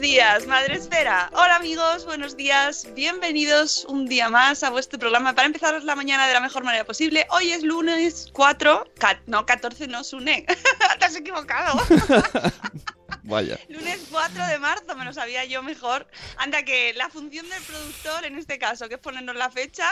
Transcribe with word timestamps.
Buenos 0.00 0.14
días, 0.16 0.46
Madre 0.46 0.76
Esfera. 0.76 1.28
Hola 1.34 1.56
amigos, 1.56 2.06
buenos 2.06 2.34
días. 2.34 2.86
Bienvenidos 2.94 3.84
un 3.84 4.06
día 4.06 4.30
más 4.30 4.62
a 4.62 4.70
vuestro 4.70 4.98
programa 4.98 5.34
para 5.34 5.44
empezar 5.44 5.82
la 5.82 5.94
mañana 5.94 6.26
de 6.26 6.32
la 6.32 6.40
mejor 6.40 6.64
manera 6.64 6.84
posible. 6.86 7.26
Hoy 7.28 7.52
es 7.52 7.62
lunes 7.62 8.30
4, 8.32 8.94
ca- 8.98 9.20
no, 9.26 9.44
14 9.44 9.88
no, 9.88 10.02
Sune. 10.02 10.46
Te 10.98 11.04
has 11.04 11.16
equivocado. 11.16 11.82
Vaya. 13.24 13.58
Lunes 13.68 14.00
4 14.10 14.46
de 14.46 14.58
marzo, 14.58 14.96
me 14.96 15.04
lo 15.04 15.12
sabía 15.12 15.44
yo 15.44 15.62
mejor. 15.62 16.06
Anda, 16.38 16.62
que 16.62 16.94
la 16.94 17.10
función 17.10 17.46
del 17.50 17.62
productor 17.62 18.24
en 18.24 18.38
este 18.38 18.58
caso, 18.58 18.88
que 18.88 18.94
es 18.94 19.00
ponernos 19.00 19.36
la 19.36 19.50
fecha, 19.50 19.86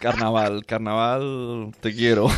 Carnaval, 0.00 0.64
carnaval, 0.66 1.74
te 1.80 1.94
quiero. 1.94 2.28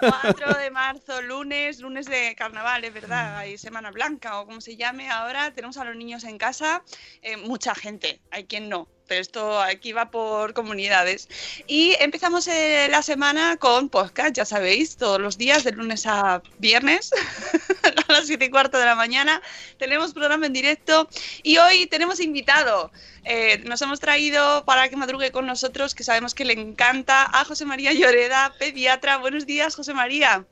4 0.00 0.54
de 0.54 0.70
marzo, 0.70 1.22
lunes, 1.22 1.80
lunes 1.80 2.06
de 2.06 2.34
carnaval, 2.36 2.84
es 2.84 2.92
verdad, 2.92 3.36
hay 3.36 3.58
Semana 3.58 3.90
Blanca 3.90 4.40
o 4.40 4.46
como 4.46 4.60
se 4.60 4.76
llame 4.76 5.10
ahora, 5.10 5.52
tenemos 5.52 5.76
a 5.76 5.84
los 5.84 5.96
niños 5.96 6.24
en 6.24 6.38
casa, 6.38 6.82
eh, 7.22 7.36
mucha 7.36 7.74
gente, 7.74 8.20
hay 8.30 8.44
quien 8.44 8.68
no, 8.68 8.88
pero 9.06 9.20
esto 9.20 9.60
aquí 9.60 9.92
va 9.92 10.10
por 10.10 10.54
comunidades. 10.54 11.28
Y 11.66 11.94
empezamos 12.00 12.48
eh, 12.48 12.88
la 12.90 13.02
semana 13.02 13.56
con 13.56 13.88
podcast, 13.88 14.34
ya 14.34 14.44
sabéis, 14.44 14.96
todos 14.96 15.20
los 15.20 15.38
días, 15.38 15.64
de 15.64 15.72
lunes 15.72 16.06
a 16.06 16.42
viernes, 16.58 17.10
a 18.08 18.12
las 18.12 18.26
7 18.26 18.44
y 18.44 18.50
cuarto 18.50 18.78
de 18.78 18.84
la 18.84 18.94
mañana, 18.94 19.42
tenemos 19.78 20.12
programa 20.12 20.46
en 20.46 20.52
directo 20.52 21.08
y 21.42 21.58
hoy 21.58 21.86
tenemos 21.86 22.20
invitado. 22.20 22.90
Eh, 23.24 23.62
nos 23.64 23.80
hemos 23.82 24.00
traído 24.00 24.64
para 24.64 24.88
que 24.88 24.96
madrugue 24.96 25.30
con 25.30 25.46
nosotros, 25.46 25.94
que 25.94 26.04
sabemos 26.04 26.34
que 26.34 26.44
le 26.44 26.54
encanta, 26.54 27.24
a 27.32 27.44
José 27.44 27.64
María 27.64 27.92
Lloreda, 27.92 28.54
pediatra. 28.58 29.18
Buenos 29.18 29.46
días, 29.46 29.74
José 29.74 29.94
María. 29.94 30.44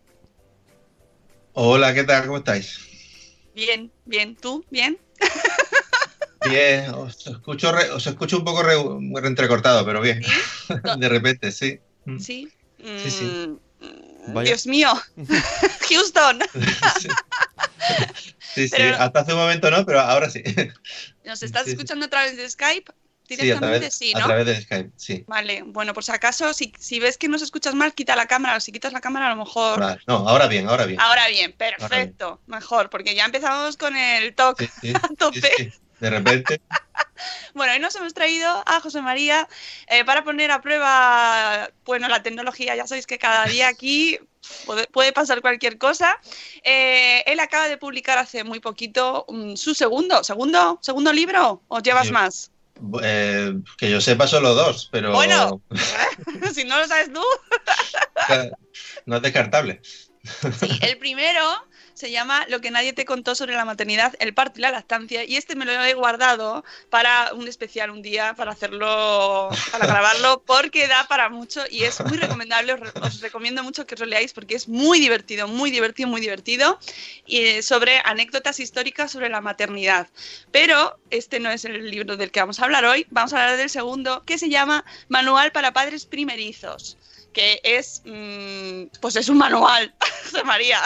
Hola, 1.52 1.92
¿qué 1.94 2.04
tal? 2.04 2.26
¿Cómo 2.26 2.38
estáis? 2.38 2.78
Bien, 3.54 3.90
bien. 4.04 4.36
¿Tú? 4.36 4.64
¿Bien? 4.70 4.98
Bien, 6.48 6.90
os 6.94 7.26
escucho, 7.26 7.70
re- 7.72 7.90
os 7.90 8.06
escucho 8.06 8.38
un 8.38 8.44
poco 8.44 8.62
re- 8.62 8.76
re- 9.20 9.26
entrecortado, 9.28 9.84
pero 9.84 10.00
bien. 10.00 10.22
De 10.98 11.08
repente, 11.08 11.52
sí. 11.52 11.78
Mm. 12.06 12.18
Sí. 12.18 12.48
Sí, 12.78 13.10
sí. 13.10 13.24
Mm, 13.80 14.32
Vaya. 14.34 14.48
Dios 14.50 14.66
mío. 14.66 14.90
Houston. 15.88 16.40
Sí, 18.54 18.68
sí. 18.68 18.74
Pero- 18.76 18.96
Hasta 18.98 19.20
hace 19.20 19.32
un 19.32 19.38
momento 19.38 19.70
no, 19.70 19.84
pero 19.86 20.00
ahora 20.00 20.28
sí. 20.28 20.42
¿Nos 21.24 21.42
estás 21.42 21.62
Sí, 21.64 21.70
sí. 21.70 21.76
escuchando 21.76 22.06
a 22.06 22.08
través 22.10 22.36
de 22.36 22.48
Skype? 22.48 22.92
Sí, 23.28 23.34
a 23.34 23.36
Directamente 23.42 23.78
través, 23.78 23.94
sí, 23.94 24.12
a 24.14 24.18
¿no? 24.18 24.26
través 24.26 24.46
de 24.46 24.60
Skype, 24.62 24.90
sí. 24.96 25.24
Vale, 25.28 25.62
bueno, 25.64 25.94
por 25.94 26.02
si 26.02 26.10
acaso, 26.10 26.52
si, 26.52 26.72
si 26.78 26.98
ves 26.98 27.16
que 27.16 27.28
nos 27.28 27.42
escuchas 27.42 27.74
mal, 27.76 27.94
quita 27.94 28.16
la 28.16 28.26
cámara. 28.26 28.58
Si 28.58 28.72
quitas 28.72 28.92
la 28.92 29.00
cámara, 29.00 29.26
a 29.28 29.30
lo 29.30 29.36
mejor. 29.44 29.78
Vale. 29.78 30.00
No, 30.08 30.28
ahora 30.28 30.48
bien, 30.48 30.68
ahora 30.68 30.84
bien. 30.86 31.00
Ahora 31.00 31.28
bien, 31.28 31.52
perfecto, 31.52 32.40
mejor, 32.48 32.90
porque 32.90 33.14
ya 33.14 33.24
empezamos 33.24 33.76
con 33.76 33.96
el 33.96 34.34
talk 34.34 34.58
Sí, 34.58 34.68
sí, 34.80 34.92
a 34.94 35.00
tope. 35.16 35.72
De 36.00 36.10
repente, 36.10 36.60
Bueno, 37.54 37.72
hoy 37.74 37.78
nos 37.80 37.94
hemos 37.96 38.14
traído 38.14 38.62
a 38.66 38.80
José 38.80 39.02
María 39.02 39.46
eh, 39.88 40.04
para 40.04 40.24
poner 40.24 40.50
a 40.50 40.62
prueba, 40.62 41.70
bueno, 41.84 42.08
la 42.08 42.22
tecnología. 42.22 42.74
Ya 42.76 42.86
sabéis 42.86 43.06
que 43.06 43.18
cada 43.18 43.44
día 43.46 43.68
aquí 43.68 44.18
puede, 44.64 44.86
puede 44.86 45.12
pasar 45.12 45.40
cualquier 45.42 45.76
cosa. 45.76 46.18
Eh, 46.62 47.22
él 47.26 47.40
acaba 47.40 47.68
de 47.68 47.76
publicar 47.76 48.16
hace 48.18 48.44
muy 48.44 48.60
poquito 48.60 49.26
mm, 49.28 49.56
su 49.56 49.74
segundo, 49.74 50.24
segundo, 50.24 50.78
segundo 50.80 51.12
libro. 51.12 51.62
¿O 51.68 51.80
llevas 51.80 52.06
Sí. 52.06 52.12
más? 52.12 52.50
eh, 53.02 53.52
que 53.76 53.90
yo 53.90 54.00
sepa 54.00 54.26
solo 54.26 54.54
dos, 54.54 54.88
pero 54.90 55.12
Bueno. 55.12 55.60
si 56.54 56.64
no 56.64 56.78
lo 56.78 56.86
sabes 56.88 57.12
tú. 57.12 57.22
no 59.04 59.16
es 59.16 59.22
descartable. 59.22 59.80
Sí, 60.58 60.78
el 60.82 60.98
primero 60.98 61.42
se 62.00 62.10
llama 62.10 62.44
Lo 62.48 62.60
que 62.60 62.70
nadie 62.70 62.92
te 62.92 63.04
contó 63.04 63.34
sobre 63.34 63.54
la 63.54 63.64
maternidad, 63.64 64.14
el 64.18 64.34
parto 64.34 64.58
y 64.58 64.62
la 64.62 64.70
lactancia. 64.70 65.22
Y 65.24 65.36
este 65.36 65.54
me 65.54 65.64
lo 65.66 65.72
he 65.72 65.94
guardado 65.94 66.64
para 66.88 67.32
un 67.34 67.46
especial 67.46 67.90
un 67.90 68.02
día, 68.02 68.34
para 68.34 68.52
hacerlo, 68.52 69.50
para 69.70 69.86
grabarlo, 69.86 70.42
porque 70.44 70.88
da 70.88 71.06
para 71.06 71.28
mucho 71.28 71.62
y 71.70 71.84
es 71.84 72.00
muy 72.00 72.16
recomendable. 72.16 72.72
Os, 72.72 72.80
re- 72.80 72.92
os 73.02 73.20
recomiendo 73.20 73.62
mucho 73.62 73.86
que 73.86 73.94
os 73.94 74.00
lo 74.00 74.06
leáis 74.06 74.32
porque 74.32 74.54
es 74.54 74.66
muy 74.68 74.98
divertido, 74.98 75.46
muy 75.46 75.70
divertido, 75.70 76.08
muy 76.08 76.20
divertido. 76.20 76.78
Y 77.26 77.38
eh, 77.40 77.62
sobre 77.62 78.00
anécdotas 78.04 78.58
históricas 78.60 79.12
sobre 79.12 79.28
la 79.28 79.40
maternidad. 79.40 80.08
Pero 80.50 80.98
este 81.10 81.38
no 81.38 81.50
es 81.50 81.64
el 81.64 81.90
libro 81.90 82.16
del 82.16 82.30
que 82.30 82.40
vamos 82.40 82.58
a 82.60 82.64
hablar 82.64 82.84
hoy. 82.86 83.06
Vamos 83.10 83.32
a 83.32 83.42
hablar 83.42 83.58
del 83.58 83.70
segundo, 83.70 84.24
que 84.24 84.38
se 84.38 84.48
llama 84.48 84.84
Manual 85.08 85.52
para 85.52 85.72
padres 85.72 86.06
primerizos. 86.06 86.96
Que 87.34 87.60
es, 87.62 88.02
mm, 88.06 88.98
pues 89.00 89.14
es 89.16 89.28
un 89.28 89.38
manual, 89.38 89.94
José 90.24 90.42
María. 90.42 90.80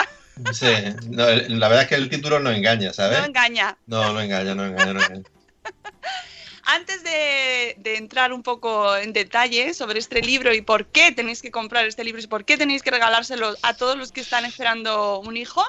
Sí, 0.53 0.67
no, 1.09 1.25
la 1.25 1.67
verdad 1.67 1.83
es 1.83 1.87
que 1.87 1.95
el 1.95 2.09
título 2.09 2.39
no 2.39 2.51
engaña, 2.51 2.91
¿sabes? 2.91 3.19
No 3.19 3.25
engaña. 3.25 3.77
No, 3.87 4.13
no 4.13 4.19
engaña, 4.19 4.53
no 4.53 4.65
engaña, 4.65 4.93
no 4.93 5.01
engaña. 5.01 5.23
Antes 6.65 7.03
de, 7.03 7.75
de 7.77 7.97
entrar 7.97 8.33
un 8.33 8.41
poco 8.43 8.95
en 8.97 9.13
detalle 9.13 9.73
sobre 9.73 9.99
este 9.99 10.21
libro 10.21 10.53
y 10.53 10.61
por 10.61 10.87
qué 10.87 11.11
tenéis 11.11 11.41
que 11.41 11.51
comprar 11.51 11.85
este 11.85 12.03
libro 12.03 12.21
y 12.21 12.27
por 12.27 12.43
qué 12.43 12.57
tenéis 12.57 12.81
que 12.81 12.91
regalárselo 12.91 13.55
a 13.61 13.75
todos 13.75 13.95
los 13.97 14.11
que 14.11 14.21
están 14.21 14.45
esperando 14.45 15.19
un 15.19 15.37
hijo 15.37 15.63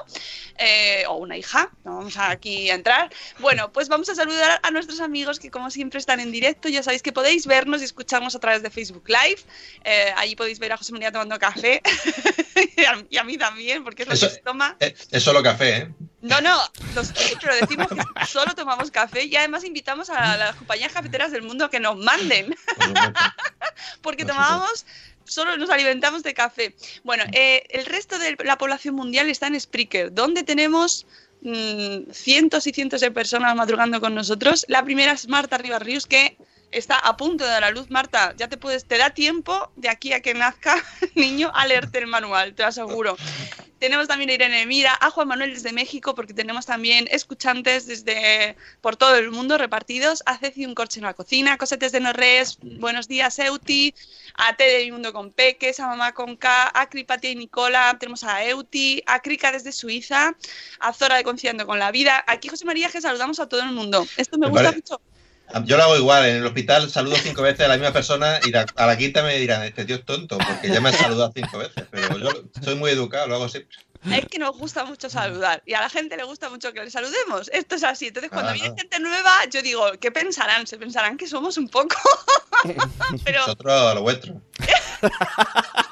eh, 0.57 1.03
o 1.07 1.15
una 1.17 1.37
hija, 1.37 1.69
no 1.83 1.97
vamos 1.97 2.17
aquí 2.17 2.69
a 2.71 2.75
entrar. 2.75 3.11
Bueno, 3.39 3.71
pues 3.71 3.89
vamos 3.89 4.09
a 4.09 4.15
saludar 4.15 4.59
a 4.63 4.71
nuestros 4.71 4.99
amigos 4.99 5.39
que 5.39 5.51
como 5.51 5.69
siempre 5.69 5.99
están 5.99 6.19
en 6.19 6.31
directo. 6.31 6.67
Ya 6.67 6.81
sabéis 6.81 7.03
que 7.03 7.11
podéis 7.11 7.45
vernos 7.45 7.81
y 7.81 7.85
escucharnos 7.85 8.35
a 8.35 8.39
través 8.39 8.63
de 8.63 8.69
Facebook 8.71 9.07
Live. 9.07 9.41
Eh, 9.83 10.11
allí 10.17 10.35
podéis 10.35 10.57
ver 10.59 10.71
a 10.73 10.77
José 10.77 10.93
María 10.93 11.11
tomando 11.11 11.37
café 11.37 11.81
y, 12.75 12.83
a, 12.85 13.05
y 13.09 13.17
a 13.17 13.23
mí 13.23 13.37
también, 13.37 13.83
porque 13.83 14.03
es 14.03 14.07
lo 14.09 14.13
Eso- 14.15 14.27
que 14.29 14.33
se 14.35 14.41
toma. 14.41 14.75
Eh, 14.79 14.95
Es 15.11 15.23
solo 15.23 15.43
café, 15.43 15.77
¿eh? 15.77 15.89
No, 16.21 16.41
no, 16.41 16.59
los, 16.95 17.13
pero 17.41 17.55
decimos 17.55 17.87
que 17.89 18.25
solo 18.25 18.55
tomamos 18.55 18.89
café 18.89 19.25
y 19.25 19.35
además 19.35 19.63
invitamos 19.63 20.09
a 20.09 20.35
las 20.35 20.55
compañías 20.55 20.91
cafeteras 20.91 21.31
del 21.31 21.43
mundo 21.43 21.65
a 21.65 21.69
que 21.69 21.79
nos 21.79 21.95
manden, 21.95 22.55
porque 24.01 24.25
Por 24.25 24.33
tomábamos, 24.33 24.85
solo 25.25 25.57
nos 25.57 25.69
alimentamos 25.69 26.23
de 26.23 26.33
café. 26.33 26.75
Bueno, 27.03 27.23
eh, 27.33 27.63
el 27.69 27.85
resto 27.85 28.17
de 28.17 28.35
la 28.43 28.57
población 28.57 28.95
mundial 28.95 29.29
está 29.29 29.45
en 29.45 29.59
Spreaker, 29.59 30.11
donde 30.11 30.41
tenemos 30.43 31.05
mm, 31.41 32.11
cientos 32.11 32.65
y 32.65 32.73
cientos 32.73 33.01
de 33.01 33.11
personas 33.11 33.55
madrugando 33.55 34.01
con 34.01 34.15
nosotros. 34.15 34.65
La 34.67 34.83
primera 34.83 35.11
es 35.11 35.27
Marta 35.27 35.59
Ribarrius, 35.59 36.07
que 36.07 36.35
está 36.71 36.97
a 36.99 37.15
punto 37.17 37.43
de 37.43 37.49
dar 37.51 37.63
a 37.63 37.71
luz. 37.71 37.89
Marta, 37.89 38.33
ya 38.37 38.47
te 38.47 38.57
puedes, 38.57 38.85
te 38.85 38.97
da 38.97 39.09
tiempo 39.11 39.71
de 39.75 39.89
aquí 39.89 40.13
a 40.13 40.21
que 40.21 40.33
nazca 40.33 40.75
niño 41.15 41.51
a 41.53 41.65
leerte 41.67 41.99
el 41.99 42.07
manual, 42.07 42.53
te 42.53 42.63
lo 42.63 42.69
aseguro. 42.69 43.15
Tenemos 43.79 44.07
también 44.07 44.31
a 44.31 44.33
Irene 44.33 44.65
Mira, 44.65 44.97
a 44.99 45.11
Juan 45.11 45.27
Manuel 45.27 45.53
desde 45.53 45.71
México, 45.71 46.15
porque 46.15 46.33
tenemos 46.33 46.65
también 46.65 47.07
escuchantes 47.11 47.85
desde 47.85 48.57
por 48.81 48.95
todo 48.95 49.15
el 49.17 49.29
mundo 49.29 49.55
repartidos. 49.59 50.23
A 50.25 50.35
Ceci 50.39 50.65
un 50.65 50.73
corche 50.73 50.99
en 50.99 51.05
la 51.05 51.13
cocina, 51.13 51.59
Cosetes 51.59 51.91
de 51.91 51.99
Norres, 51.99 52.57
buenos 52.63 53.07
días, 53.07 53.37
Euti. 53.37 53.93
A 54.33 54.55
T 54.55 54.63
de 54.63 54.85
Mi 54.85 54.91
Mundo 54.91 55.13
con 55.13 55.31
Peques, 55.31 55.79
a 55.79 55.85
Mamá 55.87 56.13
con 56.15 56.35
K, 56.37 56.71
a 56.73 56.89
Cripatia 56.89 57.29
y 57.29 57.35
Nicola. 57.35 57.95
Tenemos 57.99 58.23
a 58.23 58.43
Euti, 58.45 59.03
a 59.05 59.19
Krika 59.19 59.51
desde 59.51 59.71
Suiza, 59.71 60.35
a 60.79 60.91
Zora 60.93 61.15
de 61.17 61.23
Conciliando 61.23 61.67
con 61.67 61.77
la 61.77 61.91
Vida. 61.91 62.23
Aquí, 62.25 62.47
José 62.49 62.65
María, 62.65 62.89
que 62.89 62.99
saludamos 62.99 63.39
a 63.39 63.47
todo 63.47 63.61
el 63.61 63.71
mundo. 63.73 64.07
Esto 64.17 64.39
me, 64.39 64.47
Me 64.47 64.51
gusta 64.53 64.65
pare- 64.69 64.77
mucho. 64.77 65.01
Yo 65.63 65.77
lo 65.77 65.83
hago 65.83 65.97
igual, 65.97 66.25
en 66.25 66.35
el 66.37 66.45
hospital 66.45 66.89
saludo 66.89 67.15
cinco 67.15 67.41
veces 67.41 67.65
a 67.65 67.69
la 67.69 67.75
misma 67.77 67.93
persona 67.93 68.39
y 68.45 68.51
la- 68.51 68.65
a 68.75 68.85
la 68.85 68.97
quinta 68.97 69.23
me 69.23 69.37
dirán, 69.37 69.63
este 69.63 69.85
tío 69.85 69.95
es 69.95 70.05
tonto, 70.05 70.37
porque 70.37 70.67
ya 70.69 70.81
me 70.81 70.89
ha 70.89 70.93
saludado 70.93 71.31
cinco 71.33 71.57
veces, 71.57 71.85
pero 71.89 72.17
yo 72.17 72.29
soy 72.63 72.75
muy 72.75 72.91
educado, 72.91 73.27
lo 73.27 73.35
hago 73.35 73.49
siempre. 73.49 73.77
Es 74.11 74.25
que 74.27 74.37
nos 74.39 74.55
gusta 74.57 74.85
mucho 74.85 75.09
saludar 75.09 75.63
y 75.65 75.73
a 75.73 75.81
la 75.81 75.89
gente 75.89 76.15
le 76.17 76.23
gusta 76.23 76.49
mucho 76.49 76.71
que 76.71 76.83
le 76.83 76.91
saludemos. 76.91 77.49
Esto 77.51 77.75
es 77.75 77.83
así. 77.83 78.07
Entonces, 78.07 78.29
cuando 78.31 78.51
Ah, 78.51 78.53
viene 78.53 78.69
no. 78.69 78.75
gente 78.77 78.99
nueva, 78.99 79.33
yo 79.51 79.61
digo, 79.63 79.85
¿qué 79.99 80.11
pensarán? 80.11 80.67
Se 80.67 80.77
pensarán 80.77 81.17
que 81.17 81.27
somos 81.27 81.57
un 81.57 81.67
poco. 81.67 81.95
Pero 83.25 83.39
Nosotros 83.39 83.73
a 83.91 83.93
lo 83.95 84.01
vuestro. 84.03 84.39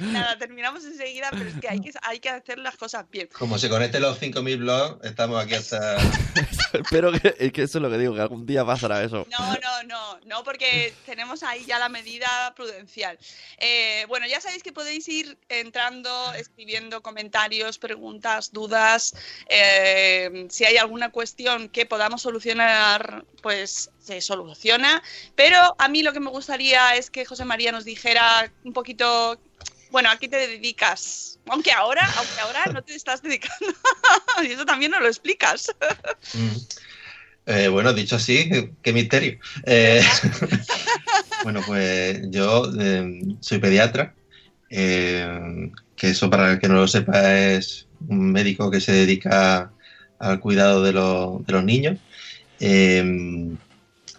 nada, 0.12 0.38
terminamos 0.38 0.84
enseguida, 0.84 1.28
pero 1.30 1.48
es 1.48 1.54
que 1.60 1.68
hay 1.68 1.80
que, 1.80 1.92
hay 2.02 2.20
que 2.20 2.28
hacer 2.28 2.58
las 2.58 2.76
cosas 2.76 3.06
bien. 3.10 3.28
Como 3.32 3.58
se 3.58 3.68
conecten 3.68 4.02
los 4.02 4.20
5.000 4.20 4.58
blogs, 4.58 5.04
estamos 5.04 5.42
aquí 5.42 5.54
hasta... 5.54 5.96
Espero 6.72 7.12
que, 7.12 7.34
es 7.38 7.52
que 7.52 7.62
eso 7.62 7.78
es 7.78 7.82
lo 7.82 7.90
que 7.90 7.98
digo, 7.98 8.14
que 8.14 8.20
algún 8.20 8.46
día 8.46 8.64
pasará 8.64 9.02
eso. 9.02 9.26
No, 9.30 9.52
no, 9.54 9.82
no, 9.84 10.20
no, 10.26 10.44
porque 10.44 10.94
tenemos 11.06 11.42
ahí 11.42 11.64
ya 11.66 11.78
la 11.78 11.88
medida 11.88 12.52
prudencial. 12.54 13.18
Eh, 13.58 14.04
bueno, 14.08 14.26
ya 14.26 14.40
sabéis 14.40 14.62
que 14.62 14.72
podéis 14.72 15.08
ir 15.08 15.36
entrando, 15.48 16.32
escribiendo 16.34 17.02
comentarios, 17.02 17.78
preguntas, 17.78 18.52
dudas. 18.52 19.14
eh, 19.48 20.46
si 20.48 20.64
hay 20.64 20.76
alguna 20.76 21.10
cuestión 21.10 21.68
que 21.68 21.86
podamos 21.86 22.22
solucionar, 22.22 23.24
pues 23.42 23.90
se 23.98 24.20
soluciona. 24.20 25.02
Pero 25.34 25.74
a 25.78 25.88
mí 25.88 26.02
lo 26.02 26.12
que 26.12 26.20
me 26.20 26.30
gustaría 26.30 26.94
es 26.96 27.10
que 27.10 27.24
José 27.24 27.44
María 27.44 27.72
nos 27.72 27.84
dijera 27.84 28.52
un 28.64 28.72
poquito. 28.72 29.38
Bueno, 29.90 30.10
¿a 30.10 30.16
qué 30.18 30.28
te 30.28 30.36
dedicas? 30.36 31.38
Aunque 31.48 31.72
ahora, 31.72 32.04
aunque 32.16 32.40
ahora 32.40 32.66
no 32.72 32.82
te 32.82 32.94
estás 32.94 33.22
dedicando. 33.22 33.66
y 34.44 34.46
eso 34.52 34.64
también 34.64 34.90
nos 34.92 35.00
lo 35.00 35.08
explicas. 35.08 35.70
Mm. 36.34 36.56
Eh, 37.46 37.68
bueno, 37.68 37.92
dicho 37.92 38.16
así, 38.16 38.48
qué 38.82 38.92
misterio. 38.92 39.38
Eh, 39.66 40.02
bueno, 41.42 41.60
pues 41.66 42.20
yo 42.30 42.70
eh, 42.78 43.22
soy 43.40 43.58
pediatra, 43.58 44.14
que 44.68 45.70
eso 46.02 46.30
para 46.30 46.52
el 46.52 46.58
que 46.60 46.68
no 46.68 46.74
lo 46.74 46.86
sepa 46.88 47.36
es 47.36 47.86
un 48.06 48.30
médico 48.30 48.70
que 48.70 48.80
se 48.80 48.92
dedica 48.92 49.72
al 50.20 50.38
cuidado 50.38 50.82
de, 50.84 50.92
los- 50.92 51.44
de 51.44 51.52
los 51.52 51.64
niños. 51.64 51.98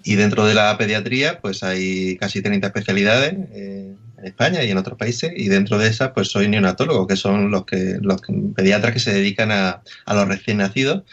Y 0.03 0.15
dentro 0.15 0.45
de 0.45 0.55
la 0.55 0.77
pediatría, 0.77 1.39
pues 1.39 1.61
hay 1.63 2.17
casi 2.17 2.41
30 2.41 2.67
especialidades 2.67 3.35
en 4.21 4.27
España 4.27 4.63
y 4.63 4.71
en 4.71 4.77
otros 4.77 4.97
países. 4.97 5.31
Y 5.35 5.49
dentro 5.49 5.77
de 5.77 5.87
esas, 5.89 6.11
pues 6.11 6.29
soy 6.29 6.47
neonatólogo, 6.47 7.07
que 7.07 7.15
son 7.17 7.51
los 7.51 7.65
que 7.65 7.97
los 8.01 8.21
pediatras 8.55 8.93
que 8.93 8.99
se 8.99 9.13
dedican 9.13 9.51
a, 9.51 9.81
a 10.05 10.13
los 10.15 10.27
recién 10.27 10.57
nacidos 10.57 11.03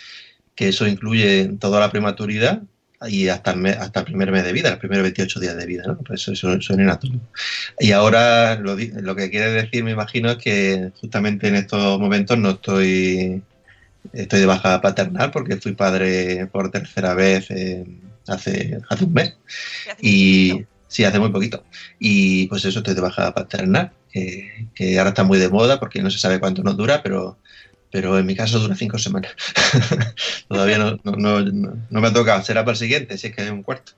que 0.54 0.68
eso 0.68 0.86
incluye 0.88 1.50
toda 1.60 1.78
la 1.80 1.90
prematuridad 1.90 2.62
y 3.08 3.28
hasta 3.28 3.52
el, 3.52 3.58
me- 3.58 3.70
hasta 3.70 4.00
el 4.00 4.06
primer 4.06 4.32
mes 4.32 4.42
de 4.44 4.52
vida, 4.52 4.70
los 4.70 4.80
primeros 4.80 5.04
28 5.04 5.38
días 5.38 5.56
de 5.56 5.66
vida, 5.66 5.84
¿no? 5.86 5.98
Pues 5.98 6.26
eso 6.26 6.52
es 6.54 6.70
neonatólogo. 6.70 7.20
Y 7.78 7.92
ahora 7.92 8.56
lo, 8.56 8.76
lo 8.76 9.14
que 9.16 9.30
quiere 9.30 9.52
decir, 9.52 9.84
me 9.84 9.92
imagino, 9.92 10.30
es 10.32 10.38
que 10.38 10.90
justamente 11.00 11.46
en 11.46 11.54
estos 11.54 12.00
momentos 12.00 12.36
no 12.38 12.50
estoy, 12.50 13.40
estoy 14.12 14.40
de 14.40 14.46
baja 14.46 14.80
paternal 14.80 15.30
porque 15.30 15.56
fui 15.58 15.72
padre 15.74 16.48
por 16.48 16.70
tercera 16.72 17.14
vez 17.14 17.50
eh, 17.50 17.84
hace, 18.26 18.78
hace 18.90 19.04
un 19.04 19.12
mes. 19.12 19.34
Y 20.00 20.64
sí, 20.88 21.04
hace 21.04 21.18
muy 21.20 21.30
poquito. 21.30 21.64
Y 21.98 22.46
pues 22.48 22.64
eso, 22.64 22.78
estoy 22.80 22.94
de 22.94 23.00
baja 23.00 23.32
paternal, 23.32 23.92
que, 24.12 24.68
que 24.74 24.98
ahora 24.98 25.10
está 25.10 25.22
muy 25.22 25.38
de 25.38 25.48
moda 25.48 25.78
porque 25.78 26.02
no 26.02 26.10
se 26.10 26.18
sabe 26.18 26.40
cuánto 26.40 26.62
nos 26.62 26.76
dura, 26.76 27.02
pero, 27.02 27.38
pero 27.92 28.18
en 28.18 28.26
mi 28.26 28.34
caso 28.34 28.58
dura 28.58 28.74
cinco 28.74 28.98
semanas. 28.98 29.32
Todavía 30.48 30.78
no, 30.78 30.98
no, 31.04 31.12
no, 31.12 31.40
no- 31.40 32.00
me 32.00 32.08
ha 32.08 32.12
tocado, 32.12 32.42
será 32.42 32.62
para 32.64 32.72
el 32.72 32.78
siguiente, 32.78 33.16
si 33.18 33.28
es 33.28 33.34
que 33.36 33.42
hay 33.42 33.48
un 33.50 33.62
cuarto. 33.62 33.92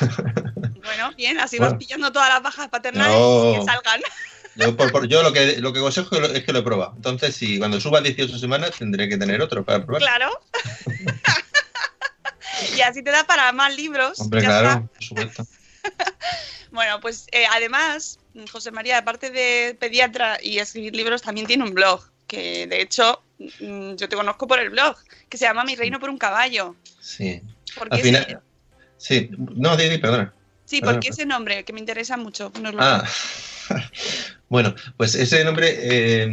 Bueno, 0.86 1.10
bien, 1.16 1.40
así 1.40 1.58
Bueno. 1.58 1.72
vas 1.72 1.78
pillando 1.80 2.12
todas 2.12 2.28
las 2.28 2.40
bajas 2.42 2.68
paternales 2.68 3.16
que 3.58 3.64
salgan. 3.66 4.00
Yo, 4.54 4.76
por- 4.76 4.92
por- 4.92 5.08
yo 5.08 5.24
lo 5.24 5.32
que 5.32 5.60
lo 5.60 5.72
que 5.72 5.80
aconsejo 5.80 6.14
es 6.22 6.44
que 6.44 6.52
lo 6.52 6.60
he 6.60 6.62
probado. 6.62 6.92
Entonces, 6.94 7.34
si 7.34 7.58
cuando 7.58 7.80
suba 7.80 7.98
a 7.98 8.02
18 8.02 8.38
semanas 8.38 8.70
tendré 8.78 9.08
que 9.08 9.18
tener 9.18 9.42
otro 9.42 9.64
para 9.64 9.84
probar. 9.84 10.00
Claro. 10.00 10.30
y 12.76 12.80
así 12.82 13.02
te 13.02 13.10
da 13.10 13.24
para 13.24 13.50
más 13.52 13.74
libros. 13.76 14.20
Hombre, 14.20 14.42
claro, 14.42 14.88
por 14.94 15.02
supuesto. 15.02 15.46
Bueno, 16.72 17.00
pues 17.00 17.26
eh, 17.32 17.44
además, 17.50 18.18
José 18.50 18.70
María, 18.70 18.98
aparte 18.98 19.30
de 19.30 19.76
pediatra 19.78 20.38
y 20.42 20.58
escribir 20.58 20.94
libros, 20.94 21.22
también 21.22 21.46
tiene 21.46 21.64
un 21.64 21.72
blog. 21.72 22.02
Que 22.26 22.66
de 22.66 22.82
hecho, 22.82 23.22
mm, 23.38 23.94
yo 23.94 24.08
te 24.08 24.16
conozco 24.16 24.46
por 24.46 24.58
el 24.58 24.70
blog, 24.70 24.96
que 25.28 25.38
se 25.38 25.44
llama 25.46 25.64
Mi 25.64 25.76
Reino 25.76 26.00
por 26.00 26.10
un 26.10 26.18
Caballo. 26.18 26.74
Sí. 27.00 27.40
¿Por 27.78 27.88
qué 27.88 27.96
Al 27.96 28.06
ese-. 28.16 28.38
Sí, 28.98 29.30
no, 29.38 29.76
di, 29.76 29.88
di, 29.88 29.98
perdona. 29.98 30.34
Sí, 30.64 30.80
Perdona, 30.80 30.96
porque 30.96 31.08
ese 31.10 31.24
nombre, 31.24 31.64
que 31.64 31.72
me 31.72 31.80
interesa 31.80 32.16
mucho. 32.16 32.52
nos 32.60 32.74
lo 32.74 32.82
Ah, 32.82 33.04
bueno, 34.48 34.74
pues 34.96 35.14
ese 35.14 35.44
nombre, 35.44 35.76
eh, 35.78 36.28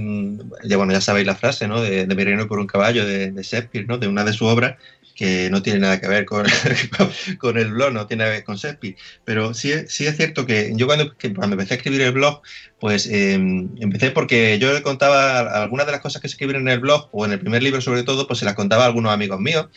ya 0.63 0.77
bueno, 0.77 0.94
ya 0.94 1.01
sabéis 1.01 1.27
la 1.27 1.35
frase, 1.35 1.67
¿no? 1.67 1.81
De, 1.81 2.06
de 2.06 2.15
mi 2.15 2.23
reino 2.23 2.47
por 2.47 2.59
un 2.59 2.67
caballo, 2.67 3.06
de, 3.06 3.31
de 3.31 3.44
Shakespeare, 3.44 3.85
¿no? 3.88 3.97
De 3.97 4.07
una 4.07 4.23
de 4.23 4.33
sus 4.33 4.47
obras 4.49 4.77
que 5.23 5.49
no 5.49 5.61
tiene 5.61 5.79
nada 5.79 6.01
que 6.01 6.07
ver 6.09 6.25
con, 6.25 6.45
con 7.39 7.57
el 7.57 7.71
blog, 7.71 7.93
no 7.93 8.07
tiene 8.07 8.23
nada 8.23 8.31
que 8.31 8.39
ver 8.39 8.43
con 8.43 8.57
Shakespeare. 8.57 8.97
Pero 9.23 9.53
sí, 9.53 9.71
sí 9.87 10.05
es 10.05 10.17
cierto 10.17 10.45
que 10.45 10.73
yo 10.75 10.85
cuando, 10.85 11.13
cuando 11.33 11.53
empecé 11.53 11.75
a 11.75 11.77
escribir 11.77 12.01
el 12.01 12.11
blog, 12.11 12.41
pues 12.77 13.07
eh, 13.07 13.35
empecé 13.35 14.11
porque 14.11 14.59
yo 14.59 14.73
le 14.73 14.81
contaba 14.81 15.63
algunas 15.63 15.85
de 15.85 15.93
las 15.93 16.01
cosas 16.01 16.21
que 16.21 16.27
se 16.27 16.33
escriben 16.33 16.57
en 16.57 16.67
el 16.67 16.81
blog, 16.81 17.07
o 17.13 17.25
en 17.25 17.31
el 17.31 17.39
primer 17.39 17.63
libro 17.63 17.79
sobre 17.79 18.03
todo, 18.03 18.27
pues 18.27 18.39
se 18.39 18.45
las 18.45 18.55
contaba 18.55 18.83
a 18.83 18.87
algunos 18.87 19.13
amigos 19.13 19.39
míos. 19.39 19.67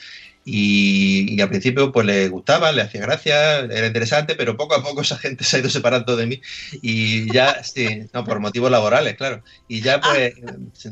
Y, 0.49 1.35
y 1.37 1.41
al 1.41 1.49
principio 1.49 1.91
pues 1.91 2.07
le 2.07 2.29
gustaba, 2.29 2.71
le 2.71 2.83
hacía 2.83 3.01
gracia, 3.01 3.59
era 3.61 3.87
interesante, 3.89 4.37
pero 4.37 4.57
poco 4.57 4.77
a 4.77 4.83
poco 4.83 5.01
esa 5.03 5.19
gente 5.19 5.43
se 5.45 5.57
ha 5.57 5.61
ido 5.61 5.71
separando 5.71 6.17
de 6.17 6.27
mí 6.27 6.41
y 6.83 7.31
ya, 7.33 7.65
sí, 7.65 8.03
no, 8.13 8.25
por 8.25 8.39
motivos 8.41 8.71
laborales, 8.71 9.17
claro. 9.17 9.43
Y 9.67 9.81
ya 9.83 10.01
pues, 10.03 10.35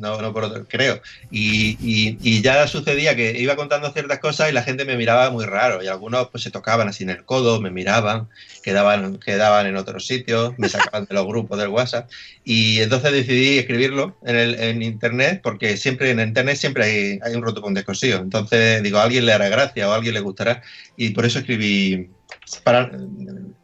no, 0.01 0.21
no 0.21 0.33
por 0.33 0.45
otro, 0.45 0.67
creo. 0.67 1.01
Y, 1.31 1.77
y- 1.81 2.19
y 2.21 2.43
ya 2.43 2.67
sucedía 2.67 3.15
que 3.17 3.39
iba 3.39 3.57
contando 3.57 3.93
ciertas 3.93 4.19
cosas 4.19 4.51
y 4.51 4.53
la 4.53 4.63
gente 4.63 4.85
me 4.85 4.97
miraba 4.97 5.31
muy 5.31 5.45
raro 5.47 5.83
y 5.83 5.87
algunos 5.89 6.29
pues 6.31 6.43
se 6.43 6.51
tocaban 6.51 6.89
así 6.89 7.05
en 7.05 7.11
el 7.11 7.25
codo, 7.25 7.61
me 7.61 7.71
miraban, 7.71 8.29
quedaban, 8.63 9.19
quedaban 9.19 9.67
en 9.67 9.77
otros 9.77 10.07
sitios, 10.07 10.59
me 10.59 10.69
sacaban 10.69 11.07
de 11.09 11.15
los 11.15 11.27
grupos 11.27 11.59
del 11.59 11.69
WhatsApp 11.69 12.11
y 12.43 12.81
entonces 12.81 13.13
decidí 13.13 13.59
escribirlo 13.59 14.19
en, 14.25 14.37
el, 14.37 14.55
en 14.61 14.83
internet 14.83 15.41
porque 15.43 15.77
siempre 15.77 16.11
en 16.11 16.21
internet 16.21 16.57
siempre 16.57 16.85
hay, 16.85 17.19
hay 17.23 17.35
un 17.35 17.43
roto 17.43 17.61
con 17.63 17.75
descosido. 17.75 18.19
Entonces 18.21 18.83
digo, 18.83 18.99
alguien 18.99 19.27
le 19.27 19.33
hará 19.33 19.44
gracia 19.49 19.89
o 19.89 19.93
a 19.93 19.97
alguien 19.97 20.15
le 20.15 20.21
gustará 20.21 20.63
y 20.97 21.11
por 21.11 21.25
eso 21.25 21.39
escribí 21.39 22.11
para 22.63 22.91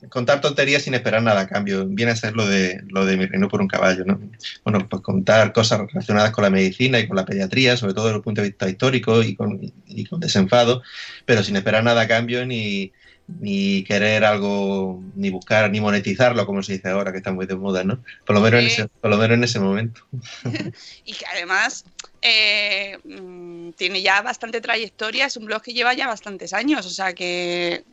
contar 0.09 0.41
tonterías 0.41 0.83
sin 0.83 0.95
esperar 0.95 1.23
nada 1.23 1.43
a 1.43 1.49
cambio. 1.49 1.87
Viene 1.87 2.13
a 2.13 2.17
ser 2.17 2.35
lo 2.35 2.47
de 2.47 2.81
lo 2.89 3.05
de 3.05 3.17
mi 3.17 3.27
reino 3.27 3.49
por 3.49 3.61
un 3.61 3.69
caballo, 3.69 4.05
¿no? 4.05 4.21
Bueno, 4.65 4.89
pues 4.89 5.03
contar 5.03 5.53
cosas 5.53 5.81
relacionadas 5.81 6.31
con 6.31 6.45
la 6.45 6.51
medicina 6.51 6.99
y 6.99 7.07
con 7.07 7.17
la 7.17 7.25
pediatría, 7.25 7.77
sobre 7.77 7.95
todo 7.95 8.07
desde 8.07 8.17
el 8.19 8.23
punto 8.23 8.43
de 8.43 8.49
vista 8.49 8.69
histórico 8.69 9.23
y 9.23 9.35
con, 9.35 9.59
y 9.87 10.05
con 10.07 10.21
desenfado, 10.21 10.83
pero 11.27 11.43
sin 11.43 11.57
esperar 11.57 11.85
nada 11.85 12.03
a 12.03 12.09
cambio 12.09 12.45
ni, 12.47 12.93
ni 13.39 13.85
querer 13.85 14.25
algo, 14.25 15.03
ni 15.15 15.31
buscar, 15.31 15.71
ni 15.71 15.81
monetizarlo, 15.81 16.47
como 16.47 16.63
se 16.63 16.75
dice 16.75 16.89
ahora, 16.89 17.13
que 17.13 17.19
está 17.19 17.33
muy 17.33 17.47
de 17.47 17.57
moda, 17.57 17.85
¿no? 17.85 18.03
Por 18.27 18.37
lo 18.37 18.43
menos, 18.43 18.61
en, 18.61 18.67
Sí. 18.69 18.73
ese, 18.75 18.89
por 18.89 19.11
lo 19.11 19.19
menos 19.19 19.37
en 19.37 19.45
ese 19.45 19.61
momento. 19.61 20.03
y 21.05 21.13
que 21.13 21.27
además 21.27 21.85
eh, 22.23 22.99
mm, 23.05 23.71
tiene 23.73 24.03
ya 24.03 24.23
bastante 24.23 24.61
trayectoria, 24.61 25.27
es 25.27 25.37
un 25.37 25.47
blog 25.47 25.63
que 25.63 25.73
lleva 25.73 25.95
ya 25.95 26.07
bastantes 26.07 26.53
años, 26.53 26.87
o 26.87 26.91
sea 26.91 27.15
que 27.15 27.85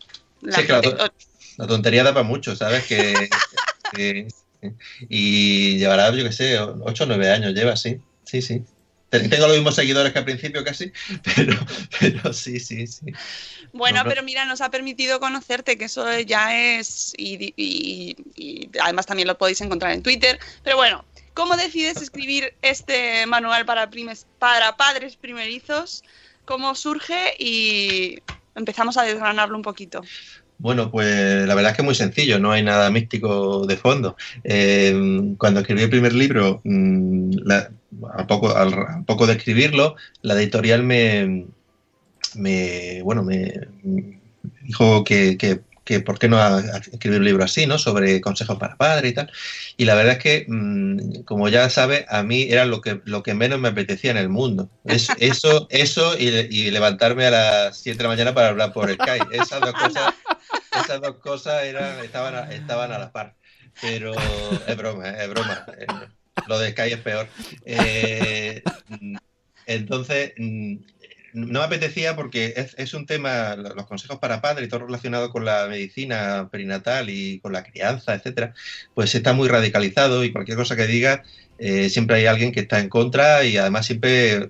la 0.42 0.62
Sí, 0.62 0.68
tontería 1.68 2.04
da 2.04 2.14
para 2.14 2.24
mucho, 2.28 2.56
¿sabes? 2.56 2.86
Que, 2.86 3.14
que- 3.92 4.28
y 5.10 5.78
llevará, 5.78 6.12
yo 6.16 6.24
qué 6.24 6.32
sé, 6.32 6.60
8 6.60 7.04
o 7.04 7.08
9 7.08 7.30
años 7.32 7.54
lleva, 7.54 7.76
sí. 7.76 8.02
Sí, 8.24 8.42
sí. 8.42 8.64
Te- 9.10 9.30
Tengo 9.30 9.48
los 9.48 9.56
mismos 9.56 9.76
seguidores 9.76 10.12
que 10.12 10.20
al 10.20 10.26
principio 10.26 10.64
casi, 10.64 10.92
pero, 11.36 11.54
pero 12.00 12.34
sí, 12.34 12.60
sí, 12.60 12.88
sí. 12.88 13.06
Bueno, 13.72 14.02
No, 14.02 14.10
no. 14.10 14.10
pero 14.10 14.24
mira, 14.24 14.46
nos 14.46 14.62
ha 14.62 14.70
permitido 14.72 15.20
conocerte, 15.20 15.78
que 15.78 15.86
eso 15.86 16.20
ya 16.20 16.78
es. 16.78 17.14
Y, 17.18 17.54
y- 17.56 18.16
y 18.36 18.70
además 18.82 19.06
también 19.06 19.28
lo 19.28 19.38
podéis 19.38 19.62
encontrar 19.62 19.92
en 19.94 20.04
Twitter. 20.04 20.40
Pero 20.64 20.78
bueno, 20.78 21.06
¿cómo 21.38 21.56
decides 21.56 22.02
escribir 22.02 22.52
este 22.64 23.28
manual 23.28 23.64
para, 23.64 23.92
primes- 23.92 24.26
para 24.40 24.76
padres 24.76 25.16
primerizos? 25.18 26.04
¿Cómo 26.46 26.74
surge? 26.74 27.36
Y 27.38 28.18
empezamos 28.56 28.98
a 28.98 29.04
desgranarlo 29.04 29.56
un 29.56 29.62
poquito. 29.62 30.02
Bueno, 30.58 30.90
pues 30.90 31.48
la 31.48 31.54
verdad 31.54 31.72
es 31.72 31.76
que 31.76 31.84
es 31.84 31.86
muy 31.86 31.94
sencillo, 31.94 32.40
no 32.40 32.52
hay 32.52 32.64
nada 32.64 32.90
místico 32.90 33.68
de 33.68 33.78
fondo. 33.78 34.18
Eh, 34.44 35.36
cuando 35.38 35.60
escribí 35.60 35.84
el 35.84 35.92
primer 35.92 36.14
libro, 36.14 36.62
mm, 36.64 37.32
a, 38.18 38.26
poco, 38.26 38.56
al, 38.58 39.06
poco 39.06 39.28
de 39.28 39.34
escribirlo, 39.34 39.96
la 40.24 40.34
editorial 40.34 40.82
me, 40.82 41.46
bueno, 43.04 43.22
me 43.22 43.54
dijo 44.64 45.04
que, 45.04 45.38
que 45.88 46.02
por 46.02 46.20
qué 46.20 46.28
no 46.28 46.38
a- 46.38 46.58
a 46.60 46.78
escribir 46.78 47.20
un 47.20 47.26
libro 47.26 47.46
así, 47.46 47.66
¿no? 47.66 47.78
Sobre 47.80 48.20
consejos 48.20 48.58
para 48.58 48.76
padres 48.76 49.10
y 49.12 49.16
tal. 49.16 49.32
Y 49.78 49.86
la 49.86 49.96
verdad 49.96 50.14
es 50.18 50.20
que, 50.20 50.46
mm, 50.48 51.24
como 51.24 51.48
ya 51.48 51.70
sabes, 51.70 52.04
a 52.10 52.24
mí 52.24 52.44
era 52.50 52.66
lo 52.66 52.82
que, 52.82 53.00
lo 53.06 53.24
que 53.24 53.34
menos 53.34 53.58
me 53.60 53.70
apetecía 53.70 54.12
en 54.12 54.18
el 54.18 54.28
mundo. 54.28 54.70
Es, 54.84 55.08
eso 55.20 55.68
eso 55.72 56.18
y, 56.20 56.28
y 56.28 56.72
levantarme 56.72 57.26
a 57.28 57.32
las 57.32 57.78
7 57.78 58.00
de 58.00 58.04
la 58.04 58.10
mañana 58.10 58.34
para 58.34 58.50
hablar 58.50 58.74
por 58.74 58.92
Skype. 58.94 59.28
Esas 59.32 59.62
dos 59.62 59.74
cosas, 59.74 60.14
esas 60.84 61.02
dos 61.02 61.16
cosas 61.18 61.64
eran, 61.64 62.04
estaban, 62.04 62.36
a, 62.36 62.52
estaban 62.54 62.92
a 62.92 63.00
la 63.00 63.12
par. 63.12 63.36
Pero 63.82 64.14
es 64.68 64.76
broma, 64.78 65.10
es 65.10 65.30
broma. 65.30 65.66
Eh, 65.80 65.86
Lo 66.48 66.60
de 66.60 66.72
Skype 66.72 66.96
es 66.96 67.02
peor. 67.02 67.28
Eh, 67.66 68.62
mm, 68.90 69.16
entonces, 69.68 70.34
mm, 70.38 70.76
no 71.38 71.60
me 71.60 71.66
apetecía 71.66 72.16
porque 72.16 72.54
es, 72.58 72.74
es 72.78 72.94
un 72.94 73.06
tema, 73.06 73.56
lo- 73.56 73.74
los 73.76 73.86
consejos 73.88 74.20
para 74.20 74.42
padres 74.42 74.68
y 74.68 74.70
todo 74.70 74.86
relacionado 74.86 75.30
con 75.32 75.46
la 75.46 75.68
medicina 75.68 76.50
perinatal 76.52 77.10
y 77.10 77.40
con 77.40 77.54
la 77.54 77.64
crianza, 77.64 78.14
etcétera, 78.16 78.54
pues 78.94 79.14
está 79.16 79.34
muy 79.34 79.48
radicalizado 79.48 80.24
y 80.24 80.32
cualquier 80.32 80.58
cosa 80.58 80.76
que 80.76 80.88
diga, 80.88 81.24
eh, 81.58 81.90
siempre 81.90 82.18
hay 82.18 82.26
alguien 82.28 82.52
que 82.52 82.60
está 82.62 82.80
en 82.80 82.90
contra 82.90 83.44
y 83.44 83.58
además 83.58 83.86
siempre 83.86 84.48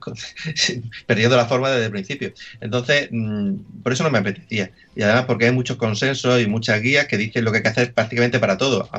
perdiendo 1.05 1.37
la 1.37 1.45
forma 1.47 1.69
desde 1.71 1.85
el 1.85 1.91
principio. 1.91 2.33
Entonces, 2.59 3.09
mm, 3.11 3.81
por 3.83 3.93
eso 3.93 4.03
no 4.03 4.09
me 4.11 4.19
apetecía. 4.19 4.71
Y 4.95 5.01
además 5.03 5.25
porque 5.25 5.45
hay 5.45 5.51
muchos 5.51 5.77
consensos 5.77 6.41
y 6.41 6.47
muchas 6.47 6.81
guías 6.81 7.07
que 7.07 7.17
dicen 7.17 7.43
lo 7.45 7.51
que 7.51 7.57
hay 7.57 7.63
que 7.63 7.69
hacer 7.69 7.93
prácticamente 7.93 8.39
para 8.39 8.57
todo. 8.57 8.89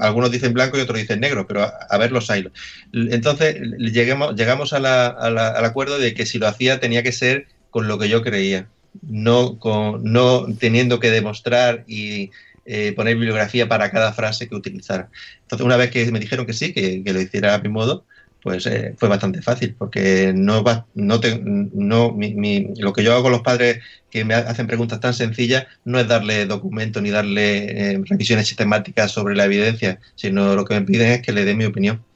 Algunos 0.00 0.30
dicen 0.30 0.52
blanco 0.52 0.78
y 0.78 0.80
otros 0.80 0.98
dicen 0.98 1.20
negro, 1.20 1.46
pero 1.46 1.62
a, 1.88 1.98
ver 1.98 2.12
los 2.12 2.30
hay. 2.30 2.46
Entonces, 2.92 3.56
lleguemos, 3.78 4.34
llegamos 4.36 4.72
a 4.72 4.80
la- 4.80 5.06
a 5.08 5.30
la- 5.30 5.48
al 5.50 5.64
acuerdo 5.64 5.98
de 5.98 6.14
que 6.14 6.26
si 6.26 6.38
lo 6.38 6.48
hacía 6.48 6.80
tenía 6.80 7.02
que 7.02 7.12
ser 7.12 7.46
con 7.70 7.88
lo 7.88 7.98
que 7.98 8.08
yo 8.08 8.22
creía, 8.22 8.68
no, 9.02 9.58
con, 9.58 10.02
no 10.04 10.46
teniendo 10.58 10.98
que 11.00 11.10
demostrar 11.10 11.84
y 11.86 12.30
eh, 12.70 12.92
poner 12.94 13.14
bibliografía 13.16 13.68
para 13.68 13.90
cada 13.90 14.12
frase 14.12 14.48
que 14.48 14.54
utilizara. 14.54 15.10
Entonces, 15.42 15.64
una 15.66 15.76
vez 15.76 15.90
que 15.90 16.10
me 16.12 16.20
dijeron 16.20 16.46
que 16.46 16.52
sí, 16.54 16.72
que, 16.72 17.02
que 17.04 17.12
lo 17.12 17.20
hiciera 17.20 17.54
a 17.54 17.60
mi 17.60 17.68
modo, 17.68 18.06
pues 18.42 18.66
eh, 18.66 18.94
fue 18.98 19.08
bastante 19.08 19.42
fácil, 19.42 19.76
porque 19.76 20.32
no 20.34 20.62
va, 20.64 20.88
no 20.94 21.20
te- 21.20 21.40
no, 21.44 22.12
mi- 22.12 22.34
mi- 22.34 22.68
lo 22.78 22.92
que 22.92 23.02
yo 23.04 23.12
hago 23.12 23.22
con 23.24 23.32
los 23.32 23.42
padres 23.42 23.80
que 24.08 24.24
me 24.24 24.34
hacen 24.34 24.66
preguntas 24.66 25.00
tan 25.00 25.14
sencillas 25.14 25.66
no 25.84 26.00
es 26.00 26.08
darle 26.08 26.46
documentos 26.46 27.02
ni 27.02 27.10
darle 27.10 27.92
eh, 27.94 28.00
revisiones 28.08 28.46
sistemáticas 28.48 29.12
sobre 29.12 29.36
la 29.36 29.44
evidencia, 29.44 30.00
sino 30.14 30.54
lo 30.56 30.64
que 30.64 30.74
me 30.74 30.86
piden 30.86 31.08
es 31.12 31.22
que 31.22 31.32
le 31.32 31.44
dé 31.44 31.54
mi 31.54 31.64
opinión. 31.66 32.06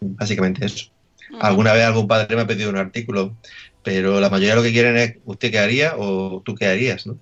Básicamente 0.00 0.66
eso. 0.66 0.86
Alguna 1.38 1.72
vez 1.72 1.84
algún 1.84 2.08
padre 2.08 2.36
me 2.36 2.42
ha 2.42 2.46
pedido 2.46 2.70
un 2.70 2.76
artículo, 2.76 3.38
pero 3.82 4.20
la 4.20 4.30
mayoría 4.30 4.54
lo 4.56 4.62
que 4.62 4.72
quieren 4.72 4.96
es 4.96 5.16
usted 5.24 5.50
qué 5.50 5.58
haría 5.58 5.94
o 5.98 6.42
tú 6.44 6.54
qué 6.54 6.66
harías, 6.66 7.06
¿no? 7.06 7.20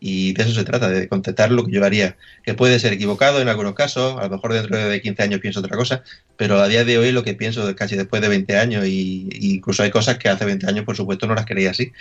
Y 0.00 0.32
de 0.32 0.44
eso 0.44 0.52
se 0.52 0.64
trata, 0.64 0.88
de 0.88 1.08
contestar 1.08 1.50
lo 1.50 1.64
que 1.64 1.72
yo 1.72 1.84
haría, 1.84 2.16
que 2.44 2.54
puede 2.54 2.78
ser 2.78 2.92
equivocado 2.92 3.40
en 3.40 3.48
algunos 3.48 3.74
casos, 3.74 4.18
a 4.18 4.24
lo 4.24 4.30
mejor 4.30 4.52
dentro 4.52 4.76
de 4.76 5.00
15 5.00 5.22
años 5.22 5.40
pienso 5.40 5.60
otra 5.60 5.76
cosa, 5.76 6.04
pero 6.36 6.60
a 6.60 6.68
día 6.68 6.84
de 6.84 6.98
hoy 6.98 7.10
lo 7.10 7.24
que 7.24 7.34
pienso 7.34 7.74
casi 7.74 7.96
después 7.96 8.22
de 8.22 8.28
20 8.28 8.56
años, 8.56 8.86
y, 8.86 9.28
y 9.32 9.54
incluso 9.56 9.82
hay 9.82 9.90
cosas 9.90 10.18
que 10.18 10.28
hace 10.28 10.44
20 10.44 10.66
años 10.68 10.84
por 10.84 10.96
supuesto 10.96 11.26
no 11.26 11.34
las 11.34 11.46
creía 11.46 11.70
así, 11.70 11.92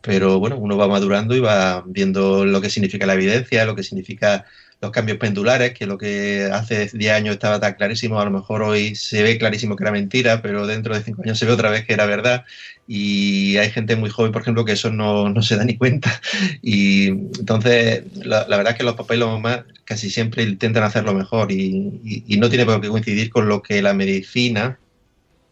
pero 0.00 0.38
bueno, 0.38 0.56
uno 0.56 0.76
va 0.76 0.88
madurando 0.88 1.36
y 1.36 1.40
va 1.40 1.84
viendo 1.86 2.44
lo 2.44 2.60
que 2.60 2.70
significa 2.70 3.06
la 3.06 3.14
evidencia, 3.14 3.64
lo 3.64 3.76
que 3.76 3.82
significa 3.82 4.46
los 4.82 4.90
cambios 4.90 5.18
pendulares, 5.18 5.72
que 5.74 5.86
lo 5.86 5.96
que 5.96 6.50
hace 6.52 6.88
10 6.92 7.12
años 7.12 7.34
estaba 7.34 7.60
tan 7.60 7.74
clarísimo, 7.74 8.20
a 8.20 8.24
lo 8.24 8.32
mejor 8.32 8.62
hoy 8.64 8.96
se 8.96 9.22
ve 9.22 9.38
clarísimo 9.38 9.76
que 9.76 9.84
era 9.84 9.92
mentira, 9.92 10.42
pero 10.42 10.66
dentro 10.66 10.92
de 10.94 11.02
5 11.04 11.22
años 11.22 11.38
se 11.38 11.46
ve 11.46 11.52
otra 11.52 11.70
vez 11.70 11.86
que 11.86 11.92
era 11.94 12.04
verdad. 12.04 12.44
Y 12.86 13.56
hay 13.58 13.70
gente 13.70 13.94
muy 13.94 14.10
joven, 14.10 14.32
por 14.32 14.42
ejemplo, 14.42 14.64
que 14.64 14.72
eso 14.72 14.90
no, 14.90 15.28
no 15.28 15.40
se 15.42 15.56
da 15.56 15.64
ni 15.64 15.78
cuenta. 15.78 16.20
Y 16.62 17.08
entonces, 17.08 18.02
la, 18.26 18.46
la 18.48 18.56
verdad 18.56 18.72
es 18.72 18.78
que 18.78 18.84
los 18.84 18.96
papás 18.96 19.16
y 19.16 19.20
las 19.20 19.28
mamás 19.28 19.64
casi 19.84 20.10
siempre 20.10 20.42
intentan 20.42 20.82
hacerlo 20.82 21.14
mejor 21.14 21.52
y, 21.52 22.00
y- 22.02 22.24
y 22.34 22.36
no 22.38 22.48
tiene 22.48 22.64
por 22.66 22.80
qué 22.80 22.88
coincidir 22.88 23.30
con 23.30 23.48
lo 23.48 23.62
que 23.62 23.82
la 23.82 23.94
medicina 23.94 24.80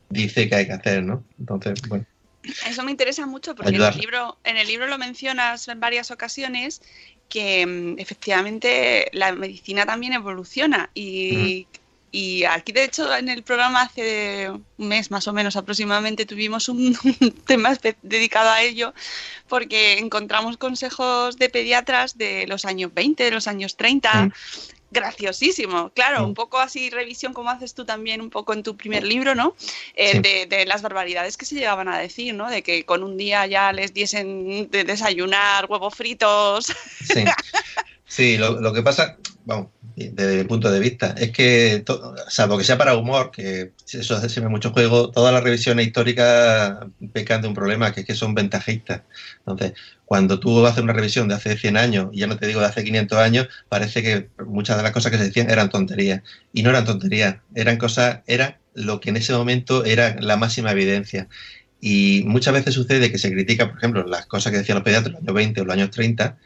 dice 0.09 0.49
que 0.49 0.57
hay 0.57 0.67
que 0.67 0.73
hacer, 0.73 1.05
¿no? 1.05 1.25
Entonces, 1.39 1.81
bueno. 1.89 2.05
Eso 2.67 2.83
me 2.83 2.91
interesa 2.91 3.27
mucho 3.27 3.55
porque 3.55 3.77
en 3.77 3.83
el, 3.83 3.97
libro, 3.99 4.39
en 4.45 4.57
el 4.57 4.67
libro 4.67 4.87
lo 4.87 4.99
mencionas 4.99 5.69
en 5.69 5.79
varias 5.79 6.11
ocasiones 6.11 6.81
que 7.31 7.65
mm, 7.65 7.99
efectivamente 7.99 9.09
la 9.13 9.33
medicina 9.33 9.87
también 9.87 10.13
evoluciona 10.13 10.91
y, 10.95 11.67
y 12.13 12.45
aquí 12.45 12.73
de 12.73 12.85
hecho 12.85 13.15
en 13.15 13.29
el 13.31 13.43
programa 13.43 13.83
hace 13.83 14.51
un 14.51 14.89
mes 14.89 15.11
más 15.11 15.27
o 15.29 15.33
menos 15.33 15.57
aproximadamente 15.57 16.27
tuvimos 16.27 16.69
un, 16.69 16.99
un 17.21 17.31
tema 17.47 17.75
dedicado 18.03 18.51
a 18.51 18.63
ello 18.63 18.93
porque 19.49 19.99
encontramos 19.99 20.59
consejos 20.59 21.37
de 21.39 21.49
pediatras 21.49 22.19
de 22.19 22.47
los 22.47 22.65
años 22.65 22.93
20, 22.93 23.25
de 23.25 23.31
los 23.31 23.47
años 23.47 23.77
30 23.77 24.27
Mm. 24.27 24.33
Graciosísimo, 24.91 25.91
claro, 25.91 26.23
Mm. 26.23 26.25
un 26.27 26.35
poco 26.35 26.59
así 26.59 26.91
revisión 26.91 27.33
como 27.33 27.51
haces 27.51 27.75
tú 27.75 27.85
también 27.85 28.21
un 28.21 28.31
poco 28.31 28.53
en 28.53 28.63
tu 28.63 28.77
primer 28.77 29.05
libro, 29.05 29.35
¿no? 29.35 29.55
Eh, 29.95 30.13
Sí. 30.15 30.21
de, 30.21 30.47
de 30.47 30.67
las 30.67 30.83
barbaridades 30.83 31.37
que 31.37 31.47
se 31.47 31.55
llegaban 31.55 31.89
a 31.89 31.99
decir, 31.99 32.35
¿no? 32.35 32.51
De 32.51 32.63
que 32.63 32.85
con 32.85 33.03
un 33.05 33.17
día 33.17 33.47
ya 33.47 33.73
les 33.73 33.95
diesen 33.95 34.69
de 34.71 34.85
desayunar 34.85 35.67
huevos 35.67 35.95
fritos. 35.95 36.67
Sí, 37.05 37.25
sí 38.11 38.37
lo, 38.39 38.61
lo 38.61 38.73
que 38.73 38.83
pasa, 38.83 39.17
vamos, 39.45 39.69
desde 39.95 40.39
mi 40.39 40.45
punto 40.45 40.71
de 40.71 40.81
vista, 40.81 41.15
es 41.19 41.31
que, 41.33 41.83
to- 41.85 42.15
salvo 42.29 42.59
que 42.59 42.65
sea 42.65 42.79
para 42.79 42.97
humor, 42.97 43.31
que 43.31 43.75
eso 43.93 44.17
hace 44.17 44.29
siempre 44.29 44.51
mucho 44.51 44.73
juego, 44.73 45.11
todas 45.11 45.33
las 45.33 45.43
revisiones 45.45 45.87
históricas 45.87 46.79
pecan 47.13 47.43
de 47.43 47.49
un 47.49 47.55
problema, 47.55 47.93
que 47.93 48.01
es 48.01 48.07
que 48.07 48.15
son 48.15 48.35
ventajistas. 48.35 49.03
Entonces, 49.47 49.73
cuando 50.05 50.41
tú 50.41 50.67
haces 50.67 50.83
una 50.83 50.93
revisión 50.93 51.29
de 51.29 51.35
hace 51.35 51.57
100 51.57 51.77
años, 51.77 52.09
y 52.13 52.21
ya 52.21 52.27
no 52.27 52.37
te 52.37 52.47
digo 52.47 52.61
de 52.61 52.67
hace 52.67 52.85
500 52.85 53.19
años, 53.19 53.49
parece 53.69 54.03
que 54.03 54.31
muchas 54.47 54.77
de 54.77 54.83
las 54.83 54.93
cosas 54.93 55.13
que 55.13 55.19
se 55.19 55.25
decían 55.25 55.51
eran 55.51 55.71
tonterías. 55.71 56.23
Y 56.53 56.63
no 56.63 56.71
eran 56.71 56.85
tonterías, 56.85 57.37
eran 57.55 57.77
cosas, 57.79 58.21
era 58.27 58.61
lo 58.75 59.01
que 59.01 59.11
en 59.11 59.17
ese 59.19 59.33
momento 59.35 59.85
era 59.85 60.17
la 60.21 60.37
máxima 60.37 60.73
evidencia. 60.73 61.29
Y 61.81 62.23
muchas 62.27 62.53
veces 62.55 62.75
sucede 62.75 63.11
que 63.11 63.19
se 63.19 63.31
critica, 63.33 63.69
por 63.69 63.79
ejemplo, 63.79 64.05
las 64.07 64.27
cosas 64.27 64.53
que 64.53 64.59
decían 64.59 64.77
los 64.77 64.85
pediatras 64.85 65.09
en 65.09 65.13
los 65.15 65.23
años 65.23 65.35
20 65.35 65.61
o 65.61 65.65
los 65.65 65.75
años 65.75 65.91
30, 65.91 66.39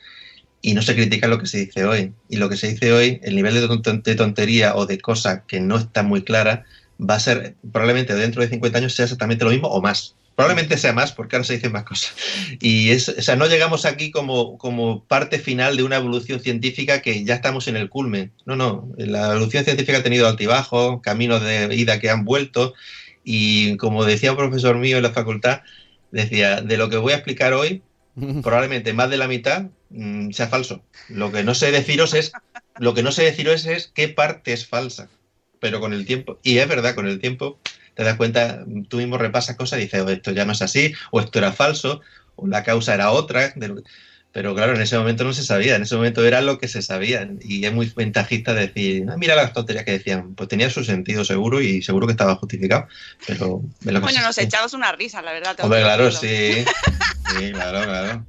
y 0.64 0.72
no 0.72 0.80
se 0.80 0.94
critica 0.94 1.28
lo 1.28 1.38
que 1.38 1.46
se 1.46 1.58
dice 1.58 1.84
hoy. 1.84 2.14
Y 2.30 2.36
lo 2.38 2.48
que 2.48 2.56
se 2.56 2.68
dice 2.68 2.90
hoy, 2.90 3.20
el 3.22 3.36
nivel 3.36 3.52
de, 3.52 3.68
ton- 3.68 4.02
de 4.02 4.14
tontería 4.14 4.74
o 4.76 4.86
de 4.86 4.98
cosas 4.98 5.42
que 5.46 5.60
no 5.60 5.76
está 5.76 6.02
muy 6.02 6.22
clara, 6.22 6.64
va 6.98 7.16
a 7.16 7.20
ser, 7.20 7.54
probablemente 7.70 8.14
dentro 8.14 8.40
de 8.40 8.48
50 8.48 8.78
años 8.78 8.94
sea 8.94 9.04
exactamente 9.04 9.44
lo 9.44 9.50
mismo 9.50 9.68
o 9.68 9.82
más. 9.82 10.14
Probablemente 10.36 10.78
sea 10.78 10.94
más, 10.94 11.12
porque 11.12 11.36
ahora 11.36 11.44
se 11.44 11.52
dicen 11.56 11.70
más 11.70 11.84
cosas. 11.84 12.14
Y 12.62 12.90
es, 12.92 13.10
o 13.10 13.20
sea, 13.20 13.36
no 13.36 13.46
llegamos 13.46 13.84
aquí 13.84 14.10
como, 14.10 14.56
como 14.56 15.04
parte 15.04 15.38
final 15.38 15.76
de 15.76 15.82
una 15.82 15.96
evolución 15.96 16.40
científica 16.40 17.02
que 17.02 17.24
ya 17.24 17.34
estamos 17.34 17.68
en 17.68 17.76
el 17.76 17.90
culmen. 17.90 18.32
No, 18.46 18.56
no. 18.56 18.88
La 18.96 19.32
evolución 19.32 19.64
científica 19.64 19.98
ha 19.98 20.02
tenido 20.02 20.26
altibajos, 20.26 21.02
caminos 21.02 21.42
de 21.42 21.74
ida 21.74 22.00
que 22.00 22.08
han 22.08 22.24
vuelto. 22.24 22.72
Y 23.22 23.76
como 23.76 24.06
decía 24.06 24.30
un 24.32 24.38
profesor 24.38 24.78
mío 24.78 24.96
en 24.96 25.02
la 25.02 25.12
facultad, 25.12 25.60
decía, 26.10 26.62
de 26.62 26.78
lo 26.78 26.88
que 26.88 26.96
voy 26.96 27.12
a 27.12 27.16
explicar 27.16 27.52
hoy, 27.52 27.82
probablemente 28.42 28.94
más 28.94 29.10
de 29.10 29.18
la 29.18 29.28
mitad 29.28 29.66
mm, 29.94 30.30
sea 30.32 30.48
falso. 30.48 30.84
Lo 31.08 31.32
que 31.32 31.44
no 31.44 31.54
sé 31.54 31.70
deciros 31.70 32.14
es, 32.14 32.32
lo 32.78 32.94
que 32.94 33.02
no 33.02 33.12
sé 33.12 33.22
deciros 33.22 33.66
es 33.66 33.90
qué 33.94 34.08
parte 34.08 34.52
es 34.52 34.66
falsa. 34.66 35.08
Pero 35.60 35.80
con 35.80 35.92
el 35.92 36.04
tiempo, 36.04 36.38
y 36.42 36.58
es 36.58 36.68
verdad, 36.68 36.94
con 36.94 37.06
el 37.06 37.20
tiempo 37.20 37.58
te 37.94 38.04
das 38.04 38.16
cuenta, 38.16 38.64
tú 38.88 38.98
mismo 38.98 39.18
repasas 39.18 39.56
cosas 39.56 39.78
y 39.78 39.82
dices, 39.82 40.02
"Oh, 40.04 40.10
esto 40.10 40.32
ya 40.32 40.44
no 40.44 40.52
es 40.52 40.62
así, 40.62 40.92
o 41.12 41.20
esto 41.20 41.38
era 41.38 41.52
falso, 41.52 42.00
o 42.36 42.46
la 42.46 42.62
causa 42.62 42.94
era 42.94 43.12
otra. 43.12 43.52
de 43.54 43.82
Pero 44.34 44.52
claro, 44.52 44.74
en 44.74 44.82
ese 44.82 44.98
momento 44.98 45.22
no 45.22 45.32
se 45.32 45.44
sabía, 45.44 45.76
en 45.76 45.82
ese 45.82 45.94
momento 45.94 46.26
era 46.26 46.40
lo 46.40 46.58
que 46.58 46.66
se 46.66 46.82
sabía. 46.82 47.30
Y 47.40 47.64
es 47.64 47.72
muy 47.72 47.92
ventajista 47.94 48.52
decir, 48.52 49.06
"Ah, 49.08 49.16
mira 49.16 49.36
las 49.36 49.52
tonterías 49.52 49.84
que 49.84 49.92
decían. 49.92 50.34
Pues 50.34 50.48
tenía 50.48 50.68
su 50.70 50.82
sentido 50.82 51.24
seguro 51.24 51.60
y 51.60 51.82
seguro 51.82 52.08
que 52.08 52.14
estaba 52.14 52.34
justificado. 52.34 52.88
Pero 53.28 53.62
lo 53.84 54.00
Bueno, 54.00 54.20
nos 54.22 54.36
echamos 54.38 54.72
una 54.72 54.90
risa, 54.90 55.22
la 55.22 55.32
verdad. 55.32 55.54
Hombre, 55.60 55.82
claro, 55.82 56.10
sí. 56.10 56.64
Sí, 57.38 57.52
claro, 57.52 57.84
claro. 57.84 58.26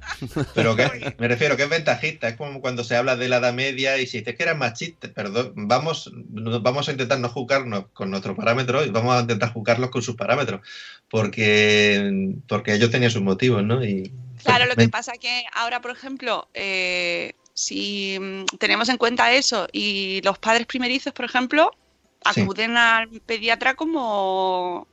Pero 0.54 0.76
que, 0.76 1.16
me 1.18 1.26
refiero 1.26 1.56
que 1.56 1.64
es 1.64 1.68
ventajista, 1.68 2.28
es 2.28 2.36
como 2.36 2.60
cuando 2.60 2.84
se 2.84 2.94
habla 2.94 3.16
de 3.16 3.28
la 3.28 3.38
Edad 3.38 3.52
Media 3.52 3.98
y 3.98 4.06
si 4.06 4.18
dices 4.18 4.36
que 4.36 4.44
eran 4.44 4.58
machistas, 4.58 5.10
perdón, 5.10 5.54
vamos, 5.54 6.10
vamos 6.14 6.88
a 6.88 6.92
intentar 6.92 7.18
no 7.18 7.28
juzgarnos 7.28 7.86
con 7.92 8.10
nuestros 8.10 8.36
parámetros 8.36 8.86
y 8.86 8.90
vamos 8.90 9.16
a 9.16 9.20
intentar 9.20 9.52
juzgarlos 9.52 9.90
con 9.90 10.02
sus 10.02 10.14
parámetros, 10.14 10.60
porque, 11.10 12.32
porque 12.46 12.74
ellos 12.74 12.90
tenían 12.90 13.10
sus 13.10 13.22
motivos, 13.22 13.64
¿no? 13.64 13.84
Y, 13.84 14.12
Claro, 14.42 14.66
lo 14.66 14.76
que 14.76 14.88
pasa 14.88 15.12
que 15.20 15.44
ahora, 15.52 15.80
por 15.80 15.90
ejemplo, 15.90 16.48
eh, 16.54 17.32
si 17.54 18.18
mm, 18.20 18.44
tenemos 18.58 18.88
en 18.88 18.96
cuenta 18.98 19.32
eso 19.32 19.66
y 19.72 20.20
los 20.22 20.38
padres 20.38 20.66
primerizos, 20.66 21.12
por 21.12 21.24
ejemplo, 21.24 21.70
Sí. 22.34 22.40
acuden 22.40 22.76
al 22.76 23.08
pediatra 23.24 23.74
como 23.74 24.88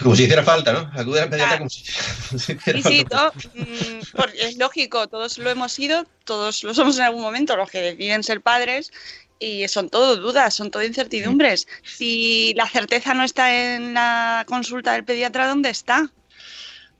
Como 0.00 0.14
si 0.16 0.22
hiciera 0.22 0.42
falta, 0.44 0.72
¿no? 0.72 0.90
Acude 0.94 1.20
al 1.20 1.28
pediatra 1.28 1.58
Claro. 1.58 1.58
como 1.58 1.70
si, 1.70 1.84
como 2.28 2.38
si 2.38 2.52
hiciera 2.52 2.78
Y 2.78 2.82
sí, 2.82 3.04
falta. 3.08 3.16
todo, 3.16 3.32
mm, 3.54 4.00
porque 4.16 4.46
es 4.48 4.56
lógico, 4.56 5.06
todos 5.08 5.38
lo 5.38 5.50
hemos 5.50 5.72
sido, 5.72 6.06
todos 6.24 6.62
lo 6.62 6.72
somos 6.72 6.96
en 6.98 7.04
algún 7.04 7.22
momento, 7.22 7.56
los 7.56 7.70
que 7.70 7.80
deciden 7.80 8.22
ser 8.22 8.40
padres, 8.40 8.90
y 9.38 9.66
son 9.68 9.88
todo 9.90 10.16
dudas, 10.16 10.54
son 10.54 10.70
todo 10.70 10.84
incertidumbres. 10.84 11.66
Si 11.82 12.54
la 12.54 12.68
certeza 12.68 13.12
no 13.12 13.24
está 13.24 13.74
en 13.74 13.92
la 13.94 14.44
consulta 14.46 14.92
del 14.92 15.04
pediatra, 15.04 15.48
¿dónde 15.48 15.70
está? 15.70 16.12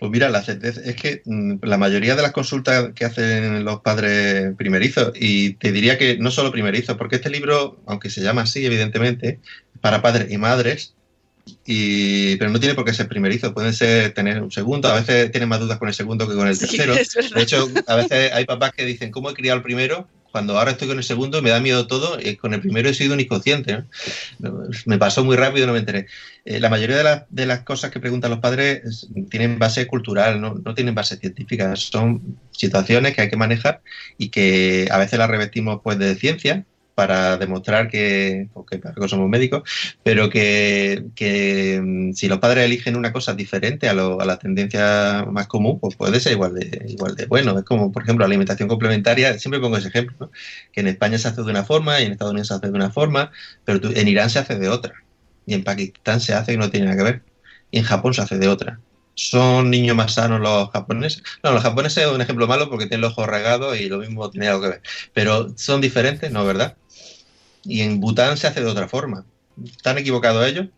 Pues 0.02 0.10
mira, 0.10 0.30
la 0.30 0.42
certeza 0.42 0.80
es 0.84 0.96
que 0.96 1.22
mm, 1.24 1.58
la 1.62 1.78
mayoría 1.78 2.16
de 2.16 2.22
las 2.22 2.32
consultas 2.32 2.90
que 2.92 3.04
hacen 3.04 3.64
los 3.64 3.82
padres 3.82 4.52
primerizos, 4.56 5.12
y 5.14 5.52
te 5.52 5.70
diría 5.70 5.96
que 5.96 6.18
no 6.18 6.32
solo 6.32 6.50
primerizos, 6.50 6.96
porque 6.96 7.14
este 7.14 7.30
libro, 7.30 7.80
aunque 7.86 8.10
se 8.10 8.20
llama 8.20 8.42
así, 8.42 8.66
evidentemente, 8.66 9.38
para 9.80 10.02
padres 10.02 10.32
y 10.32 10.38
madres, 10.38 10.96
y, 11.64 12.34
pero 12.34 12.50
no 12.50 12.58
tiene 12.58 12.74
por 12.74 12.84
qué 12.84 12.92
ser 12.92 13.06
primerizo, 13.06 13.54
pueden 13.54 13.72
ser 13.74 14.12
tener 14.12 14.42
un 14.42 14.50
segundo, 14.50 14.88
a 14.88 14.96
veces 14.96 15.30
tienen 15.30 15.48
más 15.48 15.60
dudas 15.60 15.78
con 15.78 15.86
el 15.86 15.94
segundo 15.94 16.28
que 16.28 16.34
con 16.34 16.48
el 16.48 16.58
tercero. 16.58 16.94
De 17.36 17.40
hecho, 17.40 17.70
a 17.86 17.94
veces 17.94 18.32
hay 18.32 18.44
papás 18.44 18.72
que 18.72 18.84
dicen, 18.84 19.12
¿cómo 19.12 19.30
he 19.30 19.34
criado 19.34 19.58
el 19.58 19.62
primero? 19.62 20.08
Cuando 20.32 20.58
ahora 20.58 20.72
estoy 20.72 20.88
con 20.88 20.98
el 20.98 21.04
segundo 21.04 21.42
me 21.42 21.50
da 21.50 21.60
miedo 21.60 21.86
todo, 21.86 22.18
y 22.20 22.36
con 22.36 22.54
el 22.54 22.60
primero 22.60 22.88
he 22.88 22.94
sido 22.94 23.14
un 23.14 23.20
inconsciente. 23.20 23.84
¿no? 24.38 24.62
Me 24.86 24.98
pasó 24.98 25.24
muy 25.24 25.36
rápido 25.36 25.66
no 25.66 25.74
me 25.74 25.78
enteré. 25.80 26.06
Eh, 26.44 26.58
la 26.58 26.68
mayoría 26.70 26.96
de, 26.96 27.04
las- 27.04 27.22
de 27.28 27.46
las 27.46 27.60
cosas 27.62 27.90
que 27.90 28.00
preguntan 28.00 28.30
los 28.30 28.40
padres 28.40 28.82
es- 28.84 29.08
tienen 29.30 29.58
base 29.58 29.86
cultural, 29.86 30.40
no, 30.40 30.54
no 30.64 30.74
tienen 30.74 30.94
base 30.94 31.16
científica. 31.18 31.76
Son 31.76 32.38
situaciones 32.50 33.14
que 33.14 33.22
hay 33.22 33.30
que 33.30 33.36
manejar 33.36 33.82
y 34.18 34.30
que 34.30 34.88
a 34.90 34.98
veces 34.98 35.18
las 35.18 35.28
revestimos 35.30 35.80
pues 35.84 35.98
de 35.98 36.14
ciencia 36.16 36.64
para 36.94 37.36
demostrar 37.38 37.88
que, 37.88 38.48
porque 38.52 38.80
algo 38.84 39.08
somos 39.08 39.28
médicos, 39.28 39.62
pero 40.02 40.28
que, 40.30 41.06
que, 41.14 41.80
mm, 41.82 42.12
si 42.12 42.28
los 42.28 42.38
padres 42.38 42.64
eligen 42.64 42.96
una 42.96 43.12
cosa 43.12 43.34
diferente 43.34 43.88
a, 43.88 43.94
lo- 43.94 44.20
a 44.20 44.24
la 44.26 44.38
tendencia 44.38 45.24
más 45.30 45.46
común, 45.48 45.78
pues 45.80 45.96
puede 45.96 46.20
ser 46.20 46.32
igual 46.32 46.54
de, 46.54 46.84
igual 46.88 47.14
de 47.16 47.26
bueno. 47.26 47.58
Es 47.58 47.64
como, 47.64 47.90
por 47.92 48.02
ejemplo, 48.02 48.22
la 48.24 48.26
alimentación 48.28 48.68
complementaria, 48.68 49.38
siempre 49.38 49.60
pongo 49.60 49.76
ese 49.78 49.88
ejemplo, 49.88 50.16
¿no? 50.20 50.30
que 50.72 50.80
en 50.80 50.88
España 50.88 51.18
se 51.18 51.28
hace 51.28 51.42
de 51.42 51.50
una 51.50 51.64
forma 51.64 52.00
y 52.00 52.04
en 52.06 52.12
Estados 52.12 52.32
Unidos 52.32 52.48
se 52.48 52.54
hace 52.54 52.66
de 52.68 52.72
una 52.74 52.90
forma, 52.90 53.30
pero 53.64 53.80
en 53.94 54.08
Irán 54.08 54.30
se 54.30 54.38
hace 54.38 54.58
de 54.58 54.68
otra. 54.68 54.94
Y 55.46 55.54
en 55.54 55.64
Pakistán 55.64 56.20
se 56.20 56.34
hace 56.34 56.52
y 56.54 56.56
no 56.56 56.70
tiene 56.70 56.86
nada 56.86 56.96
que 56.98 57.02
ver. 57.04 57.24
Y 57.70 57.78
en 57.78 57.84
Japón 57.84 58.14
se 58.14 58.22
hace 58.22 58.38
de 58.38 58.48
otra. 58.48 58.82
¿Son 59.14 59.70
niños 59.70 59.94
más 59.94 60.14
sanos 60.14 60.40
los 60.40 60.70
japoneses? 60.70 61.22
No, 61.42 61.52
los 61.52 61.62
japoneses 61.62 62.04
es 62.04 62.10
un 62.10 62.20
ejemplo 62.22 62.46
malo 62.46 62.70
porque 62.70 62.86
tienen 62.86 63.02
los 63.02 63.12
ojos 63.12 63.26
regados 63.26 63.78
y 63.78 63.88
lo 63.88 63.98
mismo 63.98 64.30
tiene 64.30 64.48
algo 64.48 64.62
que 64.62 64.68
ver. 64.68 64.82
Pero 65.12 65.52
son 65.56 65.80
diferentes, 65.80 66.30
¿no? 66.32 66.44
¿Verdad? 66.44 66.76
Y 67.64 67.82
en 67.82 68.00
Bután 68.00 68.36
se 68.36 68.46
hace 68.46 68.62
de 68.62 68.70
otra 68.70 68.88
forma. 68.88 69.24
¿Están 69.64 69.98
equivocados 69.98 70.46
ellos? 70.46 70.68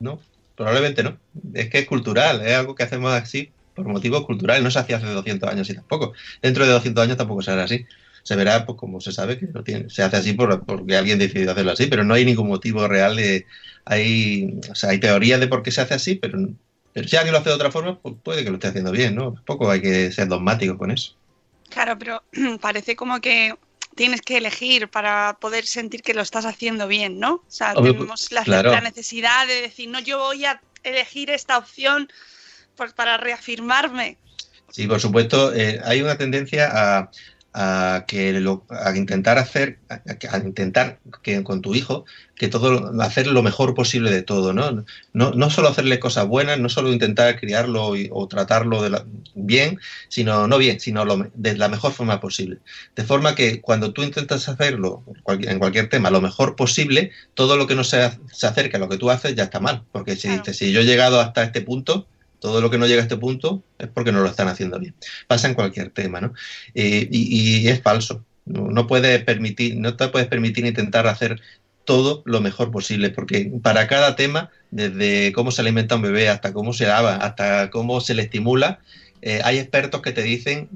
No, 0.00 0.20
probablemente 0.56 1.02
no. 1.02 1.18
Es 1.54 1.70
que 1.70 1.80
es 1.80 1.86
cultural, 1.86 2.44
es 2.44 2.54
algo 2.54 2.74
que 2.74 2.82
hacemos 2.82 3.12
así 3.12 3.52
por 3.74 3.86
motivos 3.86 4.24
culturales. 4.26 4.62
No 4.62 4.70
se 4.70 4.78
hacía 4.80 4.96
hace 4.96 5.06
200 5.06 5.48
años 5.48 5.70
y 5.70 5.74
tampoco. 5.74 6.12
Dentro 6.42 6.66
de 6.66 6.72
200 6.72 7.04
años 7.04 7.16
tampoco 7.16 7.42
se 7.42 7.52
hará 7.52 7.64
así. 7.64 7.86
Se 8.22 8.36
verá, 8.36 8.64
pues 8.64 8.78
como 8.78 9.00
se 9.00 9.12
sabe, 9.12 9.38
que 9.38 9.46
no 9.46 9.62
tiene, 9.62 9.90
se 9.90 10.02
hace 10.02 10.16
así 10.16 10.32
por, 10.32 10.64
porque 10.64 10.96
alguien 10.96 11.18
decidió 11.18 11.52
hacerlo 11.52 11.72
así, 11.72 11.86
pero 11.86 12.04
no 12.04 12.14
hay 12.14 12.24
ningún 12.24 12.48
motivo 12.48 12.88
real 12.88 13.16
de... 13.16 13.46
Hay, 13.84 14.60
o 14.70 14.74
sea, 14.74 14.90
hay 14.90 14.98
teorías 14.98 15.40
de 15.40 15.46
por 15.46 15.62
qué 15.62 15.70
se 15.70 15.82
hace 15.82 15.92
así, 15.92 16.14
pero, 16.14 16.38
pero 16.94 17.08
si 17.08 17.16
alguien 17.16 17.32
lo 17.32 17.40
hace 17.40 17.50
de 17.50 17.56
otra 17.56 17.72
forma, 17.72 17.98
pues 17.98 18.14
puede 18.22 18.44
que 18.44 18.50
lo 18.50 18.54
esté 18.54 18.68
haciendo 18.68 18.92
bien, 18.92 19.16
¿no? 19.16 19.34
Tampoco 19.34 19.68
hay 19.68 19.82
que 19.82 20.12
ser 20.12 20.28
dogmático 20.28 20.78
con 20.78 20.92
eso. 20.92 21.16
Claro, 21.68 21.98
pero 21.98 22.22
parece 22.60 22.94
como 22.94 23.20
que 23.20 23.52
tienes 23.96 24.22
que 24.22 24.38
elegir 24.38 24.88
para 24.88 25.36
poder 25.40 25.66
sentir 25.66 26.02
que 26.02 26.14
lo 26.14 26.22
estás 26.22 26.46
haciendo 26.46 26.86
bien, 26.86 27.18
¿no? 27.18 27.34
O 27.34 27.44
sea, 27.48 27.72
Hombre, 27.72 27.94
tenemos 27.94 28.30
la, 28.30 28.44
claro. 28.44 28.70
la 28.70 28.80
necesidad 28.80 29.46
de 29.48 29.62
decir, 29.62 29.88
no, 29.88 29.98
yo 29.98 30.20
voy 30.20 30.44
a 30.44 30.60
elegir 30.84 31.30
esta 31.30 31.58
opción 31.58 32.08
pues, 32.76 32.92
para 32.92 33.16
reafirmarme. 33.16 34.16
Sí, 34.70 34.86
por 34.86 35.00
supuesto, 35.00 35.52
eh, 35.52 35.80
hay 35.84 36.00
una 36.00 36.16
tendencia 36.16 36.70
a, 36.72 37.10
a 37.56 38.04
que 38.08 38.32
lo- 38.40 38.64
a 38.68 38.96
intentar 38.96 39.38
hacer, 39.38 39.78
a, 39.88 40.38
intentar 40.38 40.98
que 41.22 41.42
con 41.44 41.62
tu 41.62 41.74
hijo, 41.76 42.04
que 42.34 42.48
todo, 42.48 43.00
hacer 43.00 43.28
lo 43.28 43.44
mejor 43.44 43.74
posible 43.74 44.10
de 44.10 44.22
todo, 44.22 44.52
¿no? 44.52 44.84
No, 45.12 45.30
no 45.30 45.50
solo 45.50 45.68
hacerle 45.68 46.00
cosas 46.00 46.26
buenas, 46.26 46.58
no 46.58 46.68
solo 46.68 46.92
intentar 46.92 47.38
criarlo 47.38 47.94
y- 47.96 48.08
o 48.12 48.26
tratarlo 48.26 48.82
de 48.82 48.90
la- 48.90 49.04
bien, 49.34 49.78
sino, 50.08 50.48
no 50.48 50.58
bien, 50.58 50.80
sino 50.80 51.04
lo 51.04 51.30
de 51.32 51.56
la 51.56 51.68
mejor 51.68 51.92
forma 51.92 52.20
posible. 52.20 52.58
De 52.96 53.04
forma 53.04 53.36
que 53.36 53.60
cuando 53.60 53.92
tú 53.92 54.02
intentas 54.02 54.48
hacerlo 54.48 55.04
en 55.06 55.22
cualquier, 55.22 55.52
en 55.52 55.58
cualquier 55.60 55.88
tema 55.88 56.10
lo 56.10 56.20
mejor 56.20 56.56
posible, 56.56 57.12
todo 57.34 57.56
lo 57.56 57.68
que 57.68 57.76
no 57.76 57.84
se, 57.84 58.10
se 58.32 58.46
acerca 58.48 58.78
a 58.78 58.80
lo 58.80 58.88
que 58.88 58.98
tú 58.98 59.10
haces 59.10 59.36
ya 59.36 59.44
está 59.44 59.60
mal. 59.60 59.84
Porque 59.92 60.16
si 60.16 60.22
Claro. 60.26 60.42
dices, 60.42 60.56
si 60.56 60.72
yo 60.72 60.80
he 60.80 60.84
llegado 60.84 61.20
hasta 61.20 61.44
este 61.44 61.60
punto, 61.60 62.08
todo 62.44 62.60
lo 62.60 62.68
que 62.68 62.76
no 62.76 62.86
llega 62.86 63.00
a 63.00 63.04
este 63.04 63.16
punto 63.16 63.64
es 63.78 63.88
porque 63.88 64.12
no 64.12 64.20
lo 64.20 64.28
están 64.28 64.48
haciendo 64.48 64.78
bien. 64.78 64.94
Pasa 65.26 65.48
en 65.48 65.54
cualquier 65.54 65.88
tema, 65.88 66.20
¿no? 66.20 66.34
Eh, 66.74 67.08
y, 67.10 67.66
es 67.68 67.80
falso. 67.80 68.22
No, 68.44 68.68
no 68.70 68.86
puedes 68.86 69.24
permitir, 69.24 69.78
no 69.78 69.96
te 69.96 70.08
puedes 70.08 70.28
permitir 70.28 70.66
intentar 70.66 71.06
hacer 71.06 71.40
todo 71.86 72.22
lo 72.26 72.42
mejor 72.42 72.70
posible, 72.70 73.08
porque 73.08 73.50
para 73.62 73.86
cada 73.86 74.14
tema, 74.14 74.50
desde 74.70 75.32
cómo 75.32 75.52
se 75.52 75.62
alimenta 75.62 75.94
un 75.94 76.02
bebé 76.02 76.28
hasta 76.28 76.52
cómo 76.52 76.74
se 76.74 76.84
lava, 76.84 77.16
hasta 77.16 77.70
cómo 77.70 78.02
se 78.02 78.12
le 78.12 78.24
estimula, 78.24 78.80
eh, 79.22 79.40
hay 79.42 79.56
expertos 79.56 80.02
que 80.02 80.12
te 80.12 80.22
dicen 80.22 80.68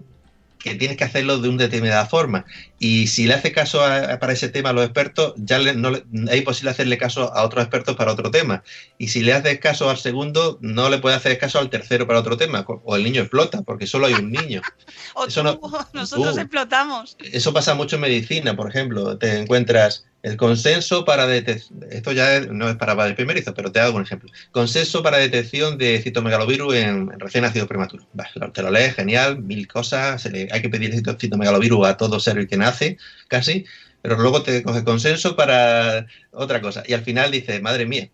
que 0.58 0.74
tienes 0.74 0.96
que 0.96 1.04
hacerlo 1.04 1.38
de 1.38 1.48
una 1.48 1.64
determinada 1.64 2.06
forma. 2.06 2.44
Y 2.78 3.06
si 3.06 3.26
le 3.26 3.34
hace 3.34 3.52
caso 3.52 3.84
a- 3.84 4.18
para 4.18 4.32
ese 4.32 4.48
tema 4.48 4.70
a 4.70 4.72
los 4.72 4.84
expertos, 4.84 5.34
ya 5.36 5.58
le- 5.58 5.74
no 5.74 5.90
es 5.96 6.02
imposible 6.36 6.70
hacerle 6.70 6.98
caso 6.98 7.32
a 7.34 7.42
otros 7.44 7.62
expertos 7.64 7.96
para 7.96 8.12
otro 8.12 8.30
tema. 8.30 8.62
Y 8.98 9.08
si 9.08 9.20
le 9.22 9.32
haces 9.32 9.58
caso 9.60 9.88
al 9.90 9.98
segundo, 9.98 10.58
no 10.60 10.88
le 10.90 10.98
puede 10.98 11.16
hacer 11.16 11.38
caso 11.38 11.58
al 11.58 11.70
tercero 11.70 12.06
para 12.06 12.18
otro 12.20 12.36
tema. 12.36 12.64
O 12.84 12.96
el 12.96 13.04
niño 13.04 13.20
explota, 13.22 13.62
porque 13.62 13.86
solo 13.86 14.06
hay 14.06 14.14
un 14.14 14.30
niño. 14.32 14.62
O 15.14 15.26
Eso 15.26 15.42
tú, 15.42 15.44
no- 15.44 15.88
nosotros 15.92 16.36
Uh. 16.36 16.40
explotamos. 16.40 17.16
Eso 17.32 17.52
pasa 17.52 17.74
mucho 17.74 17.96
en 17.96 18.02
medicina, 18.02 18.54
por 18.56 18.68
ejemplo. 18.68 19.16
Te 19.18 19.38
encuentras 19.38 20.04
el 20.28 20.36
consenso 20.36 21.04
para 21.04 21.26
detección. 21.26 21.80
Esto 21.90 22.12
ya 22.12 22.40
no 22.40 22.68
es 22.68 22.76
para 22.76 22.94
padres 22.96 23.16
primerizos, 23.16 23.54
pero 23.56 23.72
te 23.72 23.80
hago 23.80 23.96
un 23.96 24.02
ejemplo. 24.02 24.30
Consenso 24.50 25.02
para 25.02 25.16
detección 25.18 25.78
de 25.78 26.00
citomegalovirus 26.02 26.74
en, 26.74 27.10
en 27.12 27.20
recién 27.20 27.42
nacido 27.42 27.66
prematuro. 27.66 28.06
Vale, 28.12 28.30
te 28.52 28.62
lo 28.62 28.70
lees, 28.70 28.94
genial, 28.94 29.42
mil 29.42 29.66
cosas. 29.66 30.24
le- 30.26 30.48
hay 30.52 30.62
que 30.62 30.68
pedir 30.68 30.92
cito- 30.94 31.16
citomegalovirus 31.18 31.86
a 31.86 31.96
todo 31.96 32.20
ser 32.20 32.46
que 32.46 32.56
nace, 32.56 32.98
casi. 33.28 33.64
Pero 34.02 34.16
luego 34.18 34.42
te 34.42 34.62
coge 34.62 34.84
consenso 34.84 35.34
para 35.34 36.06
otra 36.30 36.60
cosa. 36.60 36.82
Y 36.86 36.92
al 36.92 37.02
final 37.02 37.30
dices, 37.30 37.60
madre 37.62 37.86
mía, 37.86 38.10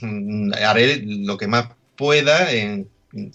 mm, 0.00 0.52
haré 0.64 1.02
lo 1.04 1.36
que 1.36 1.46
más 1.48 1.68
pueda 1.96 2.52
en 2.52 2.88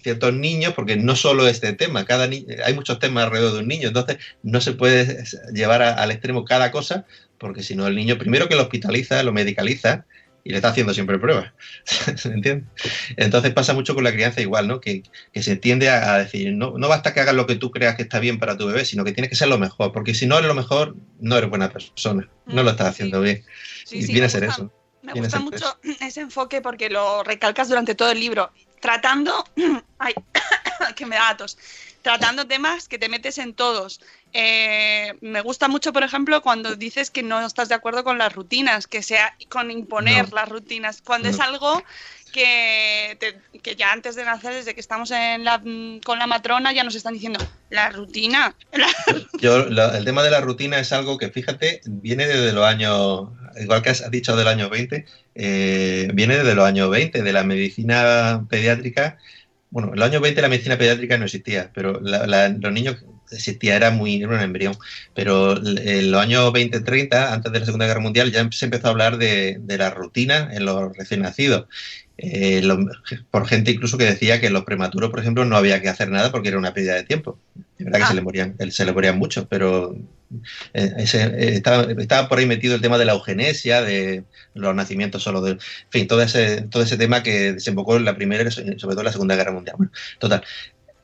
ciertos 0.03 0.33
niños, 0.33 0.73
porque 0.75 0.95
no 0.95 1.15
solo 1.15 1.47
este 1.47 1.73
tema, 1.73 2.05
cada 2.05 2.27
ni- 2.27 2.45
hay 2.63 2.73
muchos 2.73 2.99
temas 2.99 3.25
alrededor 3.25 3.53
de 3.53 3.59
un 3.59 3.67
niño, 3.67 3.87
entonces 3.87 4.17
no 4.43 4.61
se 4.61 4.73
puede 4.73 5.23
llevar 5.53 5.81
al 5.81 6.11
extremo 6.11 6.45
cada 6.45 6.71
cosa, 6.71 7.05
porque 7.41 7.63
si 7.63 7.75
no 7.75 7.87
el 7.87 7.95
niño 7.95 8.19
primero 8.19 8.47
que 8.47 8.55
lo 8.55 8.61
hospitaliza, 8.61 9.23
lo 9.23 9.33
medicaliza 9.33 10.05
y 10.43 10.51
le 10.51 10.57
está 10.57 10.69
haciendo 10.69 10.93
siempre 10.93 11.17
pruebas, 11.17 11.51
¿me 12.25 12.35
entiendes? 12.35 12.69
Entonces 13.17 13.51
pasa 13.51 13.73
mucho 13.73 13.95
con 13.95 14.03
la 14.03 14.11
crianza 14.11 14.41
igual, 14.41 14.67
¿no? 14.67 14.79
Que, 14.79 15.01
que 15.33 15.41
se 15.41 15.55
tiende 15.55 15.89
a, 15.89 16.13
a 16.13 16.19
decir, 16.19 16.53
no, 16.53 16.77
no 16.77 16.87
basta 16.87 17.15
que 17.15 17.19
hagas 17.19 17.33
lo 17.33 17.47
que 17.47 17.55
tú 17.55 17.71
creas 17.71 17.95
que 17.95 18.03
está 18.03 18.19
bien 18.19 18.37
para 18.37 18.57
tu 18.57 18.67
bebé, 18.67 18.85
sino 18.85 19.03
que 19.03 19.11
tienes 19.11 19.29
que 19.29 19.35
ser 19.35 19.47
lo 19.47 19.57
mejor, 19.57 19.91
porque 19.91 20.13
si 20.13 20.27
no 20.27 20.37
eres 20.37 20.47
lo 20.47 20.53
mejor, 20.53 20.95
no 21.19 21.35
eres 21.35 21.49
buena 21.49 21.71
persona, 21.71 22.29
no 22.45 22.61
lo 22.61 22.69
estás 22.69 22.89
haciendo 22.89 23.21
bien. 23.21 23.43
Sí, 23.85 23.97
y 23.97 24.01
sí, 24.03 24.13
viene 24.13 24.21
me 24.21 24.25
a 24.27 24.29
ser 24.29 24.45
gusta. 24.45 24.61
eso. 24.61 24.73
Me 25.01 25.13
gusta 25.13 25.39
mucho 25.39 25.79
ese 25.99 26.21
enfoque 26.21 26.61
porque 26.61 26.91
lo 26.91 27.23
recalcas 27.23 27.69
durante 27.69 27.95
todo 27.95 28.11
el 28.11 28.19
libro, 28.19 28.51
tratando, 28.79 29.43
ay, 29.97 30.13
que 30.95 31.07
me 31.07 31.15
da 31.15 31.29
atos, 31.29 31.57
tratando 32.03 32.45
temas 32.45 32.87
que 32.87 32.99
te 32.99 33.09
metes 33.09 33.39
en 33.39 33.55
todos. 33.55 33.99
Eh, 34.33 35.13
me 35.21 35.41
gusta 35.41 35.67
mucho, 35.67 35.91
por 35.91 36.03
ejemplo, 36.03 36.41
cuando 36.41 36.75
dices 36.75 37.09
que 37.11 37.21
no 37.23 37.45
estás 37.45 37.69
de 37.69 37.75
acuerdo 37.75 38.03
con 38.03 38.17
las 38.17 38.33
rutinas, 38.33 38.87
que 38.87 39.03
sea 39.03 39.35
con 39.49 39.71
imponer 39.71 40.29
No. 40.29 40.35
las 40.35 40.47
rutinas, 40.49 41.01
cuando 41.01 41.27
es 41.29 41.39
algo 41.39 41.83
que, 42.31 43.17
te- 43.19 43.59
que 43.59 43.75
ya 43.75 43.91
antes 43.91 44.15
de 44.15 44.23
nacer, 44.23 44.53
desde 44.53 44.73
que 44.73 44.79
estamos 44.79 45.11
en 45.11 45.43
la, 45.43 45.61
con 46.05 46.17
la 46.17 46.27
matrona, 46.27 46.71
ya 46.71 46.83
nos 46.85 46.95
están 46.95 47.13
diciendo 47.13 47.39
la 47.69 47.89
rutina. 47.89 48.55
la- 48.71 48.87
Yo, 49.39 49.57
el 49.67 50.05
tema 50.05 50.23
de 50.23 50.31
la 50.31 50.39
rutina 50.39 50.79
es 50.79 50.93
algo 50.93 51.17
que, 51.17 51.29
fíjate, 51.29 51.81
viene 51.85 52.25
desde 52.25 52.53
los 52.53 52.65
años, 52.65 53.27
igual 53.59 53.81
que 53.81 53.89
has 53.89 54.09
dicho 54.11 54.35
de 54.37 54.43
los 54.45 54.53
años 54.53 54.69
20, 54.69 55.05
eh, 55.35 56.09
viene 56.13 56.37
desde 56.37 56.55
los 56.55 56.65
años 56.65 56.89
20, 56.89 57.21
de 57.21 57.33
la 57.33 57.43
medicina 57.43 58.45
pediátrica. 58.49 59.17
Bueno, 59.69 59.89
en 59.93 59.99
los 59.99 60.07
años 60.09 60.21
20 60.21 60.41
la 60.41 60.47
medicina 60.49 60.77
pediátrica 60.77 61.17
no 61.17 61.25
existía, 61.25 61.69
pero 61.73 61.99
la- 62.01 62.27
la- 62.27 62.47
los 62.49 62.71
niños 62.71 62.97
existía, 63.31 63.75
era 63.75 63.91
muy, 63.91 64.17
era 64.21 64.29
un 64.29 64.39
embrión. 64.41 64.75
Pero 65.13 65.57
en 65.57 66.11
los 66.11 66.21
años 66.21 66.51
20-30, 66.53 67.31
antes 67.33 67.51
de 67.51 67.59
la 67.59 67.65
Segunda 67.65 67.87
Guerra 67.87 67.99
Mundial, 68.01 68.31
ya 68.31 68.47
se 68.51 68.65
empezó 68.65 68.87
a 68.87 68.91
hablar 68.91 69.17
de, 69.17 69.57
de 69.59 69.77
la 69.77 69.89
rutina 69.91 70.49
en 70.53 70.65
los 70.65 70.95
recién 70.97 71.21
nacidos. 71.21 71.65
Eh, 72.17 72.61
lo- 72.61 72.77
por 73.31 73.47
gente 73.47 73.71
incluso 73.71 73.97
que 73.97 74.05
decía 74.05 74.39
que 74.39 74.49
los 74.51 74.63
prematuros, 74.63 75.09
por 75.09 75.19
ejemplo, 75.19 75.43
no 75.45 75.57
había 75.57 75.81
que 75.81 75.89
hacer 75.89 76.09
nada 76.09 76.31
porque 76.31 76.49
era 76.49 76.57
una 76.59 76.73
pérdida 76.73 76.93
de 76.95 77.03
tiempo. 77.03 77.39
Es 77.79 77.85
verdad 77.85 77.99
que 77.99 78.03
Ah. 78.05 78.07
se 78.09 78.13
le 78.15 78.21
morían, 78.21 78.55
se 78.69 78.85
le 78.85 78.93
morían 78.93 79.17
mucho, 79.17 79.47
pero 79.47 79.95
eh, 80.73 80.91
ese, 80.97 81.23
eh, 81.23 81.55
estaba, 81.55 81.91
estaba 81.99 82.29
por 82.29 82.37
ahí 82.37 82.45
metido 82.45 82.75
el 82.75 82.81
tema 82.81 82.99
de 82.99 83.05
la 83.05 83.13
eugenesia, 83.13 83.81
de 83.81 84.23
los 84.53 84.75
nacimientos 84.75 85.23
solo 85.23 85.41
de... 85.41 85.51
En 85.53 85.59
fin, 85.89 86.07
todo 86.07 86.21
ese, 86.21 86.61
todo 86.63 86.83
ese 86.83 86.95
tema 86.97 87.23
que 87.23 87.53
desembocó 87.53 87.97
en 87.97 88.05
la 88.05 88.15
Primera 88.15 88.43
y 88.47 88.51
sobre 88.51 88.75
todo 88.77 88.99
en 88.99 89.05
la 89.05 89.11
Segunda 89.11 89.35
Guerra 89.35 89.51
Mundial. 89.53 89.75
Bueno, 89.77 89.91
total. 90.19 90.43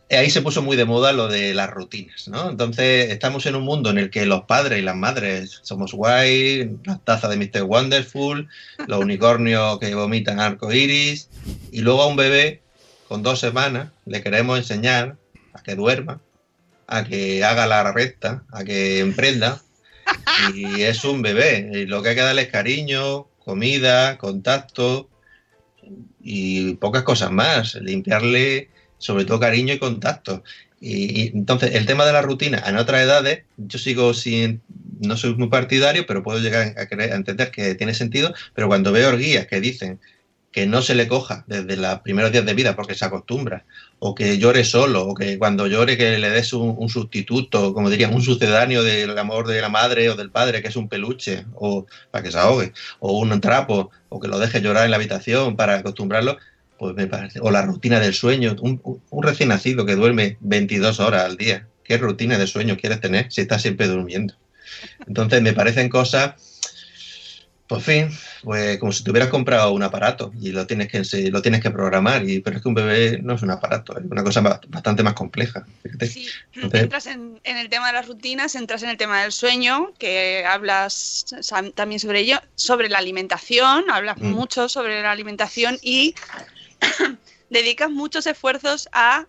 Ahí 0.10 0.30
se 0.30 0.42
puso 0.42 0.62
muy 0.62 0.78
de 0.78 0.86
moda 0.86 1.12
lo 1.12 1.28
de 1.28 1.54
las 1.54 1.70
rutinas, 1.70 2.28
¿no? 2.30 2.50
Entonces 2.50 3.12
estamos 3.12 3.46
en 3.46 3.56
un 3.56 3.64
mundo 3.64 3.90
en 3.90 3.98
el 3.98 4.10
que 4.10 4.26
los 4.26 4.44
padres 4.44 4.80
y 4.80 4.82
las 4.82 4.96
madres 4.96 5.60
somos 5.64 5.94
guay, 5.94 6.78
las 6.86 7.04
tazas 7.04 7.30
de 7.30 7.38
Mr. 7.38 7.64
Wonderful, 7.64 8.48
los 8.88 9.00
unicornios 9.00 9.80
que 9.80 9.94
vomitan 9.96 10.40
arco 10.40 10.72
iris, 10.72 11.30
y 11.72 11.82
luego 11.82 12.04
a 12.04 12.08
un 12.08 12.16
bebé 12.16 12.62
con 13.08 13.22
dos 13.22 13.40
semanas 13.40 13.90
le 14.06 14.24
queremos 14.24 14.58
enseñar 14.58 15.18
a 15.54 15.62
que 15.62 15.76
duerma, 15.76 16.22
a 16.88 17.04
que 17.04 17.44
haga 17.44 17.68
la 17.68 17.92
recta, 17.92 18.44
a 18.52 18.64
que 18.64 19.00
emprenda. 19.00 19.62
Y 20.54 20.84
es 20.84 21.04
un 21.04 21.22
bebé. 21.22 21.70
Y 21.74 21.86
lo 21.86 22.02
que 22.02 22.10
hay 22.10 22.16
que 22.16 22.22
darle 22.22 22.44
es 22.44 22.48
cariño, 22.48 23.28
comida, 23.44 24.18
contacto 24.18 25.10
y 26.22 26.76
pocas 26.76 27.04
cosas 27.04 27.32
más. 27.32 27.76
Limpiarle, 27.76 28.70
sobre 28.98 29.26
todo, 29.26 29.40
cariño 29.40 29.74
y 29.74 29.80
contacto. 29.80 30.44
Y, 30.80 31.24
y 31.24 31.28
entonces, 31.34 31.74
el 31.76 31.86
tema 31.86 32.06
de 32.06 32.14
la 32.14 32.22
rutina 32.22 32.64
en 32.68 32.78
otras 32.78 33.02
edades, 33.02 33.44
yo 33.58 33.80
sigo 33.80 34.14
sin. 34.14 34.62
No 35.00 35.16
soy 35.18 35.36
muy 35.36 35.50
partidario, 35.50 36.06
pero 36.08 36.24
puedo 36.24 36.40
llegar 36.40 36.74
a, 36.78 36.88
creer- 36.88 37.14
a 37.14 37.16
entender 37.16 37.52
que 37.52 37.76
tiene 37.76 37.94
sentido. 37.94 38.34
Pero 38.54 38.68
cuando 38.68 38.92
veo 38.92 39.16
guías 39.18 39.48
que 39.48 39.62
dicen 39.62 40.00
que 40.52 40.66
no 40.66 40.82
se 40.82 40.96
le 40.96 41.08
coja 41.08 41.44
desde 41.48 41.78
los 41.78 42.00
primeros 42.00 42.32
días 42.32 42.46
de 42.46 42.54
vida 42.56 42.76
porque 42.76 42.96
se 42.96 43.06
acostumbra, 43.06 43.66
o 44.00 44.16
que 44.16 44.40
llore 44.40 44.64
solo, 44.64 45.06
o 45.06 45.14
que 45.14 45.38
cuando 45.38 45.68
llore 45.68 45.98
que 45.98 46.18
le 46.18 46.30
des 46.32 46.52
un, 46.54 46.74
un 46.80 46.90
sustituto, 46.90 47.74
como 47.74 47.90
dirían, 47.92 48.14
un 48.14 48.24
sucedáneo 48.24 48.82
del 48.84 49.16
amor 49.20 49.46
de 49.48 49.62
la 49.62 49.70
madre 49.70 50.10
o 50.10 50.16
del 50.16 50.32
padre, 50.32 50.62
que 50.62 50.70
es 50.70 50.76
un 50.76 50.90
peluche, 50.90 51.46
o 51.54 51.86
para 52.10 52.24
que 52.24 52.32
se 52.32 52.40
ahogue, 52.40 52.74
o 53.00 53.20
un 53.20 53.40
trapo, 53.40 53.92
o 54.10 54.20
que 54.20 54.28
lo 54.28 54.40
deje 54.40 54.62
llorar 54.62 54.86
en 54.86 54.92
la 54.92 54.98
habitación 54.98 55.56
para 55.56 55.76
acostumbrarlo, 55.76 56.38
pues 56.78 56.96
me 56.96 57.08
parece, 57.08 57.40
o 57.42 57.52
la 57.52 57.62
rutina 57.64 58.00
del 58.00 58.14
sueño, 58.14 58.56
un, 58.62 58.80
un- 58.84 59.24
recién 59.24 59.50
nacido 59.50 59.86
que 59.86 59.96
duerme 59.96 60.38
22 60.42 61.00
horas 61.00 61.24
al 61.26 61.38
día, 61.38 61.68
¿qué 61.84 61.98
rutina 61.98 62.38
de 62.38 62.48
sueño 62.48 62.78
quieres 62.78 63.02
tener 63.02 63.32
si 63.32 63.42
estás 63.42 63.62
siempre 63.62 63.88
durmiendo? 63.88 64.34
Entonces 65.08 65.42
me 65.42 65.54
parecen 65.54 65.90
cosas 65.90 66.34
por 67.68 67.82
fin, 67.82 68.08
pues 68.44 68.78
como 68.78 68.94
si 68.94 69.04
te 69.04 69.12
hubieras 69.12 69.28
comprado 69.30 69.74
un 69.74 69.84
aparato 69.84 70.32
y 70.40 70.52
lo 70.54 70.66
tienes 70.66 70.88
que 70.88 71.02
lo 71.32 71.42
tienes 71.42 71.60
que 71.62 71.70
programar, 71.70 72.24
y, 72.28 72.40
pero 72.40 72.56
es 72.56 72.62
que 72.64 72.70
un 72.70 72.76
bebé 72.76 73.20
no 73.22 73.34
es 73.36 73.42
un 73.42 73.52
aparato, 73.52 73.98
es 73.98 74.06
una 74.10 74.24
cosa 74.24 74.40
ba- 74.40 74.62
bastante 74.70 75.04
más 75.04 75.16
compleja. 75.16 75.66
Sí, 76.08 76.28
Entonces- 76.56 76.84
entras 76.84 77.08
en, 77.08 77.42
en 77.44 77.58
el 77.58 77.68
tema 77.68 77.88
de 77.88 77.94
las 77.94 78.08
rutinas, 78.08 78.56
entras 78.56 78.84
en 78.84 78.90
el 78.90 78.96
tema 78.96 79.22
del 79.22 79.34
sueño, 79.34 79.92
que 80.00 80.46
hablas 80.48 81.26
también 81.76 82.00
sobre 82.00 82.22
ello, 82.22 82.40
sobre 82.56 82.88
la 82.88 83.00
alimentación, 83.00 83.84
hablas 83.92 84.18
Mm. 84.18 84.32
mucho 84.32 84.70
sobre 84.70 85.02
la 85.02 85.12
alimentación 85.12 85.78
y 85.82 86.16
dedicas 87.50 87.90
muchos 87.90 88.26
esfuerzos 88.28 88.88
a 88.92 89.26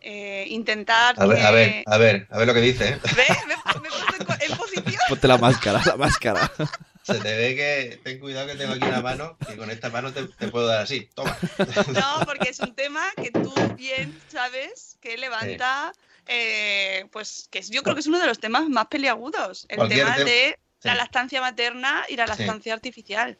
eh, 0.00 0.44
intentar 0.48 1.14
A 1.18 1.26
ver, 1.26 1.38
que... 1.38 1.44
a 1.44 1.50
ver, 1.50 1.82
a 1.86 1.96
ver, 1.98 2.26
a 2.30 2.38
ver 2.38 2.46
lo 2.46 2.54
que 2.54 2.60
dice. 2.60 2.88
¿eh? 2.90 2.98
¿Ve? 3.16 3.24
Me, 3.46 3.56
me 3.80 3.88
en, 3.88 4.50
en 4.52 4.56
posición. 4.58 5.00
Ponte 5.08 5.28
la 5.28 5.38
máscara, 5.38 5.82
la 5.84 5.96
máscara. 5.96 6.52
Se 7.04 7.14
te 7.20 7.36
ve 7.36 7.54
que 7.54 8.00
ten 8.02 8.18
cuidado 8.18 8.46
que 8.46 8.54
tengo 8.54 8.72
aquí 8.72 8.84
una 8.86 9.02
mano 9.02 9.36
y 9.52 9.56
con 9.58 9.70
esta 9.70 9.90
mano 9.90 10.10
te, 10.12 10.26
te 10.26 10.48
puedo 10.48 10.66
dar 10.66 10.82
así. 10.82 11.10
Toma. 11.14 11.36
No, 11.92 12.24
porque 12.24 12.48
es 12.48 12.60
un 12.60 12.74
tema 12.74 13.02
que 13.22 13.30
tú 13.30 13.52
bien 13.76 14.18
sabes 14.28 14.96
que 15.02 15.18
levanta, 15.18 15.92
eh, 16.26 17.04
pues 17.12 17.46
que 17.50 17.58
es- 17.58 17.68
yo 17.68 17.82
creo 17.82 17.94
que 17.94 18.00
es 18.00 18.06
uno 18.06 18.18
de 18.18 18.26
los 18.26 18.38
temas 18.40 18.70
más 18.70 18.86
peliagudos, 18.86 19.66
el 19.68 19.76
Cualquier 19.76 20.00
tema 20.06 20.16
tema- 20.16 20.30
de 20.30 20.58
la 20.82 20.94
lactancia 20.94 21.42
materna 21.42 22.04
y 22.08 22.16
la 22.16 22.26
Sí. 22.26 22.42
lactancia 22.42 22.72
artificial. 22.72 23.38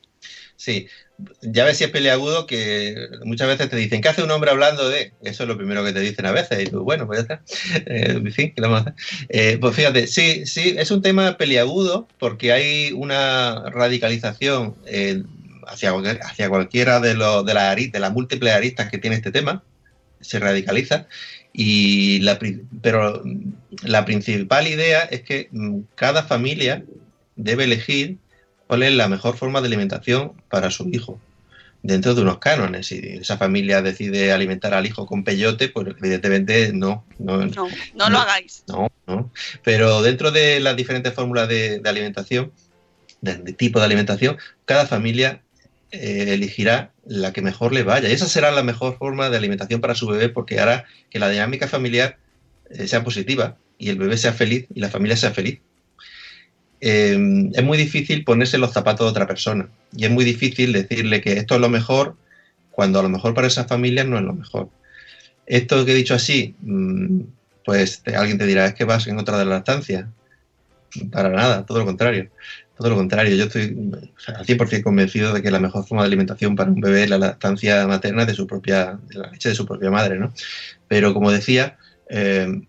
Sí, 0.56 0.88
ya 1.42 1.64
ves 1.64 1.78
si 1.78 1.84
es 1.84 1.90
peleagudo 1.90 2.46
que 2.46 3.08
muchas 3.24 3.48
veces 3.48 3.68
te 3.68 3.76
dicen, 3.76 4.00
¿qué 4.00 4.08
hace 4.08 4.22
un 4.22 4.30
hombre 4.30 4.50
hablando 4.50 4.88
de? 4.88 5.12
Eso 5.22 5.42
es 5.44 5.48
lo 5.48 5.56
primero 5.56 5.84
que 5.84 5.92
te 5.92 6.00
dicen 6.00 6.26
a 6.26 6.32
veces. 6.32 6.62
Y 6.64 6.66
tú, 6.70 6.82
bueno, 6.84 7.06
pues 7.06 7.26
ya 7.26 7.34
está. 7.34 7.44
Eh, 7.86 8.12
en 8.12 8.32
fin, 8.32 8.52
¿qué 8.54 8.60
le 8.60 8.68
vamos 8.68 8.86
a 8.86 8.90
hacer? 8.90 8.94
Eh, 9.28 9.58
pues 9.60 9.74
fíjate, 9.76 10.06
sí, 10.06 10.46
sí, 10.46 10.74
es 10.78 10.90
un 10.90 11.02
tema 11.02 11.36
peliagudo 11.36 12.08
porque 12.18 12.52
hay 12.52 12.92
una 12.92 13.64
radicalización 13.70 14.76
eh, 14.86 15.22
hacia, 15.66 15.92
hacia 16.22 16.48
cualquiera 16.48 17.00
de, 17.00 17.14
los 17.14 17.44
de, 17.46 17.52
ari- 17.52 17.90
de 17.90 17.98
las 18.00 18.12
múltiples 18.12 18.52
aristas 18.52 18.90
que 18.90 18.98
tiene 18.98 19.16
este 19.16 19.32
tema. 19.32 19.64
Se 20.20 20.38
radicaliza. 20.38 21.06
Y 21.52 22.20
la, 22.20 22.38
pero 22.82 23.22
la 23.82 24.04
principal 24.04 24.66
idea 24.66 25.02
es 25.02 25.22
que 25.22 25.48
mm, 25.52 25.80
cada 25.94 26.24
familia 26.24 26.84
debe 27.36 27.64
elegir 27.64 28.18
cuál 28.66 28.82
es 28.82 28.92
la 28.92 29.08
mejor 29.08 29.36
forma 29.36 29.60
de 29.60 29.68
alimentación 29.68 30.32
para 30.48 30.70
su 30.70 30.88
hijo 30.88 31.20
dentro 31.82 32.14
de 32.14 32.22
unos 32.22 32.38
cánones. 32.38 32.86
Si 32.86 32.98
esa 32.98 33.36
familia 33.36 33.82
decide 33.82 34.32
alimentar 34.32 34.72
al 34.74 34.86
hijo 34.86 35.06
con 35.06 35.22
peyote, 35.22 35.68
pues 35.68 35.88
evidentemente 35.98 36.72
no, 36.72 37.04
no, 37.18 37.44
No, 37.44 37.68
no 37.94 38.10
lo 38.10 38.18
hagáis. 38.18 38.64
no, 38.68 38.90
no. 39.06 39.30
Pero 39.62 40.02
dentro 40.02 40.30
de 40.30 40.60
las 40.60 40.76
diferentes 40.76 41.12
fórmulas 41.12 41.48
de, 41.48 41.80
de 41.80 41.88
alimentación, 41.88 42.52
de, 43.20 43.36
de 43.36 43.52
tipo 43.52 43.78
de 43.78 43.84
alimentación, 43.84 44.38
cada 44.64 44.86
familia 44.86 45.42
eh, 45.92 46.32
elegirá 46.34 46.90
la 47.06 47.32
que 47.32 47.42
mejor 47.42 47.72
le 47.74 47.82
vaya. 47.82 48.08
Y 48.08 48.12
esa 48.12 48.26
será 48.28 48.50
la 48.50 48.62
mejor 48.62 48.96
forma 48.96 49.28
de 49.30 49.36
alimentación 49.36 49.80
para 49.80 49.94
su 49.94 50.06
bebé 50.06 50.28
porque 50.30 50.58
hará 50.58 50.86
que 51.10 51.18
la 51.18 51.28
dinámica 51.28 51.68
familiar 51.68 52.16
eh, 52.70 52.88
sea 52.88 53.04
positiva 53.04 53.56
y 53.78 53.90
el 53.90 53.96
bebé 53.98 54.16
sea 54.16 54.32
feliz 54.32 54.66
y 54.74 54.80
la 54.80 54.88
familia 54.88 55.16
sea 55.16 55.32
feliz. 55.32 55.60
Eh, 56.80 57.50
es 57.54 57.64
muy 57.64 57.78
difícil 57.78 58.24
ponerse 58.24 58.58
los 58.58 58.72
zapatos 58.72 59.06
de 59.06 59.10
otra 59.10 59.26
persona 59.26 59.68
y 59.96 60.04
es 60.04 60.10
muy 60.10 60.24
difícil 60.24 60.72
decirle 60.72 61.20
que 61.20 61.34
esto 61.34 61.54
es 61.54 61.60
lo 61.60 61.68
mejor 61.68 62.16
cuando 62.70 62.98
a 62.98 63.02
lo 63.02 63.08
mejor 63.08 63.34
para 63.34 63.46
esa 63.46 63.64
familia 63.64 64.04
no 64.04 64.18
es 64.18 64.24
lo 64.24 64.34
mejor. 64.34 64.68
Esto 65.46 65.84
que 65.84 65.92
he 65.92 65.94
dicho 65.94 66.14
así, 66.14 66.54
mm, 66.60 67.20
pues 67.64 68.02
alguien 68.14 68.38
te 68.38 68.46
dirá, 68.46 68.66
es 68.66 68.74
que 68.74 68.84
vas 68.84 69.06
en 69.06 69.16
contra 69.16 69.38
de 69.38 69.44
la 69.44 69.56
lactancia. 69.56 70.10
Para 71.10 71.30
nada, 71.30 71.64
todo 71.66 71.78
lo 71.78 71.86
contrario. 71.86 72.30
Todo 72.76 72.90
lo 72.90 72.96
contrario, 72.96 73.36
yo 73.36 73.44
estoy 73.44 73.76
o 73.92 74.20
sea, 74.20 74.36
al 74.36 74.46
100% 74.46 74.82
convencido 74.82 75.32
de 75.32 75.42
que 75.42 75.50
la 75.50 75.60
mejor 75.60 75.86
forma 75.86 76.02
de 76.02 76.08
alimentación 76.08 76.56
para 76.56 76.70
un 76.70 76.80
bebé 76.80 77.04
es 77.04 77.10
la 77.10 77.18
lactancia 77.18 77.86
materna 77.86 78.26
de 78.26 78.34
su 78.34 78.48
propia, 78.48 78.98
de 79.08 79.18
la 79.18 79.30
leche 79.30 79.50
de 79.50 79.54
su 79.54 79.64
propia 79.64 79.92
madre, 79.92 80.18
¿no? 80.18 80.32
Pero 80.88 81.14
como 81.14 81.30
decía, 81.30 81.78
eh, 82.10 82.62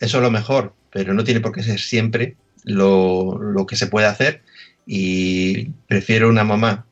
eso 0.00 0.16
es 0.16 0.22
lo 0.22 0.30
mejor, 0.32 0.74
pero 0.90 1.14
no 1.14 1.22
tiene 1.22 1.40
por 1.40 1.52
qué 1.52 1.62
ser 1.62 1.78
siempre 1.78 2.36
lo, 2.64 3.38
lo 3.38 3.66
que 3.66 3.76
se 3.76 3.86
puede 3.86 4.06
hacer 4.06 4.42
y 4.86 5.66
prefiero 5.86 6.28
una 6.28 6.44
mamá 6.44 6.86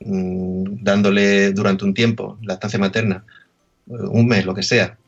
mm, 0.00 0.82
dándole 0.82 1.52
durante 1.52 1.84
un 1.84 1.94
tiempo 1.94 2.38
lactancia 2.42 2.78
materna, 2.78 3.24
eh, 3.88 3.94
un 4.10 4.26
mes, 4.26 4.44
lo 4.44 4.54
que 4.54 4.62
sea, 4.62 4.98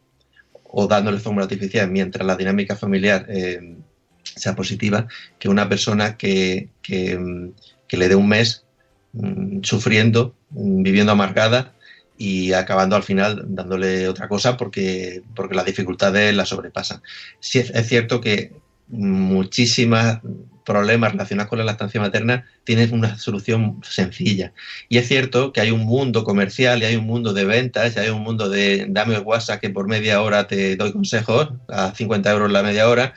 o 0.64 0.87
dándole 0.87 1.18
fórmula 1.18 1.44
artificial 1.44 1.90
mientras 1.90 2.26
la 2.26 2.37
dinámica 2.37 2.76
familiar 2.76 3.26
eh, 3.28 3.76
sea 4.22 4.54
positiva, 4.54 5.07
que 5.38 5.48
una 5.48 5.68
persona 5.68 6.16
que, 6.16 6.70
que, 6.83 7.18
mm, 7.18 7.52
le 7.96 8.09
dé 8.09 8.16
un 8.16 8.28
mes 8.28 8.64
mm, 9.12 9.61
sufriendo, 9.62 10.35
viviendo 10.50 11.12
amargada 11.12 11.74
y 12.18 12.52
acabando 12.52 12.96
al 12.96 13.04
final 13.04 13.44
dándole 13.46 14.09
otra 14.09 14.28
cosa 14.28 14.57
porque, 14.57 15.22
porque 15.37 15.54
las 15.54 15.64
dificultades 15.64 16.35
la 16.35 16.44
sobrepasan. 16.44 17.02
Sí 17.38 17.61
es 17.61 17.88
cierto 17.88 18.20
que 18.20 18.52
muchísimos 18.88 20.18
problemas 20.64 21.12
relacionados 21.12 21.49
con 21.49 21.59
la 21.59 21.64
lactancia 21.64 22.01
materna 22.01 22.47
tienen 22.64 22.92
una 22.92 23.18
solución 23.18 23.81
sencilla. 23.83 24.53
Y 24.88 24.99
es 24.99 25.07
cierto 25.07 25.53
que 25.53 25.61
hay 25.61 25.70
un 25.70 25.85
mundo 25.85 26.25
comercial 26.25 26.83
y 26.83 26.87
hay 26.87 26.97
un 26.97 27.07
mundo 27.07 27.33
de 27.33 27.44
ventas 27.44 27.97
y 27.97 28.01
hay 28.01 28.11
un 28.11 28.23
mundo 28.23 28.49
de 28.49 28.87
dame 28.88 29.14
el 29.14 29.23
WhatsApp 29.23 29.61
que 29.61 29.70
por 29.70 29.87
media 29.87 30.23
hora 30.23 30.47
te 30.47 30.77
doy 30.77 30.92
consejos 30.92 31.51
a 31.68 31.94
50 31.94 32.31
euros 32.31 32.51
la 32.51 32.62
media 32.62 32.88
hora, 32.88 33.14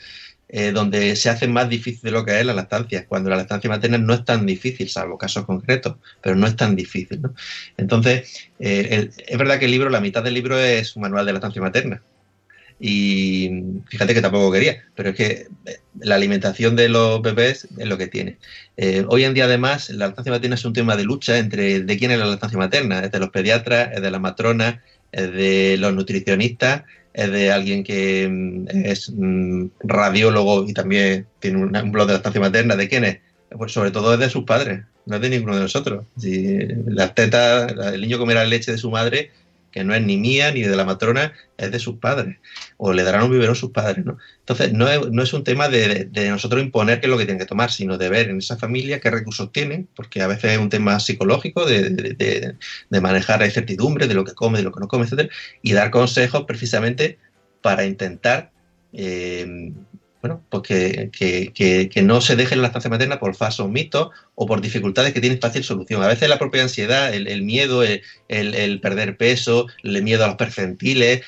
eh, 0.49 0.71
donde 0.71 1.15
se 1.15 1.29
hace 1.29 1.47
más 1.47 1.69
difícil 1.69 2.01
de 2.03 2.11
lo 2.11 2.25
que 2.25 2.39
es 2.39 2.45
la 2.45 2.53
lactancia, 2.53 3.05
cuando 3.07 3.29
la 3.29 3.37
lactancia 3.37 3.69
materna 3.69 3.97
no 3.97 4.13
es 4.13 4.23
tan 4.25 4.45
difícil, 4.45 4.89
salvo 4.89 5.17
casos 5.17 5.45
concretos, 5.45 5.95
pero 6.21 6.35
no 6.35 6.47
es 6.47 6.55
tan 6.55 6.75
difícil. 6.75 7.21
¿no? 7.21 7.33
Entonces, 7.77 8.49
eh, 8.59 9.09
es 9.17 9.37
verdad 9.37 9.59
que 9.59 9.65
el 9.65 9.71
libro, 9.71 9.89
la 9.89 10.01
mitad 10.01 10.23
del 10.23 10.33
libro 10.33 10.59
es 10.59 10.95
un 10.95 11.03
manual 11.03 11.25
de 11.25 11.33
lactancia 11.33 11.61
materna. 11.61 12.01
Y 12.79 13.49
fíjate 13.87 14.13
que 14.13 14.21
tampoco 14.21 14.51
quería, 14.51 14.83
pero 14.95 15.09
es 15.09 15.15
que 15.15 15.47
eh, 15.65 15.79
la 15.99 16.15
alimentación 16.15 16.75
de 16.75 16.89
los 16.89 17.21
bebés 17.21 17.67
es 17.77 17.87
lo 17.87 17.97
que 17.97 18.07
tiene. 18.07 18.37
Eh, 18.75 19.03
hoy 19.07 19.23
en 19.23 19.33
día, 19.33 19.45
además, 19.45 19.89
la 19.89 20.07
lactancia 20.07 20.31
materna 20.31 20.55
es 20.55 20.65
un 20.65 20.73
tema 20.73 20.95
de 20.95 21.03
lucha 21.03 21.39
entre 21.39 21.81
de 21.81 21.97
quién 21.97 22.11
es 22.11 22.19
la 22.19 22.27
lactancia 22.27 22.57
materna. 22.57 22.99
Es 22.99 23.11
de 23.11 23.19
los 23.19 23.29
pediatras, 23.29 23.89
es 23.93 24.01
de 24.01 24.11
las 24.11 24.21
matronas, 24.21 24.79
es 25.11 25.31
de 25.31 25.77
los 25.79 25.93
nutricionistas, 25.93 26.83
es 27.13 27.31
de 27.31 27.51
alguien 27.51 27.83
que 27.83 28.27
mm, 28.29 28.67
es 28.85 29.11
mm, 29.11 29.65
radiólogo 29.79 30.67
y 30.69 30.73
también 30.73 31.25
tiene 31.39 31.57
un 31.57 31.91
blog 31.91 32.07
de 32.07 32.13
lactancia 32.13 32.41
materna. 32.41 32.75
¿De 32.75 32.87
quién 32.87 33.05
es? 33.05 33.19
Pues 33.49 33.71
sobre 33.71 33.89
todo 33.89 34.13
es 34.13 34.19
de 34.19 34.29
sus 34.29 34.43
padres, 34.43 34.81
no 35.07 35.15
es 35.15 35.21
de 35.21 35.29
ninguno 35.29 35.55
de 35.55 35.61
nosotros. 35.61 36.05
Si 36.15 36.59
las 36.85 37.15
tetas, 37.15 37.73
el 37.93 38.01
niño 38.01 38.19
comerá 38.19 38.43
la 38.43 38.49
leche 38.49 38.71
de 38.71 38.77
su 38.77 38.91
madre 38.91 39.31
que 39.71 39.83
no 39.83 39.93
es 39.93 40.01
ni 40.01 40.17
mía 40.17 40.51
ni 40.51 40.61
de 40.61 40.75
la 40.75 40.85
matrona, 40.85 41.33
es 41.57 41.71
de 41.71 41.79
sus 41.79 41.97
padres, 41.99 42.37
o 42.77 42.93
le 42.93 43.03
darán 43.03 43.23
un 43.23 43.31
biberón 43.31 43.55
sus 43.55 43.71
padres, 43.71 44.05
¿no? 44.05 44.17
Entonces, 44.39 44.73
no 44.73 44.87
es, 44.87 45.09
no 45.11 45.21
es 45.23 45.33
un 45.33 45.43
tema 45.43 45.69
de, 45.69 46.05
de 46.05 46.29
nosotros 46.29 46.61
imponer 46.61 46.99
qué 46.99 47.07
es 47.07 47.11
lo 47.11 47.17
que 47.17 47.25
tienen 47.25 47.39
que 47.39 47.45
tomar, 47.45 47.71
sino 47.71 47.97
de 47.97 48.09
ver 48.09 48.29
en 48.29 48.37
esa 48.37 48.57
familia 48.57 48.99
qué 48.99 49.11
recursos 49.11 49.51
tienen, 49.51 49.87
porque 49.95 50.21
a 50.21 50.27
veces 50.27 50.51
es 50.53 50.57
un 50.57 50.69
tema 50.69 50.99
psicológico 50.99 51.65
de, 51.65 51.89
de- 51.89 52.55
manejar 53.01 53.39
la 53.39 53.45
incertidumbre 53.47 54.07
de 54.07 54.13
lo 54.13 54.23
que 54.23 54.33
come, 54.33 54.57
de 54.57 54.63
lo 54.63 54.71
que 54.71 54.79
no 54.79 54.87
come, 54.87 55.05
etcétera, 55.05 55.29
y 55.61 55.73
dar 55.73 55.91
consejos 55.91 56.45
precisamente 56.47 57.17
para 57.61 57.85
intentar 57.85 58.51
eh, 58.93 59.73
bueno, 60.27 60.43
pues 60.49 60.63
que, 60.63 62.01
no 62.03 62.21
se 62.21 62.35
deje 62.35 62.55
la 62.55 62.63
lactancia 62.63 62.89
materna 62.89 63.19
por 63.19 63.35
falsos 63.35 63.69
mitos 63.69 64.09
o 64.35 64.45
por 64.45 64.61
dificultades 64.61 65.13
que 65.13 65.21
tienen 65.21 65.39
fácil 65.39 65.63
solución. 65.63 66.03
A 66.03 66.07
veces 66.07 66.29
la 66.29 66.39
propia 66.39 66.63
ansiedad, 66.63 67.13
el, 67.13 67.41
miedo, 67.43 67.83
el, 67.83 68.79
perder 68.81 69.17
peso, 69.17 69.67
el 69.83 70.03
miedo 70.03 70.25
a 70.25 70.27
los 70.27 70.35
percentiles, 70.35 71.21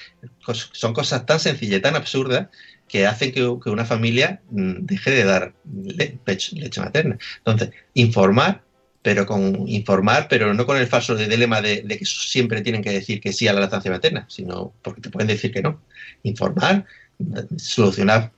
son 0.74 0.94
cosas 0.94 1.26
tan 1.26 1.40
sencillas, 1.40 1.82
tan 1.82 1.96
absurdas, 1.96 2.48
que 2.88 3.06
hacen 3.06 3.32
que, 3.32 3.44
una 3.44 3.86
familia 3.86 4.42
mm, 4.50 4.86
deje 4.86 5.12
de 5.12 5.24
dar 5.24 5.54
leche 5.74 6.82
materna. 6.82 7.18
Entonces, 7.38 7.70
informar, 7.94 8.64
pero 9.02 9.26
con 9.26 9.68
informar, 9.68 10.28
pero 10.28 10.54
no 10.54 10.66
con 10.66 10.78
el 10.78 10.88
falso 10.88 11.16
dilema 11.16 11.62
de, 11.62 11.84
de 11.84 11.98
que 11.98 12.06
siempre 12.06 12.62
tienen 12.62 12.82
que 12.82 12.92
decir 12.92 13.22
que 13.22 13.32
sí 13.32 13.48
a 13.48 13.54
la 13.54 13.62
lactancia 13.62 13.92
materna, 13.92 14.26
sino 14.28 14.74
porque 14.82 15.02
te 15.02 15.10
pueden 15.10 15.28
decir 15.28 15.52
que 15.52 15.62
no. 15.62 15.82
Informar, 16.24 16.86
solucionar 17.58 18.32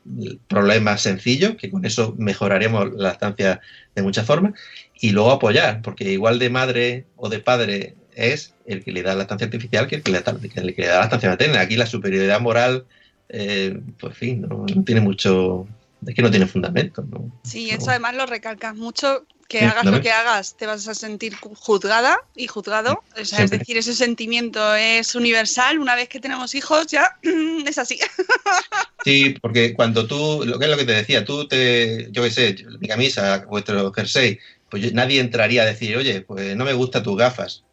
problemas 0.48 1.02
sencillos, 1.02 1.56
que 1.56 1.70
con 1.70 1.86
eso 1.86 2.16
mejoraremos 2.18 2.92
la 2.94 3.10
lactancia 3.10 3.62
de 3.96 4.02
muchas 4.02 4.26
formas, 4.26 4.54
y 5.00 5.12
luego 5.12 5.32
apoyar, 5.32 5.82
porque 5.82 6.12
igual 6.12 6.40
de 6.40 6.50
madre 6.50 7.06
o 7.16 7.30
de 7.30 7.40
padre 7.40 7.96
es 8.16 8.54
el 8.66 8.84
que 8.84 8.92
le 8.92 9.04
da 9.04 9.12
la 9.12 9.20
lactancia 9.20 9.46
artificial 9.46 9.88
que 9.88 9.96
el 9.98 10.04
que 10.04 10.12
le 10.12 10.22
da, 10.22 10.36
que 10.40 10.60
el 10.60 10.76
que 10.76 10.82
le 10.82 10.88
da 10.88 10.96
la 10.96 11.02
lactancia 11.02 11.30
materna. 11.30 11.62
Aquí 11.62 11.76
la 11.76 11.86
superioridad 11.86 12.42
moral, 12.42 12.86
eh, 13.30 13.80
pues 14.00 14.14
en 14.14 14.18
fin, 14.18 14.42
no, 14.42 14.66
no 14.74 14.84
tiene 14.84 15.02
mucho, 15.02 15.68
es 16.06 16.16
que 16.16 16.22
no 16.22 16.32
tiene 16.32 16.48
fundamento. 16.48 17.04
¿no? 17.04 17.32
Sí, 17.44 17.70
eso 17.70 17.90
además 17.90 18.16
lo 18.16 18.26
recalcas 18.26 18.76
mucho, 18.76 19.26
que 19.52 19.66
hagas 19.66 19.86
¿lo 19.86 20.00
que 20.02 20.12
hagas, 20.12 20.56
te 20.56 20.66
vas 20.66 20.88
a 20.88 20.96
sentir 20.96 21.34
ju- 21.36 21.56
juzgada 21.56 22.18
y 22.36 22.48
juzgado. 22.48 23.04
O 23.22 23.26
sea, 23.26 23.44
es 23.44 23.52
decir, 23.52 23.78
ese 23.78 23.94
sentimiento 23.94 24.76
es 24.76 25.16
universal. 25.16 25.80
Una 25.80 25.96
vez 25.96 26.08
que 26.10 26.20
tenemos 26.20 26.56
hijos, 26.56 26.88
ya 26.88 27.12
es 27.66 27.78
así. 27.78 28.00
Sí, 29.04 29.36
porque 29.42 29.74
cuando 29.74 30.06
tú, 30.08 30.44
lo 30.46 30.60
que 30.60 30.66
es 30.66 30.72
lo 30.72 30.78
que 30.78 30.86
te 30.86 30.94
decía, 30.94 31.26
tú 31.26 31.48
te, 31.48 32.08
yo 32.12 32.22
qué 32.24 32.30
sé, 32.32 32.56
mi 32.80 32.88
camisa, 32.88 33.46
vuestro 33.48 33.92
jersey, 33.92 34.38
pues 34.70 34.84
yo- 34.84 34.92
nadie 34.94 35.20
entraría 35.20 35.64
a 35.64 35.66
decir, 35.66 35.98
oye, 35.98 36.22
pues 36.22 36.56
no 36.56 36.66
me 36.66 36.74
gustan 36.74 37.02
tus 37.04 37.18
gafas. 37.18 37.66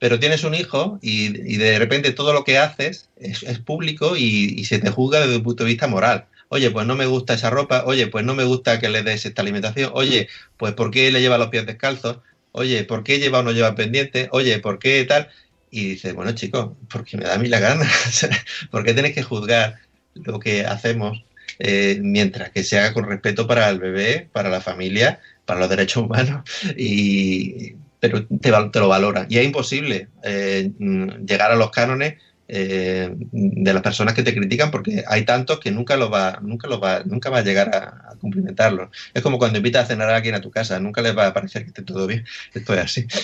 Pero 0.00 0.18
tienes 0.20 0.44
un 0.44 0.54
hijo 0.54 0.98
y, 1.02 1.26
y 1.54 1.56
de 1.58 1.78
repente 1.78 2.12
todo 2.12 2.32
lo 2.32 2.44
que 2.44 2.58
haces 2.58 3.10
es, 3.16 3.42
es 3.44 3.58
público 3.60 4.16
y, 4.16 4.54
y 4.60 4.64
se 4.64 4.78
te 4.80 4.90
juzga 4.90 5.20
desde 5.20 5.36
un 5.36 5.42
punto 5.44 5.64
de 5.64 5.70
vista 5.70 5.86
moral. 5.88 6.28
Oye, 6.54 6.70
pues 6.70 6.86
no 6.86 6.94
me 6.94 7.06
gusta 7.06 7.32
esa 7.32 7.48
ropa, 7.48 7.84
oye, 7.86 8.08
pues 8.08 8.26
no 8.26 8.34
me 8.34 8.44
gusta 8.44 8.78
que 8.78 8.90
le 8.90 9.02
des 9.02 9.24
esta 9.24 9.40
alimentación, 9.40 9.90
oye, 9.94 10.28
pues 10.58 10.74
¿por 10.74 10.90
qué 10.90 11.10
le 11.10 11.22
lleva 11.22 11.38
los 11.38 11.48
pies 11.48 11.64
descalzos? 11.64 12.18
Oye, 12.52 12.84
¿por 12.84 13.02
qué 13.02 13.18
lleva 13.18 13.38
o 13.38 13.42
no 13.42 13.52
lleva 13.52 13.74
pendiente? 13.74 14.28
Oye, 14.32 14.58
¿por 14.58 14.78
qué 14.78 15.02
tal? 15.06 15.30
Y 15.70 15.88
dices, 15.88 16.12
bueno, 16.12 16.32
chicos, 16.32 16.72
porque 16.90 17.16
me 17.16 17.24
da 17.24 17.36
a 17.36 17.38
mí 17.38 17.48
la 17.48 17.58
gana. 17.58 17.90
¿Por 18.70 18.84
qué 18.84 18.92
tenéis 18.92 19.14
que 19.14 19.22
juzgar 19.22 19.78
lo 20.12 20.38
que 20.38 20.66
hacemos 20.66 21.24
eh, 21.58 21.98
mientras 22.02 22.50
que 22.50 22.64
se 22.64 22.78
haga 22.78 22.92
con 22.92 23.08
respeto 23.08 23.46
para 23.46 23.70
el 23.70 23.78
bebé, 23.78 24.28
para 24.30 24.50
la 24.50 24.60
familia, 24.60 25.20
para 25.46 25.58
los 25.58 25.70
derechos 25.70 26.04
humanos? 26.04 26.42
Y, 26.76 27.76
pero 27.98 28.26
te, 28.26 28.52
te 28.70 28.78
lo 28.78 28.88
valora. 28.88 29.24
Y 29.26 29.38
es 29.38 29.44
imposible 29.46 30.08
eh, 30.22 30.70
llegar 30.78 31.50
a 31.50 31.56
los 31.56 31.70
cánones 31.70 32.20
eh, 32.48 33.10
de 33.14 33.72
las 33.72 33.82
personas 33.82 34.14
que 34.14 34.22
te 34.22 34.34
critican 34.34 34.70
porque 34.70 35.04
hay 35.06 35.24
tantos 35.24 35.60
que 35.60 35.70
nunca 35.70 35.96
lo 35.96 36.10
va, 36.10 36.38
nunca 36.42 36.68
lo 36.68 36.80
va, 36.80 37.02
nunca 37.04 37.30
va 37.30 37.38
a 37.38 37.42
llegar 37.42 37.74
a, 37.74 38.10
a 38.12 38.16
cumplimentarlo. 38.20 38.90
Es 39.14 39.22
como 39.22 39.38
cuando 39.38 39.58
invitas 39.58 39.84
a 39.84 39.86
cenar 39.88 40.10
a 40.10 40.16
alguien 40.16 40.34
a 40.34 40.40
tu 40.40 40.50
casa, 40.50 40.78
nunca 40.80 41.00
les 41.02 41.16
va 41.16 41.26
a 41.28 41.34
parecer 41.34 41.62
que 41.62 41.68
esté 41.68 41.82
todo 41.82 42.06
bien. 42.06 42.24
Esto 42.54 42.74
es 42.74 42.80
así. 42.80 43.06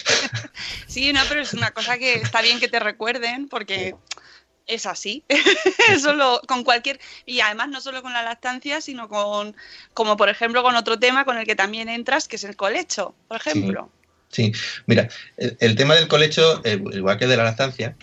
Sí, 0.86 1.12
no, 1.12 1.20
pero 1.28 1.42
es 1.42 1.52
una 1.54 1.70
cosa 1.70 1.98
que 1.98 2.14
está 2.16 2.42
bien 2.42 2.58
que 2.60 2.68
te 2.68 2.80
recuerden 2.80 3.48
porque 3.48 3.94
es 4.66 4.86
así. 4.86 5.24
Eso 5.92 6.12
lo- 6.14 6.40
con 6.46 6.64
cualquier 6.64 6.98
y 7.26 7.40
además 7.40 7.68
no 7.68 7.80
solo 7.80 8.02
con 8.02 8.12
la 8.12 8.22
lactancia, 8.22 8.80
sino 8.80 9.08
con 9.08 9.54
como 9.94 10.16
por 10.16 10.28
ejemplo 10.28 10.62
con 10.62 10.76
otro 10.76 10.98
tema 10.98 11.24
con 11.24 11.38
el 11.38 11.46
que 11.46 11.54
también 11.56 11.88
entras, 11.88 12.28
que 12.28 12.36
es 12.36 12.44
el 12.44 12.56
colecho, 12.56 13.14
por 13.28 13.36
ejemplo. 13.38 13.90
Sí, 14.30 14.52
mira, 14.86 15.08
el, 15.38 15.56
el 15.60 15.74
tema 15.76 15.94
del 15.94 16.06
colecho, 16.06 16.60
eh, 16.64 16.78
igual 16.92 17.18
que 17.18 17.26
de 17.26 17.36
la 17.36 17.44
lactancia, 17.44 17.96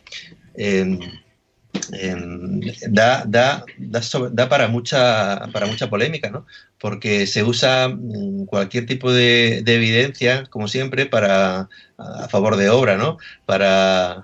da, 2.89 3.25
da, 3.25 3.65
da, 3.77 4.49
para, 4.49 4.67
mucha, 4.67 5.47
para 5.51 5.65
mucha 5.65 5.89
polémica, 5.89 6.29
¿no? 6.29 6.45
Porque 6.79 7.27
se 7.27 7.43
usa 7.43 7.89
mm, 7.89 8.45
cualquier 8.45 8.85
tipo 8.85 9.11
de, 9.11 9.61
de 9.63 9.75
evidencia, 9.75 10.45
como 10.49 10.67
siempre, 10.67 11.05
para 11.05 11.69
a 11.97 12.27
favor 12.29 12.57
de 12.57 12.69
obra, 12.69 12.97
¿no? 12.97 13.17
Para, 13.45 14.23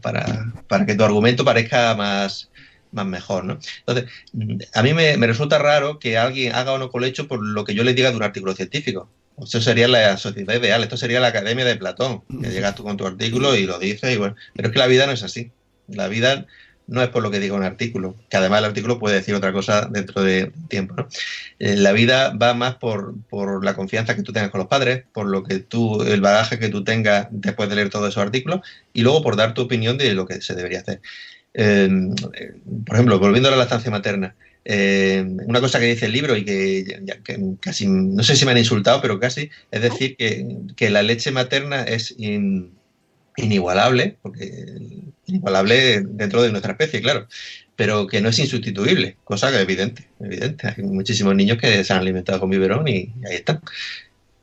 para, 0.00 0.52
para 0.68 0.86
que 0.86 0.94
tu 0.94 1.04
argumento 1.04 1.44
parezca 1.44 1.94
más, 1.94 2.50
más 2.92 3.06
mejor, 3.06 3.44
¿no? 3.44 3.58
Entonces, 3.80 4.10
mm, 4.32 4.58
a 4.74 4.82
mí 4.82 4.94
me, 4.94 5.16
me 5.16 5.26
resulta 5.26 5.58
raro 5.58 5.98
que 5.98 6.18
alguien 6.18 6.54
haga 6.54 6.72
o 6.72 6.78
no 6.78 6.90
colecho 6.90 7.28
por 7.28 7.44
lo 7.44 7.64
que 7.64 7.74
yo 7.74 7.84
le 7.84 7.94
diga 7.94 8.10
de 8.10 8.16
un 8.16 8.22
artículo 8.22 8.54
científico. 8.54 9.08
Eso 9.42 9.60
sería 9.60 9.88
la 9.88 10.16
sociedad 10.16 10.54
ideal, 10.54 10.82
esto 10.82 10.96
sería 10.96 11.20
la 11.20 11.28
academia 11.28 11.64
de 11.64 11.76
Platón, 11.76 12.22
que 12.42 12.50
llegas 12.50 12.74
tú 12.74 12.82
con 12.82 12.96
tu 12.96 13.06
artículo 13.06 13.56
y 13.56 13.66
lo 13.66 13.78
dices 13.78 14.12
y 14.14 14.16
bueno, 14.16 14.36
pero 14.54 14.68
es 14.68 14.72
que 14.72 14.78
la 14.78 14.86
vida 14.86 15.06
no 15.06 15.12
es 15.12 15.22
así. 15.22 15.50
La 15.88 16.08
vida 16.08 16.46
no 16.90 17.02
es 17.02 17.08
por 17.08 17.22
lo 17.22 17.30
que 17.30 17.38
diga 17.38 17.54
un 17.54 17.62
artículo, 17.62 18.16
que 18.28 18.36
además 18.36 18.58
el 18.58 18.64
artículo 18.66 18.98
puede 18.98 19.14
decir 19.14 19.34
otra 19.34 19.52
cosa 19.52 19.88
dentro 19.90 20.22
de 20.22 20.52
tiempo. 20.68 20.94
¿no? 20.96 21.08
Eh, 21.60 21.76
la 21.76 21.92
vida 21.92 22.36
va 22.36 22.52
más 22.52 22.74
por, 22.74 23.14
por 23.28 23.64
la 23.64 23.74
confianza 23.74 24.16
que 24.16 24.22
tú 24.22 24.32
tengas 24.32 24.50
con 24.50 24.58
los 24.58 24.68
padres, 24.68 25.04
por 25.12 25.26
lo 25.26 25.44
que 25.44 25.60
tú, 25.60 26.02
el 26.02 26.20
bagaje 26.20 26.58
que 26.58 26.68
tú 26.68 26.82
tengas 26.82 27.28
después 27.30 27.68
de 27.68 27.76
leer 27.76 27.90
todos 27.90 28.08
esos 28.08 28.22
artículos 28.22 28.60
y 28.92 29.02
luego 29.02 29.22
por 29.22 29.36
dar 29.36 29.54
tu 29.54 29.62
opinión 29.62 29.98
de 29.98 30.14
lo 30.14 30.26
que 30.26 30.40
se 30.40 30.54
debería 30.54 30.80
hacer. 30.80 31.00
Eh, 31.54 31.88
eh, 32.34 32.52
por 32.84 32.96
ejemplo, 32.96 33.20
volviendo 33.20 33.48
a 33.48 33.52
la 33.52 33.58
lactancia 33.58 33.90
materna, 33.90 34.34
eh, 34.64 35.24
una 35.46 35.60
cosa 35.60 35.80
que 35.80 35.86
dice 35.86 36.06
el 36.06 36.12
libro 36.12 36.36
y 36.36 36.44
que, 36.44 36.84
casi, 37.60 37.86
no 37.88 38.22
sé 38.22 38.36
si 38.36 38.44
me 38.44 38.52
han 38.52 38.58
insultado, 38.58 39.00
pero 39.02 39.18
casi, 39.20 39.50
es 39.70 39.82
decir, 39.82 40.16
que, 40.16 40.46
que 40.76 40.90
la 40.90 41.02
leche 41.02 41.30
materna 41.32 41.82
es 41.84 42.14
in- 42.18 42.80
inigualable, 43.36 44.18
porque 44.22 44.50
inigualable 45.26 46.02
dentro 46.06 46.42
de 46.42 46.50
nuestra 46.50 46.72
especie, 46.72 47.00
claro, 47.02 47.26
pero 47.76 48.06
que 48.06 48.20
no 48.20 48.28
es 48.30 48.38
insustituible, 48.38 49.20
cosa 49.24 49.50
que 49.50 49.56
es 49.56 49.62
evidente, 49.62 50.12
evidente. 50.20 50.68
Hay 50.76 50.82
muchísimos 50.84 51.34
niños 51.34 51.58
que 51.58 51.84
se 51.84 51.92
han 51.92 52.00
alimentado 52.00 52.40
con 52.40 52.50
biberón 52.50 52.86
y 52.88 53.14
ahí 53.28 53.36
están. 53.36 53.62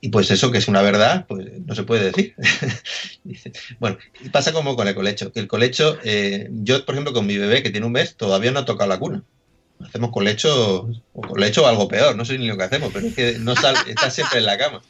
Y 0.01 0.09
pues 0.09 0.29
eso 0.31 0.51
que 0.51 0.59
es 0.59 0.67
una 0.67 0.81
verdad, 0.83 1.25
pues 1.27 1.47
no 1.65 1.75
se 1.75 1.83
puede 1.83 2.05
decir. 2.05 2.35
Bueno, 3.79 3.97
y 4.19 4.29
pasa 4.29 4.53
como 4.53 4.75
con 4.75 4.87
el 4.87 4.95
colecho, 4.95 5.31
que 5.31 5.39
el 5.39 5.47
colecho, 5.47 5.99
eh, 6.03 6.47
yo 6.51 6.85
por 6.85 6.95
ejemplo 6.95 7.13
con 7.13 7.25
mi 7.27 7.37
bebé 7.37 7.63
que 7.63 7.69
tiene 7.71 7.85
un 7.87 7.93
mes, 7.93 8.15
todavía 8.17 8.51
no 8.51 8.59
ha 8.59 8.65
tocado 8.65 8.89
la 8.89 8.99
cuna. 8.99 9.25
Hacemos 9.85 10.11
colecho 10.11 10.89
o 11.13 11.21
colecho 11.21 11.63
o 11.63 11.67
algo 11.67 11.87
peor, 11.87 12.15
no 12.15 12.25
sé 12.25 12.37
ni 12.37 12.47
lo 12.47 12.57
que 12.57 12.63
hacemos, 12.63 12.91
pero 12.93 13.07
es 13.07 13.13
que 13.13 13.39
no 13.39 13.55
sale, 13.55 13.77
está 13.87 14.09
siempre 14.09 14.39
en 14.39 14.45
la 14.45 14.57
cama. 14.57 14.81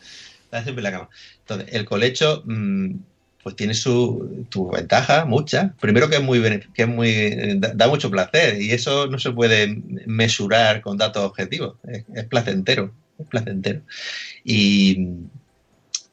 Está 0.45 0.63
siempre 0.63 0.79
en 0.81 0.83
la 0.83 0.91
cama. 0.91 1.09
Entonces, 1.39 1.67
el 1.73 1.85
colecho 1.85 2.43
mm, 2.45 2.95
pues 3.43 3.55
tiene 3.55 3.73
su, 3.73 4.45
tu 4.49 4.69
ventaja, 4.69 5.25
mucha. 5.25 5.73
Primero 5.79 6.09
que 6.09 6.17
es 6.17 6.21
muy 6.21 6.41
que 6.73 6.81
es 6.81 6.87
muy 6.87 7.57
da, 7.59 7.73
da 7.73 7.87
mucho 7.87 8.11
placer 8.11 8.61
y 8.61 8.71
eso 8.71 9.07
no 9.07 9.19
se 9.19 9.31
puede 9.31 9.81
mesurar 10.05 10.81
con 10.81 10.97
datos 10.97 11.23
objetivos. 11.23 11.75
Es, 11.87 12.03
es 12.13 12.25
placentero, 12.25 12.93
es 13.17 13.27
placentero. 13.27 13.81
Y, 14.43 14.99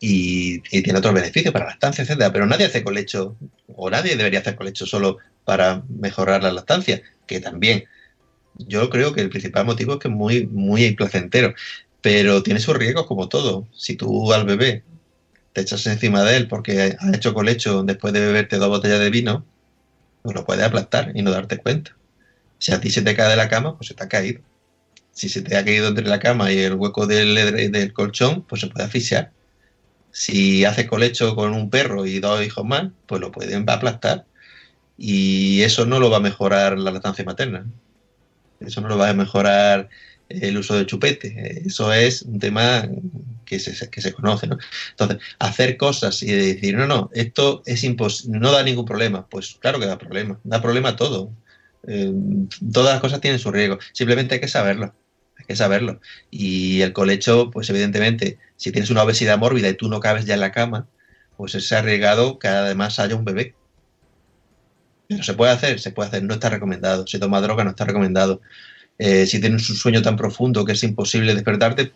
y, 0.00 0.62
y 0.70 0.82
tiene 0.82 0.98
otros 0.98 1.14
beneficios 1.14 1.52
para 1.52 1.64
la 1.64 1.70
lactancia, 1.72 2.02
etcétera. 2.02 2.32
Pero 2.32 2.46
nadie 2.46 2.66
hace 2.66 2.84
colecho, 2.84 3.36
o 3.74 3.90
nadie 3.90 4.16
debería 4.16 4.40
hacer 4.40 4.54
colecho 4.54 4.86
solo 4.86 5.18
para 5.44 5.82
mejorar 5.88 6.42
la 6.42 6.52
lactancia, 6.52 7.02
que 7.26 7.40
también. 7.40 7.84
Yo 8.58 8.90
creo 8.90 9.12
que 9.12 9.20
el 9.20 9.30
principal 9.30 9.66
motivo 9.66 9.94
es 9.94 9.98
que 9.98 10.08
es 10.08 10.14
muy, 10.14 10.46
muy 10.46 10.94
placentero, 10.94 11.54
pero 12.00 12.42
tiene 12.42 12.60
sus 12.60 12.76
riesgos 12.76 13.06
como 13.06 13.28
todo. 13.28 13.66
Si 13.72 13.96
tú 13.96 14.32
al 14.32 14.44
bebé 14.44 14.84
te 15.52 15.62
echas 15.62 15.86
encima 15.86 16.22
de 16.22 16.36
él 16.36 16.48
porque 16.48 16.96
ha 16.98 17.14
hecho 17.14 17.34
colecho 17.34 17.82
después 17.82 18.12
de 18.12 18.20
beberte 18.20 18.56
dos 18.56 18.68
botellas 18.68 19.00
de 19.00 19.10
vino, 19.10 19.44
pues 20.22 20.34
lo 20.34 20.44
puedes 20.44 20.64
aplastar 20.64 21.12
y 21.14 21.22
no 21.22 21.30
darte 21.30 21.58
cuenta. 21.58 21.96
Si 22.58 22.72
a 22.72 22.80
ti 22.80 22.90
se 22.90 23.02
te 23.02 23.14
cae 23.14 23.30
de 23.30 23.36
la 23.36 23.48
cama, 23.48 23.76
pues 23.76 23.88
se 23.88 23.94
te 23.94 24.04
ha 24.04 24.08
caído. 24.08 24.40
Si 25.12 25.28
se 25.28 25.42
te 25.42 25.56
ha 25.56 25.64
caído 25.64 25.88
entre 25.88 26.06
la 26.06 26.18
cama 26.18 26.50
y 26.52 26.58
el 26.58 26.74
hueco 26.74 27.06
del, 27.06 27.34
del 27.72 27.92
colchón, 27.92 28.42
pues 28.42 28.60
se 28.62 28.68
puede 28.68 28.86
asfixiar. 28.86 29.32
Si 30.10 30.64
haces 30.64 30.86
colecho 30.88 31.34
con 31.36 31.52
un 31.52 31.70
perro 31.70 32.06
y 32.06 32.20
dos 32.20 32.44
hijos 32.44 32.64
más, 32.64 32.90
pues 33.06 33.20
lo 33.20 33.32
pueden 33.32 33.68
aplastar. 33.68 34.26
Y 34.96 35.62
eso 35.62 35.86
no 35.86 36.00
lo 36.00 36.10
va 36.10 36.18
a 36.18 36.20
mejorar 36.20 36.78
la 36.78 36.90
lactancia 36.90 37.24
materna. 37.24 37.66
Eso 38.60 38.80
no 38.80 38.88
lo 38.88 38.98
va 38.98 39.10
a 39.10 39.14
mejorar 39.14 39.88
el 40.28 40.56
uso 40.58 40.76
de 40.76 40.86
chupete. 40.86 41.62
Eso 41.66 41.92
es 41.92 42.22
un 42.22 42.38
tema 42.38 42.88
que 43.44 43.58
se, 43.58 43.90
que 43.90 44.00
se 44.00 44.12
conoce, 44.12 44.46
¿no? 44.46 44.58
Entonces, 44.90 45.18
hacer 45.38 45.76
cosas 45.76 46.22
y 46.22 46.32
decir, 46.32 46.76
no, 46.76 46.86
no, 46.86 47.10
esto 47.14 47.62
es 47.66 47.84
imposible, 47.84 48.38
no 48.38 48.52
da 48.52 48.62
ningún 48.62 48.84
problema, 48.84 49.26
pues 49.28 49.56
claro 49.60 49.78
que 49.78 49.86
da 49.86 49.98
problema, 49.98 50.40
da 50.44 50.62
problema 50.62 50.96
todo. 50.96 51.30
Eh, 51.86 52.12
todas 52.72 52.94
las 52.94 53.00
cosas 53.00 53.20
tienen 53.20 53.38
su 53.38 53.50
riesgo, 53.50 53.78
simplemente 53.92 54.34
hay 54.34 54.40
que 54.40 54.48
saberlo, 54.48 54.94
hay 55.38 55.44
que 55.46 55.56
saberlo. 55.56 56.00
Y 56.30 56.80
el 56.80 56.92
colecho, 56.92 57.50
pues 57.50 57.68
evidentemente, 57.70 58.38
si 58.56 58.72
tienes 58.72 58.90
una 58.90 59.02
obesidad 59.02 59.38
mórbida 59.38 59.68
y 59.68 59.74
tú 59.74 59.88
no 59.88 60.00
cabes 60.00 60.24
ya 60.24 60.34
en 60.34 60.40
la 60.40 60.52
cama, 60.52 60.88
pues 61.36 61.54
es 61.54 61.70
arriesgado 61.72 62.38
que 62.38 62.48
además 62.48 62.98
haya 62.98 63.16
un 63.16 63.24
bebé. 63.24 63.54
Pero 65.08 65.22
se 65.22 65.34
puede 65.34 65.52
hacer, 65.52 65.80
se 65.80 65.90
puede 65.90 66.08
hacer, 66.08 66.22
no 66.22 66.34
está 66.34 66.48
recomendado. 66.48 67.06
Si 67.06 67.18
toma 67.18 67.40
droga, 67.40 67.64
no 67.64 67.70
está 67.70 67.84
recomendado. 67.84 68.40
Eh, 68.98 69.26
si 69.26 69.40
tienes 69.40 69.68
un 69.70 69.76
sueño 69.76 70.02
tan 70.02 70.16
profundo 70.16 70.64
que 70.64 70.72
es 70.72 70.82
imposible 70.82 71.34
despertarte, 71.34 71.92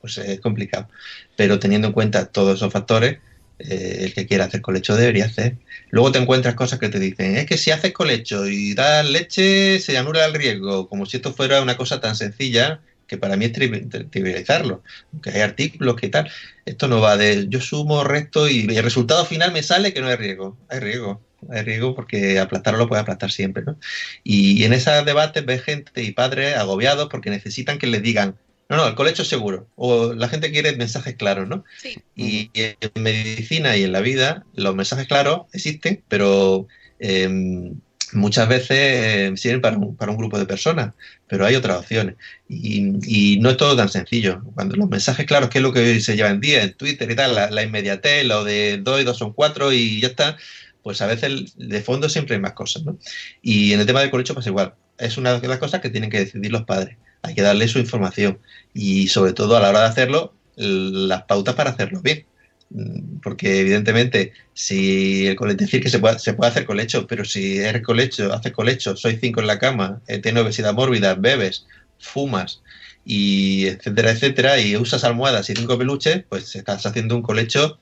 pues 0.00 0.18
es 0.18 0.40
complicado. 0.40 0.88
Pero 1.36 1.58
teniendo 1.58 1.88
en 1.88 1.94
cuenta 1.94 2.26
todos 2.26 2.56
esos 2.56 2.72
factores, 2.72 3.18
eh, 3.58 3.98
el 4.04 4.14
que 4.14 4.26
quiera 4.26 4.44
hacer 4.44 4.60
colecho 4.60 4.96
debería 4.96 5.26
hacer. 5.26 5.56
Luego 5.90 6.12
te 6.12 6.18
encuentras 6.18 6.54
cosas 6.54 6.78
que 6.78 6.88
te 6.88 6.98
dicen, 6.98 7.36
es 7.36 7.46
que 7.46 7.58
si 7.58 7.70
haces 7.70 7.92
colecho 7.92 8.46
y 8.46 8.74
das 8.74 9.08
leche, 9.08 9.78
se 9.80 9.96
anula 9.98 10.24
el 10.24 10.34
riesgo, 10.34 10.88
como 10.88 11.06
si 11.06 11.18
esto 11.18 11.32
fuera 11.32 11.62
una 11.62 11.76
cosa 11.76 12.00
tan 12.00 12.16
sencilla 12.16 12.80
que 13.06 13.18
para 13.18 13.36
mí 13.36 13.44
es 13.44 13.52
trivializarlo, 13.52 14.82
que 15.22 15.30
hay 15.30 15.40
artículos 15.42 15.96
que 15.96 16.08
tal. 16.08 16.30
Esto 16.64 16.88
no 16.88 17.00
va 17.00 17.16
de 17.16 17.46
yo 17.48 17.60
sumo, 17.60 18.04
resto 18.04 18.48
y 18.48 18.66
el 18.74 18.82
resultado 18.82 19.24
final 19.26 19.52
me 19.52 19.62
sale 19.62 19.92
que 19.92 20.00
no 20.00 20.08
hay 20.08 20.16
riesgo. 20.16 20.56
Hay 20.68 20.80
riesgo 20.80 21.20
hay 21.50 21.62
riesgo 21.62 21.94
porque 21.94 22.38
aplastarlo 22.38 22.80
lo 22.80 22.88
puede 22.88 23.02
aplastar 23.02 23.30
siempre, 23.30 23.62
¿no? 23.64 23.78
Y, 24.24 24.64
en 24.64 24.72
esos 24.72 25.04
debates 25.04 25.44
ves 25.44 25.62
gente 25.62 26.02
y 26.02 26.12
padres 26.12 26.56
agobiados 26.56 27.08
porque 27.10 27.30
necesitan 27.30 27.78
que 27.78 27.86
les 27.86 28.02
digan, 28.02 28.36
no, 28.68 28.76
no, 28.76 28.86
el 28.88 28.94
colecho 28.94 29.22
es 29.22 29.28
seguro. 29.28 29.68
O 29.76 30.14
la 30.14 30.28
gente 30.28 30.50
quiere 30.50 30.76
mensajes 30.76 31.14
claros, 31.16 31.48
¿no? 31.48 31.64
Sí. 31.78 31.98
Y, 32.16 32.50
en 32.54 33.02
medicina 33.02 33.76
y 33.76 33.84
en 33.84 33.92
la 33.92 34.00
vida 34.00 34.44
los 34.54 34.74
mensajes 34.74 35.06
claros 35.06 35.42
existen, 35.52 36.02
pero 36.08 36.66
em, 36.98 37.74
muchas 38.12 38.48
veces 38.48 38.70
eh, 38.70 39.32
sirven 39.36 39.60
para 39.60 39.76
un, 39.76 39.96
para 39.96 40.12
un, 40.12 40.18
grupo 40.18 40.38
de 40.38 40.46
personas, 40.46 40.92
pero 41.26 41.46
hay 41.46 41.54
otras 41.54 41.78
opciones. 41.78 42.16
Y, 42.48 43.38
no 43.40 43.50
es 43.50 43.56
todo 43.56 43.76
tan 43.76 43.88
sencillo. 43.88 44.42
Cuando 44.54 44.76
los 44.76 44.88
mensajes 44.88 45.26
claros, 45.26 45.48
que 45.50 45.58
es 45.58 45.62
lo 45.62 45.72
que 45.72 46.00
se 46.00 46.16
lleva 46.16 46.30
en 46.30 46.40
día, 46.40 46.62
en 46.62 46.74
Twitter 46.74 47.10
y 47.10 47.16
tal, 47.16 47.34
la, 47.34 47.50
la 47.50 47.62
inmediatez, 47.62 48.24
lo 48.24 48.44
de 48.44 48.78
dos 48.78 49.00
y 49.00 49.04
dos 49.04 49.18
son 49.18 49.32
cuatro 49.32 49.72
y 49.72 50.00
ya 50.00 50.08
está, 50.08 50.36
pues 50.82 51.00
a 51.00 51.06
veces 51.06 51.54
de 51.56 51.82
fondo 51.82 52.08
siempre 52.08 52.36
hay 52.36 52.40
más 52.40 52.52
cosas, 52.52 52.84
¿no? 52.84 52.98
Y 53.40 53.72
en 53.72 53.80
el 53.80 53.86
tema 53.86 54.00
del 54.00 54.10
colecho 54.10 54.34
pues 54.34 54.46
igual. 54.46 54.74
Es 54.98 55.16
una 55.16 55.38
de 55.38 55.48
las 55.48 55.58
cosas 55.58 55.80
que 55.80 55.90
tienen 55.90 56.10
que 56.10 56.20
decidir 56.20 56.52
los 56.52 56.64
padres. 56.64 56.96
Hay 57.22 57.34
que 57.34 57.42
darle 57.42 57.68
su 57.68 57.78
información 57.78 58.38
y 58.74 59.08
sobre 59.08 59.32
todo 59.32 59.56
a 59.56 59.60
la 59.60 59.70
hora 59.70 59.80
de 59.80 59.86
hacerlo, 59.86 60.34
las 60.56 61.22
pautas 61.24 61.54
para 61.54 61.70
hacerlo 61.70 62.00
bien. 62.00 62.26
Mm, 62.70 63.20
porque 63.22 63.60
evidentemente, 63.60 64.32
si 64.54 65.26
el 65.26 65.36
colecho, 65.36 65.58
decir 65.58 65.82
que 65.82 65.90
se 65.90 65.98
puede, 65.98 66.18
se 66.18 66.34
puede 66.34 66.50
hacer 66.50 66.64
colecho, 66.64 67.06
pero 67.06 67.24
si 67.24 67.58
eres 67.58 67.82
colecho, 67.82 68.32
haces 68.32 68.52
colecho, 68.52 68.96
soy 68.96 69.18
cinco 69.20 69.40
en 69.40 69.46
la 69.46 69.58
cama, 69.58 70.00
eh, 70.08 70.18
tienes 70.18 70.42
obesidad 70.42 70.72
mórbida, 70.74 71.14
bebes, 71.14 71.66
fumas, 71.98 72.62
y 73.04 73.66
etcétera, 73.66 74.12
etcétera, 74.12 74.60
y 74.60 74.76
usas 74.76 75.04
almohadas 75.04 75.50
y 75.50 75.54
cinco 75.54 75.78
peluches, 75.78 76.24
pues 76.28 76.54
estás 76.56 76.86
haciendo 76.86 77.16
un 77.16 77.22
colecho 77.22 77.78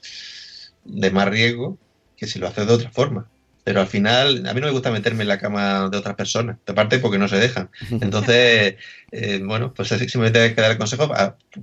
de 0.84 1.10
más 1.10 1.28
riesgo 1.28 1.78
que 2.20 2.26
si 2.26 2.38
lo 2.38 2.46
haces 2.46 2.66
de 2.66 2.74
otra 2.74 2.90
forma. 2.90 3.26
Pero 3.64 3.80
al 3.80 3.86
final, 3.86 4.46
a 4.46 4.54
mí 4.54 4.60
no 4.60 4.66
me 4.66 4.72
gusta 4.72 4.90
meterme 4.90 5.22
en 5.22 5.28
la 5.28 5.38
cama 5.38 5.88
de 5.88 5.96
otras 5.96 6.14
personas, 6.14 6.58
aparte 6.66 6.98
porque 6.98 7.18
no 7.18 7.28
se 7.28 7.36
dejan. 7.36 7.70
Entonces, 7.90 8.76
eh, 9.10 9.40
bueno, 9.42 9.72
pues 9.74 9.88
simplemente 9.88 10.40
hay 10.40 10.54
que 10.54 10.60
dar 10.60 10.72
el 10.72 10.78
consejo 10.78 11.10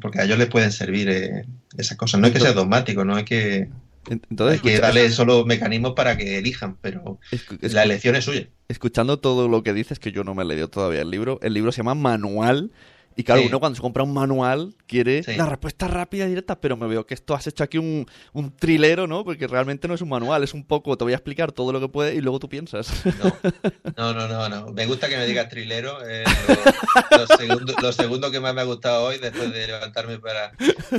porque 0.02 0.20
a 0.20 0.24
ellos 0.24 0.39
les 0.39 0.48
pueden 0.48 0.72
servir 0.72 1.10
eh, 1.10 1.46
esas 1.78 1.96
cosas. 1.96 2.20
No 2.20 2.28
hay 2.28 2.34
que 2.34 2.39
ser 2.39 2.56
dogmático, 2.56 3.06
no 3.06 3.15
hay 3.15 3.24
que, 3.24 3.70
Entonces, 4.10 4.60
hay 4.63 4.72
que 4.72 4.80
darle 4.80 5.10
solo 5.12 5.46
mecanismos 5.46 5.93
para 5.93 6.17
que 6.17 6.39
elijan, 6.39 6.78
pero 6.82 7.20
la 7.62 7.84
elección 7.84 8.15
es 8.15 8.26
suya. 8.26 8.48
Escuchando 8.67 9.20
todo 9.20 9.48
lo 9.48 9.62
que 9.62 9.74
dices, 9.74 10.00
que 10.00 10.12
yo 10.12 10.24
no 10.24 10.34
me 10.34 10.43
he 10.43 10.46
leído 10.46 10.70
todavía 10.70 11.02
el 11.02 11.12
libro, 11.12 11.39
el 11.43 11.54
libro 11.54 11.72
se 11.72 11.78
llama 11.78 11.96
Manual 11.96 12.72
y 13.17 13.23
claro, 13.23 13.41
Sí. 13.41 13.47
uno 13.47 13.60
cuando 13.60 13.75
se 13.75 13.82
compra 13.82 14.03
un 14.03 14.13
manual 14.13 14.75
quiere 14.86 15.23
Sí. 15.23 15.36
la 15.36 15.45
respuesta 15.45 15.88
rápida 15.88 16.25
y 16.25 16.30
directa, 16.30 16.62
pero 16.62 16.77
me 16.77 16.88
veo 16.88 17.06
que 17.06 17.13
esto 17.15 17.34
has 17.36 17.45
hecho 17.47 17.63
aquí 17.63 17.77
un, 17.77 18.06
un 18.32 18.56
trilero, 18.56 19.08
¿no? 19.08 19.25
Porque 19.25 19.47
realmente 19.47 19.88
no 19.89 19.95
es 19.95 20.01
un 20.01 20.10
manual, 20.10 20.43
es 20.43 20.53
un 20.53 20.63
poco, 20.63 20.97
te 20.97 21.03
voy 21.03 21.13
a 21.13 21.17
explicar 21.17 21.51
todo 21.51 21.73
lo 21.73 21.80
que 21.82 21.89
puede 21.89 22.15
y 22.15 22.21
luego 22.21 22.39
tú 22.39 22.47
piensas. 22.47 22.89
No, 23.97 24.13
no, 24.13 24.27
no, 24.27 24.47
no. 24.47 24.71
Me 24.71 24.86
gusta 24.86 25.10
que 25.10 25.17
me 25.17 25.25
digas 25.25 25.49
trilero. 25.49 25.97
eh, 26.08 26.23
lo, 27.12 27.17
lo 27.17 27.27
segundo, 27.38 27.73
lo 27.82 27.91
segundo 27.91 28.32
que 28.32 28.39
más 28.39 28.53
me 28.53 28.62
ha 28.62 28.65
gustado 28.65 29.03
hoy, 29.06 29.17
después 29.17 29.51
de 29.51 29.67
levantarme 29.67 30.19
para 30.19 30.53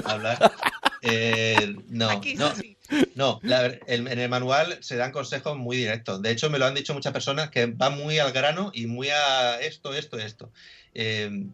hablar. 0.04 0.52
Eh, 1.02 1.76
no, 1.88 2.10
Aquí 2.10 2.34
no, 2.34 2.52
sí. 2.56 2.76
no. 3.14 3.38
la 3.42 3.62
ver- 3.62 3.80
el- 3.86 4.08
en 4.08 4.18
el 4.18 4.28
manual 4.28 4.78
se 4.80 4.96
dan 4.96 5.12
consejos 5.12 5.56
muy 5.56 5.76
directos. 5.76 6.20
De 6.22 6.30
hecho, 6.32 6.50
me 6.50 6.58
lo 6.58 6.66
han 6.66 6.74
dicho 6.74 6.92
muchas 6.94 7.12
personas 7.12 7.50
que 7.50 7.66
van 7.66 7.96
muy 7.96 8.18
al 8.18 8.32
grano 8.32 8.72
y 8.74 8.86
muy 8.86 9.08
a 9.10 9.60
esto, 9.60 9.94
esto, 9.94 10.18
esto. 10.18 10.50
Eh, 10.94 11.46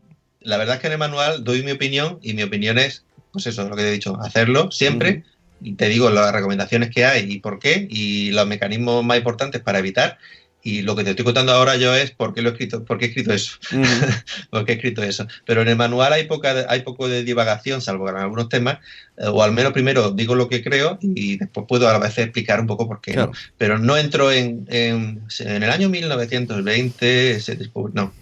la 0.44 0.56
verdad 0.56 0.76
es 0.76 0.80
que 0.80 0.86
en 0.88 0.92
el 0.94 0.98
manual 0.98 1.42
doy 1.44 1.62
mi 1.62 1.72
opinión 1.72 2.18
y 2.22 2.34
mi 2.34 2.42
opinión 2.42 2.78
es, 2.78 3.04
pues 3.32 3.46
eso, 3.46 3.68
lo 3.68 3.74
que 3.76 3.82
he 3.82 3.92
dicho, 3.92 4.18
hacerlo 4.20 4.70
siempre. 4.70 5.24
Y 5.60 5.74
te 5.74 5.88
digo 5.88 6.10
las 6.10 6.32
recomendaciones 6.32 6.90
que 6.90 7.04
hay 7.06 7.30
y 7.32 7.38
por 7.40 7.58
qué 7.58 7.86
y 7.88 8.30
los 8.32 8.46
mecanismos 8.46 9.02
más 9.04 9.16
importantes 9.18 9.62
para 9.62 9.78
evitar. 9.78 10.18
Y 10.66 10.80
lo 10.80 10.96
que 10.96 11.04
te 11.04 11.10
estoy 11.10 11.26
contando 11.26 11.52
ahora 11.52 11.76
yo 11.76 11.94
es 11.94 12.10
por 12.10 12.32
qué 12.32 12.40
lo 12.40 12.48
he 12.48 12.52
escrito, 12.52 12.84
por 12.86 12.96
qué 12.98 13.04
he 13.04 13.08
escrito 13.08 13.34
eso. 13.34 13.58
por 14.50 14.64
qué 14.64 14.72
he 14.72 14.74
escrito 14.76 15.02
eso. 15.02 15.26
Pero 15.44 15.60
en 15.60 15.68
el 15.68 15.76
manual 15.76 16.12
hay 16.14 16.24
poca, 16.24 16.66
hay 16.68 16.80
poco 16.80 17.06
de 17.06 17.22
divagación, 17.22 17.82
salvo 17.82 18.08
en 18.08 18.16
algunos 18.16 18.48
temas, 18.48 18.78
eh, 19.18 19.26
o 19.26 19.42
al 19.42 19.52
menos 19.52 19.72
primero 19.72 20.10
digo 20.12 20.34
lo 20.34 20.48
que 20.48 20.62
creo 20.62 20.98
y 21.02 21.36
después 21.36 21.66
puedo 21.68 21.86
a 21.88 21.98
veces 21.98 22.24
explicar 22.24 22.60
un 22.60 22.66
poco 22.66 22.86
por 22.88 23.00
qué. 23.02 23.14
¿no? 23.14 23.32
Pero 23.58 23.78
no 23.78 23.96
entro 23.98 24.32
en, 24.32 24.66
en, 24.70 25.22
en 25.40 25.62
el 25.62 25.70
año 25.70 25.88
1920, 25.90 27.40
se 27.40 27.58
descubrió- 27.58 27.92
no, 27.94 28.12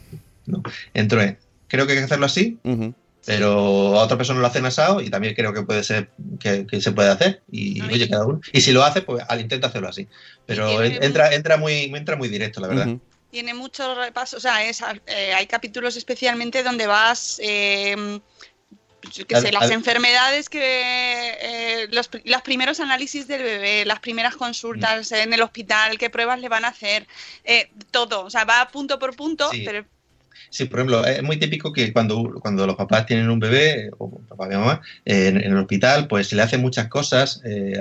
no, 0.46 0.62
entro 0.94 1.22
en, 1.22 1.38
creo 1.72 1.87
que 1.87 1.92
hay 1.94 1.98
que 1.98 2.04
hacerlo 2.04 2.26
así, 2.26 2.58
pero 3.24 3.98
a 3.98 4.04
otra 4.04 4.16
persona 4.16 4.40
lo 4.40 4.46
hacen 4.46 4.66
asado 4.66 5.00
y 5.00 5.08
también 5.11 5.35
creo 5.35 5.52
que 5.52 5.62
puede 5.62 5.82
ser 5.85 6.11
que, 6.40 6.66
que 6.66 6.80
se 6.80 6.92
puede 6.92 7.08
hacer 7.11 7.42
y 7.50 7.80
Ay. 7.80 7.94
oye 7.94 8.08
cada 8.08 8.26
uno 8.26 8.40
y 8.52 8.61
si 8.61 8.72
lo 8.72 8.82
hace 8.85 9.02
pues 9.02 9.24
al 9.28 9.40
intenta 9.40 9.68
hacerlo 9.68 9.88
así 9.88 10.08
pero 10.44 10.66
Y 10.66 10.76
tiene 10.76 10.96
en- 10.96 11.02
entra 11.04 11.32
entra 11.32 11.56
muy 11.56 11.85
entra 11.85 12.16
muy 12.16 12.28
directo 12.28 12.61
la 12.61 12.68
verdad. 12.68 12.88
Tiene 13.30 13.54
muchos 13.54 13.96
repasos, 13.96 14.37
o 14.38 14.40
sea, 14.40 14.62
es, 14.64 14.82
eh, 15.06 15.32
hay 15.32 15.46
capítulos 15.46 15.96
especialmente 15.96 16.62
donde 16.62 16.87
vas, 16.87 17.40
eh, 17.42 18.20
yo 19.11 19.26
qué 19.26 19.37
Al- 19.37 19.42
sé, 19.42 19.52
las 19.52 19.62
al- 19.62 19.72
enfermedades 19.72 20.50
que, 20.50 20.61
eh, 21.40 21.88
los, 21.92 22.11
los 22.24 22.42
primeros 22.42 22.78
análisis 22.80 23.26
del 23.26 23.42
bebé, 23.42 23.85
las 23.87 24.00
primeras 24.00 24.37
consultas 24.37 25.11
Mm. 25.11 25.14
en 25.14 25.32
el 25.32 25.40
hospital, 25.42 25.96
qué 25.96 26.11
pruebas 26.11 26.40
le 26.40 26.48
van 26.50 26.66
a 26.66 26.68
hacer, 26.68 27.06
eh, 27.44 27.70
todo, 27.90 28.24
o 28.26 28.30
sea, 28.30 28.44
va 28.44 28.68
punto 28.70 28.98
por 28.98 29.16
punto, 29.16 29.48
Sí. 29.50 29.62
pero 29.64 29.87
Sí, 30.51 30.66
por 30.66 30.81
ejemplo, 30.81 31.05
es 31.05 31.23
muy 31.23 31.37
típico 31.38 31.73
que 31.73 31.92
cuando, 31.92 32.35
cuando 32.40 32.66
los 32.66 32.77
papás 32.77 33.07
tienen 33.07 33.31
un 33.31 33.40
bebé, 33.40 33.90
o 33.99 34.21
papá 34.29 34.49
y 34.51 34.57
mamá, 34.57 34.81
en, 35.05 35.37
el 35.38 35.57
hospital, 35.57 36.09
pues 36.09 36.29
se 36.29 36.37
le 36.37 36.42
hacen 36.42 36.61
muchas 36.61 36.88
cosas, 36.88 37.40
eh, 37.45 37.81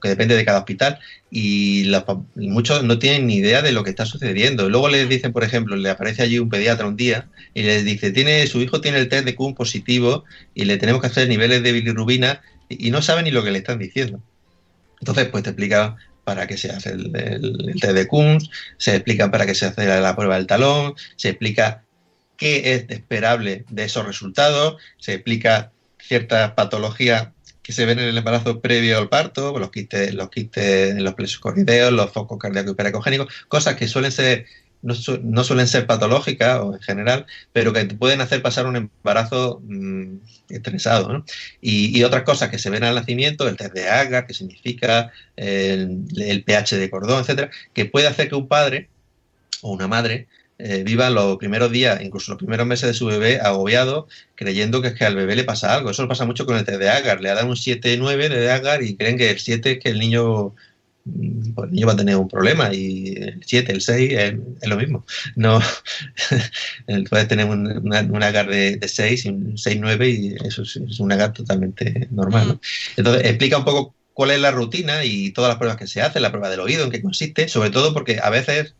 que 0.00 0.08
depende 0.08 0.36
de 0.36 0.44
cada 0.44 0.58
hospital, 0.58 0.98
y 1.30 1.84
los 1.84 2.04
muchos 2.36 2.84
no 2.84 2.98
tienen 2.98 3.26
ni 3.26 3.36
idea 3.36 3.62
de 3.62 3.72
lo 3.72 3.84
que 3.84 3.90
está 3.90 4.06
sucediendo. 4.06 4.68
Luego 4.68 4.88
les 4.88 5.08
dicen, 5.08 5.32
por 5.32 5.44
ejemplo, 5.44 5.76
le 5.76 5.90
aparece 5.90 6.22
allí 6.22 6.38
un 6.38 6.48
pediatra 6.48 6.86
un 6.86 6.96
día 6.96 7.28
y 7.54 7.62
les 7.62 7.84
dice, 7.84 8.12
tiene, 8.12 8.46
su 8.46 8.60
hijo 8.60 8.80
tiene 8.80 8.98
el 8.98 9.08
test 9.08 9.24
de 9.24 9.34
Kuhn 9.34 9.54
positivo 9.54 10.24
y 10.54 10.64
le 10.64 10.76
tenemos 10.78 11.00
que 11.00 11.08
hacer 11.08 11.28
niveles 11.28 11.62
de 11.62 11.72
bilirrubina 11.72 12.40
y, 12.68 12.88
y 12.88 12.90
no 12.90 13.02
saben 13.02 13.24
ni 13.24 13.30
lo 13.30 13.42
que 13.42 13.50
le 13.50 13.58
están 13.58 13.78
diciendo. 13.78 14.22
Entonces, 15.00 15.28
pues 15.28 15.44
te 15.44 15.50
explica 15.50 15.96
para 16.28 16.46
qué 16.46 16.58
se 16.58 16.70
hace 16.70 16.90
el, 16.90 17.10
el- 17.16 17.70
el 17.70 17.80
test 17.80 17.94
de 17.94 18.06
Kuhn, 18.06 18.36
se 18.76 18.94
explica 18.94 19.30
para 19.30 19.46
qué 19.46 19.54
se 19.54 19.64
hace 19.64 19.86
la 19.86 20.14
prueba 20.14 20.36
del 20.36 20.46
talón, 20.46 20.92
se 21.16 21.30
explica 21.30 21.84
qué 22.36 22.74
es 22.74 22.84
esperable 22.90 23.64
de 23.70 23.84
esos 23.84 24.04
resultados, 24.06 24.76
se 24.98 25.14
explica 25.14 25.72
ciertas 25.98 26.52
patologías 26.52 27.28
que 27.62 27.72
se 27.72 27.86
ven 27.86 27.98
en 27.98 28.08
el 28.08 28.18
embarazo 28.18 28.60
previo 28.60 28.98
al 28.98 29.08
parto, 29.08 29.58
los 29.58 29.70
quistes, 29.70 30.12
los 30.12 30.28
quistes 30.28 31.00
los 31.00 31.14
plexos 31.14 31.40
corrideos, 31.40 31.92
los 31.94 32.10
focos 32.12 32.38
cardíacos 32.38 32.72
hiperacogénicos, 32.72 33.32
cosas 33.48 33.74
que 33.76 33.88
suelen 33.88 34.12
ser 34.12 34.44
no, 34.82 34.94
no 35.22 35.44
suelen 35.44 35.66
ser 35.66 35.86
patológicas 35.86 36.60
o 36.60 36.74
en 36.74 36.80
general, 36.80 37.26
pero 37.52 37.72
que 37.72 37.84
te 37.84 37.94
pueden 37.94 38.20
hacer 38.20 38.42
pasar 38.42 38.66
un 38.66 38.76
embarazo 38.76 39.60
mm, 39.64 40.16
estresado. 40.50 41.12
¿no? 41.12 41.24
Y, 41.60 41.98
y 41.98 42.04
otras 42.04 42.22
cosas 42.22 42.50
que 42.50 42.58
se 42.58 42.70
ven 42.70 42.84
al 42.84 42.94
nacimiento, 42.94 43.48
el 43.48 43.56
test 43.56 43.74
de 43.74 43.88
Agar, 43.88 44.26
que 44.26 44.34
significa 44.34 45.10
el, 45.36 46.44
pH 46.44 46.76
de 46.76 46.90
cordón, 46.90 47.20
etcétera, 47.20 47.50
que 47.72 47.86
puede 47.86 48.06
hacer 48.06 48.28
que 48.28 48.34
un 48.34 48.48
padre 48.48 48.88
o 49.62 49.72
una 49.72 49.88
madre 49.88 50.28
eh, 50.60 50.82
viva 50.84 51.10
los 51.10 51.36
primeros 51.38 51.70
días, 51.70 52.00
incluso 52.02 52.32
los 52.32 52.38
primeros 52.38 52.66
meses 52.66 52.88
de 52.88 52.94
su 52.94 53.06
bebé 53.06 53.40
agobiado, 53.40 54.08
creyendo 54.34 54.82
que 54.82 54.88
es 54.88 54.94
que 54.94 55.04
al 55.04 55.14
bebé 55.14 55.36
le 55.36 55.44
pasa 55.44 55.74
algo. 55.74 55.90
Eso 55.90 56.02
lo 56.02 56.08
pasa 56.08 56.24
mucho 56.24 56.46
con 56.46 56.56
el 56.56 56.64
test 56.64 56.80
de 56.80 56.88
Agar. 56.88 57.20
Le 57.20 57.30
dan 57.30 57.48
un 57.48 57.56
7-9 57.56 58.28
de 58.28 58.50
Agar 58.50 58.82
y 58.82 58.96
creen 58.96 59.18
que 59.18 59.30
el 59.30 59.38
7 59.38 59.72
es 59.72 59.78
que 59.78 59.90
el 59.90 59.98
niño 59.98 60.54
pues 61.54 61.68
el 61.68 61.74
niño 61.74 61.86
va 61.86 61.92
a 61.92 61.96
tener 61.96 62.16
un 62.16 62.28
problema 62.28 62.72
y 62.72 63.14
el 63.16 63.42
7, 63.44 63.72
el 63.72 63.80
6 63.80 64.12
es, 64.12 64.34
es 64.60 64.68
lo 64.68 64.76
mismo. 64.76 65.04
No 65.36 65.60
puedes 67.10 67.28
tener 67.28 67.46
un, 67.46 67.66
una, 67.84 68.00
un 68.02 68.22
agar 68.22 68.48
de, 68.48 68.76
de 68.76 68.88
6 68.88 69.24
y 69.24 69.28
un 69.28 69.58
6, 69.58 69.78
9 69.80 70.08
y 70.08 70.34
eso 70.46 70.62
es, 70.62 70.76
es 70.76 71.00
un 71.00 71.12
agar 71.12 71.32
totalmente 71.32 72.08
normal. 72.10 72.48
¿no? 72.48 72.60
Entonces 72.96 73.24
explica 73.24 73.58
un 73.58 73.64
poco 73.64 73.94
cuál 74.12 74.32
es 74.32 74.40
la 74.40 74.50
rutina 74.50 75.04
y 75.04 75.30
todas 75.30 75.48
las 75.48 75.58
pruebas 75.58 75.76
que 75.76 75.86
se 75.86 76.02
hacen, 76.02 76.22
la 76.22 76.30
prueba 76.30 76.50
del 76.50 76.60
oído, 76.60 76.84
en 76.84 76.90
qué 76.90 77.00
consiste, 77.00 77.48
sobre 77.48 77.70
todo 77.70 77.94
porque 77.94 78.18
a 78.22 78.30
veces 78.30 78.74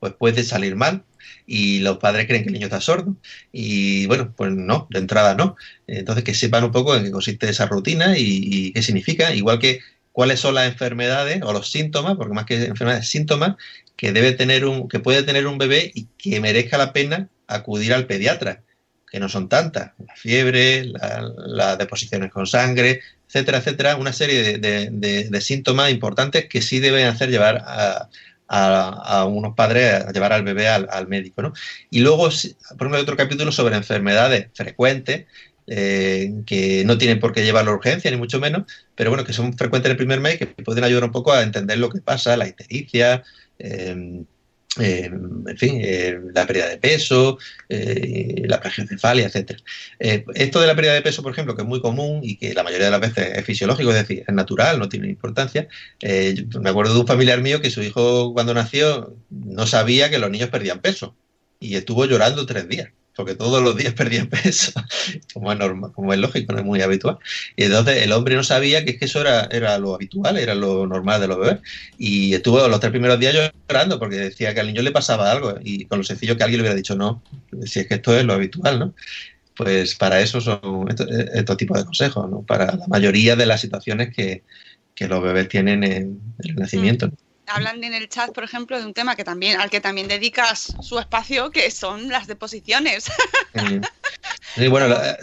pues 0.00 0.14
puede 0.14 0.42
salir 0.42 0.74
mal 0.74 1.04
y 1.46 1.80
los 1.80 1.98
padres 1.98 2.26
creen 2.26 2.42
que 2.42 2.48
el 2.48 2.54
niño 2.54 2.66
está 2.66 2.80
sordo 2.80 3.16
y 3.52 4.06
bueno, 4.06 4.32
pues 4.36 4.52
no, 4.52 4.88
de 4.90 4.98
entrada 4.98 5.34
no. 5.34 5.56
Entonces 5.86 6.24
que 6.24 6.34
sepan 6.34 6.64
un 6.64 6.72
poco 6.72 6.96
en 6.96 7.04
qué 7.04 7.10
consiste 7.10 7.48
esa 7.48 7.66
rutina 7.66 8.18
y, 8.18 8.40
y 8.42 8.72
qué 8.72 8.82
significa, 8.82 9.34
igual 9.34 9.58
que 9.58 9.80
cuáles 10.20 10.38
son 10.38 10.54
las 10.54 10.66
enfermedades 10.70 11.40
o 11.42 11.50
los 11.50 11.70
síntomas, 11.72 12.14
porque 12.14 12.34
más 12.34 12.44
que 12.44 12.62
enfermedades, 12.66 13.08
síntomas 13.08 13.56
que 13.96 14.12
debe 14.12 14.32
tener 14.32 14.66
un, 14.66 14.86
que 14.86 14.98
puede 15.00 15.22
tener 15.22 15.46
un 15.46 15.56
bebé 15.56 15.90
y 15.94 16.08
que 16.18 16.38
merezca 16.40 16.76
la 16.76 16.92
pena 16.92 17.30
acudir 17.46 17.94
al 17.94 18.06
pediatra, 18.06 18.62
que 19.10 19.18
no 19.18 19.30
son 19.30 19.48
tantas, 19.48 19.92
la 20.06 20.14
fiebre, 20.14 20.84
la- 20.84 21.26
las 21.38 21.78
deposiciones 21.78 22.30
con 22.30 22.46
sangre, 22.46 23.00
etcétera, 23.28 23.58
etcétera, 23.60 23.96
una 23.96 24.12
serie 24.12 24.58
de, 24.58 25.40
síntomas 25.40 25.90
importantes 25.90 26.48
que 26.50 26.60
sí 26.60 26.80
deben 26.80 27.06
hacer 27.06 27.30
llevar 27.30 27.64
a, 27.66 28.10
a- 28.46 29.20
a 29.20 29.24
unos 29.24 29.54
padres 29.54 30.04
a 30.04 30.12
llevar 30.12 30.34
al 30.34 30.42
bebé 30.42 30.68
al, 30.68 31.08
médico, 31.08 31.40
¿no? 31.40 31.54
Y 31.88 32.00
luego, 32.00 32.24
por 32.24 32.34
ejemplo, 32.34 32.96
hay 32.96 33.02
otro 33.04 33.16
capítulo 33.16 33.52
sobre 33.52 33.74
enfermedades 33.76 34.48
frecuentes 34.52 35.24
eh, 35.70 36.42
que 36.46 36.84
no 36.84 36.98
tienen 36.98 37.20
por 37.20 37.32
qué 37.32 37.44
llevar 37.44 37.64
la 37.64 37.72
urgencia, 37.72 38.10
ni 38.10 38.16
mucho 38.18 38.40
menos, 38.40 38.64
pero 38.94 39.10
bueno, 39.10 39.24
que 39.24 39.32
son 39.32 39.56
frecuentes 39.56 39.86
en 39.86 39.92
el 39.92 39.96
primer 39.96 40.20
mes 40.20 40.36
que 40.38 40.46
pueden 40.46 40.84
ayudar 40.84 41.04
un 41.04 41.12
poco 41.12 41.32
a 41.32 41.42
entender 41.42 41.78
lo 41.78 41.88
que 41.88 42.00
pasa, 42.00 42.36
la 42.36 42.48
ictericia, 42.48 43.22
eh, 43.58 44.24
eh, 44.78 45.06
en 45.06 45.58
fin, 45.58 45.80
eh, 45.82 46.20
la 46.32 46.46
pérdida 46.46 46.68
de 46.68 46.78
peso, 46.78 47.38
eh, 47.68 48.42
la 48.46 48.60
plagiocefalia, 48.60 49.26
etcétera. 49.26 49.58
Eh, 49.98 50.24
esto 50.34 50.60
de 50.60 50.66
la 50.68 50.76
pérdida 50.76 50.94
de 50.94 51.02
peso, 51.02 51.22
por 51.22 51.32
ejemplo, 51.32 51.56
que 51.56 51.62
es 51.62 51.68
muy 51.68 51.80
común 51.80 52.20
y 52.22 52.36
que 52.36 52.54
la 52.54 52.62
mayoría 52.62 52.86
de 52.86 52.92
las 52.92 53.00
veces 53.00 53.36
es 53.36 53.44
fisiológico, 53.44 53.90
es 53.90 53.96
decir, 53.96 54.24
es 54.26 54.34
natural, 54.34 54.78
no 54.78 54.88
tiene 54.88 55.08
importancia. 55.08 55.66
me 56.02 56.70
acuerdo 56.70 56.94
de 56.94 57.00
un 57.00 57.06
familiar 57.06 57.40
mío 57.40 57.60
que 57.60 57.70
su 57.70 57.82
hijo 57.82 58.32
cuando 58.32 58.54
nació 58.54 59.16
no 59.30 59.66
sabía 59.66 60.10
que 60.10 60.18
los 60.18 60.30
niños 60.30 60.50
perdían 60.50 60.80
peso 60.80 61.16
y 61.58 61.76
estuvo 61.76 62.04
llorando 62.06 62.46
tres 62.46 62.68
días 62.68 62.90
porque 63.14 63.34
todos 63.34 63.62
los 63.62 63.76
días 63.76 63.94
perdían 63.94 64.28
peso, 64.28 64.72
como 65.32 65.52
es, 65.52 65.58
normal, 65.58 65.92
como 65.92 66.12
es 66.12 66.18
lógico, 66.18 66.52
no 66.52 66.58
es 66.58 66.64
muy 66.64 66.80
habitual. 66.82 67.18
Y 67.56 67.64
entonces 67.64 68.02
el 68.02 68.12
hombre 68.12 68.36
no 68.36 68.44
sabía 68.44 68.84
que 68.84 68.92
es 68.92 68.98
que 68.98 69.04
eso 69.06 69.20
era, 69.20 69.44
era 69.50 69.78
lo 69.78 69.94
habitual, 69.94 70.36
era 70.38 70.54
lo 70.54 70.86
normal 70.86 71.20
de 71.20 71.28
los 71.28 71.38
bebés. 71.38 71.58
Y 71.98 72.34
estuvo 72.34 72.66
los 72.68 72.80
tres 72.80 72.90
primeros 72.90 73.18
días 73.18 73.52
llorando 73.68 73.98
porque 73.98 74.16
decía 74.16 74.54
que 74.54 74.60
al 74.60 74.66
niño 74.66 74.82
le 74.82 74.92
pasaba 74.92 75.30
algo 75.30 75.54
y 75.62 75.84
con 75.86 75.98
lo 75.98 76.04
sencillo 76.04 76.36
que 76.36 76.44
alguien 76.44 76.58
le 76.58 76.62
hubiera 76.62 76.76
dicho 76.76 76.96
no, 76.96 77.22
si 77.64 77.80
es 77.80 77.86
que 77.86 77.94
esto 77.94 78.16
es 78.16 78.24
lo 78.24 78.34
habitual, 78.34 78.78
¿no? 78.78 78.94
Pues 79.56 79.94
para 79.94 80.20
eso 80.20 80.40
son 80.40 80.86
estos, 80.88 81.06
estos 81.10 81.56
tipos 81.56 81.78
de 81.78 81.84
consejos, 81.84 82.30
¿no? 82.30 82.42
Para 82.42 82.76
la 82.76 82.86
mayoría 82.86 83.36
de 83.36 83.46
las 83.46 83.60
situaciones 83.60 84.14
que, 84.14 84.42
que 84.94 85.08
los 85.08 85.22
bebés 85.22 85.48
tienen 85.48 85.84
en, 85.84 86.20
en 86.38 86.50
el 86.50 86.56
nacimiento. 86.56 87.08
¿no? 87.08 87.29
Hablan 87.52 87.82
en 87.84 87.94
el 87.94 88.08
chat, 88.08 88.32
por 88.32 88.44
ejemplo, 88.44 88.78
de 88.78 88.86
un 88.86 88.94
tema 88.94 89.16
que 89.16 89.24
también, 89.24 89.60
al 89.60 89.70
que 89.70 89.80
también 89.80 90.08
dedicas 90.08 90.74
su 90.80 90.98
espacio, 90.98 91.50
que 91.50 91.70
son 91.70 92.08
las 92.08 92.26
deposiciones. 92.26 93.06
Sí, 94.56 94.66
bueno, 94.66 94.88
la, 94.88 95.16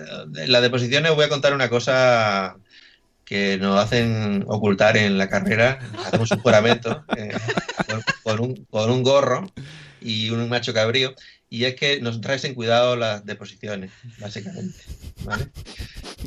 las 0.48 0.62
deposiciones 0.62 1.14
voy 1.14 1.26
a 1.26 1.30
contar 1.30 1.54
una 1.54 1.68
cosa 1.68 2.56
que 3.26 3.58
nos 3.58 3.78
hacen 3.78 4.46
ocultar 4.48 4.96
en 4.96 5.18
la 5.18 5.28
carrera. 5.30 5.80
Hacemos 6.06 6.32
un 6.32 6.40
juramento 6.40 7.04
eh, 7.18 7.36
con, 7.86 8.02
con 8.24 8.40
un, 8.40 8.66
con 8.70 8.90
un 8.90 9.04
gorro 9.04 9.52
y 10.00 10.30
un 10.30 10.48
macho 10.48 10.74
cabrío. 10.74 11.14
Y 11.50 11.66
es 11.66 11.76
que 11.76 12.02
nos 12.02 12.20
traes 12.22 12.44
en 12.46 12.56
cuidado 12.56 12.96
las 12.96 13.26
deposiciones, 13.26 13.92
básicamente. 14.20 14.80
¿vale? 15.24 15.48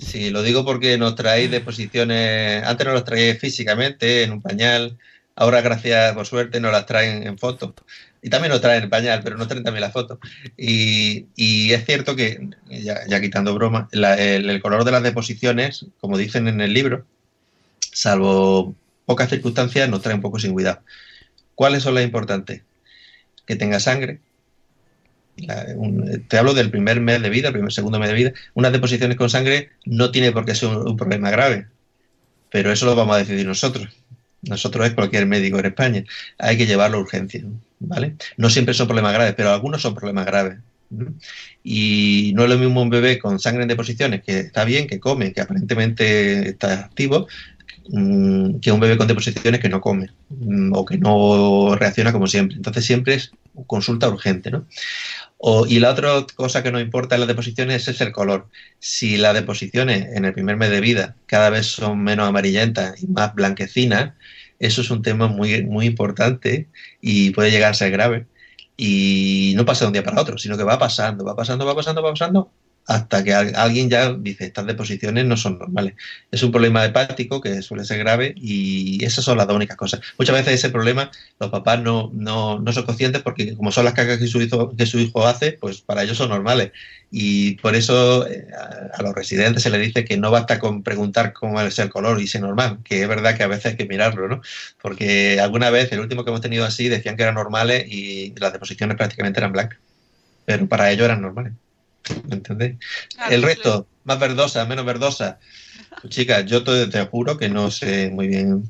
Sí, 0.00 0.30
lo 0.30 0.42
digo 0.42 0.64
porque 0.64 0.98
nos 0.98 1.14
traéis 1.14 1.50
deposiciones. 1.50 2.64
Antes 2.64 2.86
nos 2.86 2.94
las 2.94 3.04
traíais 3.04 3.38
físicamente, 3.38 4.22
en 4.22 4.32
un 4.32 4.42
pañal. 4.42 4.98
Ahora, 5.36 5.62
gracias 5.62 6.12
por 6.14 6.26
suerte, 6.26 6.60
nos 6.60 6.72
las 6.72 6.86
traen 6.86 7.26
en 7.26 7.38
foto. 7.38 7.74
Y 8.22 8.28
también 8.28 8.52
nos 8.52 8.60
traen 8.60 8.82
el 8.82 8.90
pañal, 8.90 9.22
pero 9.24 9.38
nos 9.38 9.48
traen 9.48 9.64
también 9.64 9.80
la 9.80 9.90
foto. 9.90 10.20
Y, 10.56 11.26
y 11.36 11.72
es 11.72 11.86
cierto 11.86 12.14
que, 12.14 12.50
ya, 12.68 13.20
quitando 13.20 13.54
broma, 13.54 13.88
el, 13.92 14.60
color 14.60 14.84
de 14.84 14.90
las 14.92 15.02
deposiciones, 15.02 15.86
como 16.00 16.18
dicen 16.18 16.48
en 16.48 16.60
el 16.60 16.74
libro, 16.74 17.06
salvo 17.92 18.74
pocas 19.06 19.30
circunstancias, 19.30 19.88
nos 19.88 20.02
trae 20.02 20.14
un 20.14 20.20
poco 20.20 20.38
sin 20.38 20.52
cuidado. 20.52 20.82
¿Cuáles 21.54 21.82
son 21.82 21.94
las 21.94 22.04
importantes? 22.04 22.62
Que 23.46 23.56
tenga 23.56 23.80
sangre. 23.80 24.20
Te 26.28 26.38
hablo 26.38 26.52
del 26.52 26.70
primer 26.70 27.00
mes 27.00 27.22
de 27.22 27.30
vida, 27.30 27.48
el 27.48 27.54
primer 27.54 27.72
segundo 27.72 27.98
mes 27.98 28.10
de 28.10 28.14
vida. 28.14 28.32
Unas 28.52 28.72
deposiciones 28.72 29.16
con 29.16 29.30
sangre 29.30 29.70
no 29.86 30.10
tiene 30.10 30.32
por 30.32 30.44
qué 30.44 30.54
ser 30.54 30.68
un 30.68 30.96
problema 30.96 31.30
grave, 31.30 31.68
pero 32.50 32.70
eso 32.70 32.84
lo 32.84 32.94
vamos 32.94 33.16
a 33.16 33.20
decidir 33.20 33.46
nosotros. 33.46 33.99
Nosotros 34.42 34.86
es 34.86 34.94
cualquier 34.94 35.26
médico 35.26 35.58
en 35.58 35.66
España. 35.66 36.04
Hay 36.38 36.56
que 36.56 36.66
llevarlo 36.66 36.98
a 36.98 37.00
urgencia, 37.00 37.44
¿vale? 37.78 38.16
No 38.36 38.48
siempre 38.50 38.74
son 38.74 38.86
problemas 38.86 39.12
graves, 39.12 39.34
pero 39.36 39.50
algunos 39.50 39.82
son 39.82 39.94
problemas 39.94 40.26
graves. 40.26 40.58
Y 41.62 42.32
no 42.34 42.44
es 42.44 42.50
lo 42.50 42.58
mismo 42.58 42.82
un 42.82 42.90
bebé 42.90 43.18
con 43.18 43.38
sangre 43.38 43.62
en 43.62 43.68
deposiciones, 43.68 44.22
que 44.22 44.40
está 44.40 44.64
bien, 44.64 44.86
que 44.86 44.98
come, 44.98 45.32
que 45.32 45.40
aparentemente 45.40 46.50
está 46.50 46.80
activo, 46.86 47.28
mm, 47.90 48.58
que 48.60 48.72
un 48.72 48.80
bebé 48.80 48.96
con 48.96 49.06
deposiciones 49.06 49.60
que 49.60 49.68
no 49.68 49.80
come 49.80 50.10
mm, 50.30 50.72
o 50.74 50.84
que 50.84 50.98
no 50.98 51.76
reacciona 51.76 52.12
como 52.12 52.26
siempre. 52.26 52.56
Entonces 52.56 52.84
siempre 52.84 53.14
es 53.14 53.32
consulta 53.66 54.08
urgente, 54.08 54.50
¿no? 54.50 54.66
O- 55.42 55.66
y 55.66 55.78
la 55.80 55.90
otra 55.90 56.10
cosa 56.36 56.62
que 56.62 56.70
nos 56.72 56.82
importa 56.82 57.14
en 57.14 57.20
las 57.22 57.28
deposiciones 57.28 57.88
es 57.88 58.00
el 58.00 58.12
color. 58.12 58.50
Si 58.78 59.16
las 59.16 59.34
deposiciones 59.34 60.06
en 60.16 60.24
el 60.26 60.34
primer 60.34 60.56
mes 60.56 60.70
de 60.70 60.80
vida 60.80 61.16
cada 61.26 61.48
vez 61.50 61.66
son 61.66 62.02
menos 62.02 62.28
amarillentas 62.28 63.02
y 63.02 63.06
más 63.08 63.34
blanquecinas, 63.34 64.14
eso 64.58 64.82
es 64.82 64.90
un 64.90 65.02
tema 65.02 65.28
muy, 65.28 65.64
muy 65.64 65.86
importante 65.86 66.68
y 67.00 67.30
puede 67.30 67.50
llegar 67.50 67.70
a 67.70 67.74
ser 67.74 67.90
grave. 67.90 68.28
Y 68.76 69.54
no 69.56 69.64
pasa 69.64 69.84
de 69.84 69.88
un 69.88 69.92
día 69.94 70.02
para 70.04 70.20
otro, 70.20 70.36
sino 70.38 70.56
que 70.58 70.64
va 70.64 70.78
pasando, 70.78 71.24
va 71.24 71.36
pasando, 71.36 71.64
va 71.66 71.74
pasando, 71.74 72.02
va 72.02 72.10
pasando, 72.12 72.54
hasta 72.90 73.22
que 73.24 73.32
al- 73.34 73.54
alguien 73.56 73.88
ya 73.90 74.12
dice, 74.14 74.46
estas 74.46 74.66
deposiciones 74.66 75.24
no 75.24 75.36
son 75.36 75.58
normales. 75.58 75.94
Es 76.30 76.42
un 76.42 76.50
problema 76.52 76.84
hepático 76.84 77.40
que 77.40 77.62
suele 77.62 77.84
ser 77.84 77.98
grave 77.98 78.34
y 78.36 79.04
esas 79.04 79.24
son 79.24 79.38
las 79.38 79.46
dos 79.46 79.56
únicas 79.56 79.76
cosas. 79.76 80.00
Muchas 80.18 80.34
veces 80.36 80.54
ese 80.54 80.70
problema 80.70 81.10
los 81.38 81.50
papás 81.50 81.80
no, 81.82 82.10
no, 82.14 82.58
no 82.60 82.72
son 82.72 82.84
conscientes 82.84 83.22
porque 83.22 83.56
como 83.56 83.72
son 83.72 83.84
las 83.84 83.94
cagas 83.94 84.18
que 84.18 84.26
su 84.26 84.40
hijo, 84.42 84.74
que 84.76 84.86
su 84.86 84.98
hijo 84.98 85.26
hace, 85.26 85.52
pues 85.52 85.80
para 85.82 86.02
ellos 86.02 86.16
son 86.18 86.30
normales. 86.30 86.72
Y 87.10 87.56
por 87.56 87.74
eso 87.76 88.26
eh, 88.28 88.46
a, 88.56 88.98
a 88.98 89.02
los 89.02 89.14
residentes 89.14 89.62
se 89.62 89.70
les 89.70 89.80
dice 89.80 90.04
que 90.04 90.16
no 90.16 90.30
basta 90.30 90.58
con 90.58 90.82
preguntar 90.82 91.32
cómo 91.32 91.60
es 91.60 91.78
el 91.78 91.90
color 91.90 92.20
y 92.20 92.26
si 92.26 92.38
es 92.38 92.42
normal, 92.42 92.80
que 92.84 93.02
es 93.02 93.08
verdad 93.08 93.36
que 93.36 93.42
a 93.42 93.46
veces 93.48 93.66
hay 93.72 93.76
que 93.76 93.86
mirarlo, 93.86 94.28
¿no? 94.28 94.40
Porque 94.80 95.40
alguna 95.40 95.70
vez, 95.70 95.90
el 95.92 96.00
último 96.00 96.24
que 96.24 96.30
hemos 96.30 96.40
tenido 96.40 96.64
así, 96.64 96.88
decían 96.88 97.16
que 97.16 97.22
eran 97.22 97.34
normales 97.34 97.84
y 97.88 98.34
las 98.38 98.52
deposiciones 98.52 98.96
prácticamente 98.96 99.40
eran 99.40 99.52
blancas. 99.52 99.80
Pero 100.46 100.68
para 100.68 100.90
ellos 100.92 101.06
eran 101.06 101.22
normales. 101.22 101.54
¿Me 102.28 102.36
entendéis? 102.36 102.76
Claro, 103.14 103.34
el 103.34 103.42
resto, 103.42 103.86
más 104.04 104.18
verdosa, 104.18 104.64
menos 104.66 104.84
verdosa. 104.84 105.38
Pues, 106.02 106.14
chicas, 106.14 106.46
yo 106.46 106.62
te, 106.64 106.86
te 106.86 107.04
juro 107.06 107.36
que 107.36 107.48
no 107.48 107.70
sé 107.70 108.10
muy 108.10 108.26
bien 108.28 108.62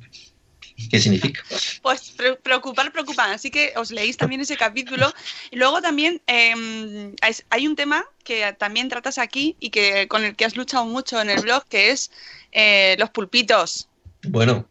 qué 0.90 0.98
significa. 0.98 1.42
Pues 1.82 2.10
pre- 2.16 2.36
preocupar, 2.36 2.90
preocupar. 2.92 3.30
Así 3.30 3.50
que 3.50 3.72
os 3.76 3.90
leéis 3.90 4.16
también 4.16 4.40
ese 4.40 4.56
capítulo. 4.56 5.12
Y 5.50 5.56
luego 5.56 5.80
también 5.80 6.20
eh, 6.26 7.14
es- 7.28 7.44
hay 7.50 7.66
un 7.66 7.76
tema 7.76 8.04
que 8.24 8.52
también 8.58 8.88
tratas 8.88 9.18
aquí 9.18 9.54
y 9.60 9.70
que 9.70 10.08
con 10.08 10.24
el 10.24 10.34
que 10.34 10.44
has 10.44 10.56
luchado 10.56 10.86
mucho 10.86 11.20
en 11.20 11.30
el 11.30 11.40
blog, 11.40 11.64
que 11.68 11.90
es 11.90 12.10
eh, 12.52 12.96
los 12.98 13.10
pulpitos. 13.10 13.88
Bueno, 14.22 14.66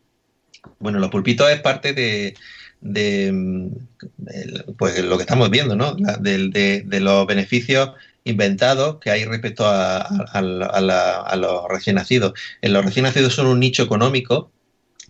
bueno, 0.79 0.99
los 0.99 1.09
pulpitos 1.11 1.49
es 1.51 1.61
parte 1.61 1.93
de, 1.93 2.35
de, 2.81 3.27
el- 3.27 4.65
pues 4.77 4.99
lo 5.03 5.17
que 5.17 5.23
estamos 5.23 5.49
viendo, 5.49 5.75
¿no? 5.75 5.93
De 5.95 6.99
los 6.99 7.25
beneficios 7.27 7.91
inventados 8.23 8.97
que 8.99 9.11
hay 9.11 9.25
respecto 9.25 9.65
a, 9.65 10.07
los 10.41 11.63
recién 11.69 11.95
nacidos. 11.95 12.33
En 12.61 12.73
los 12.73 12.85
recién 12.85 13.03
nacidos 13.03 13.33
son 13.33 13.47
un 13.47 13.59
nicho 13.59 13.83
económico 13.83 14.51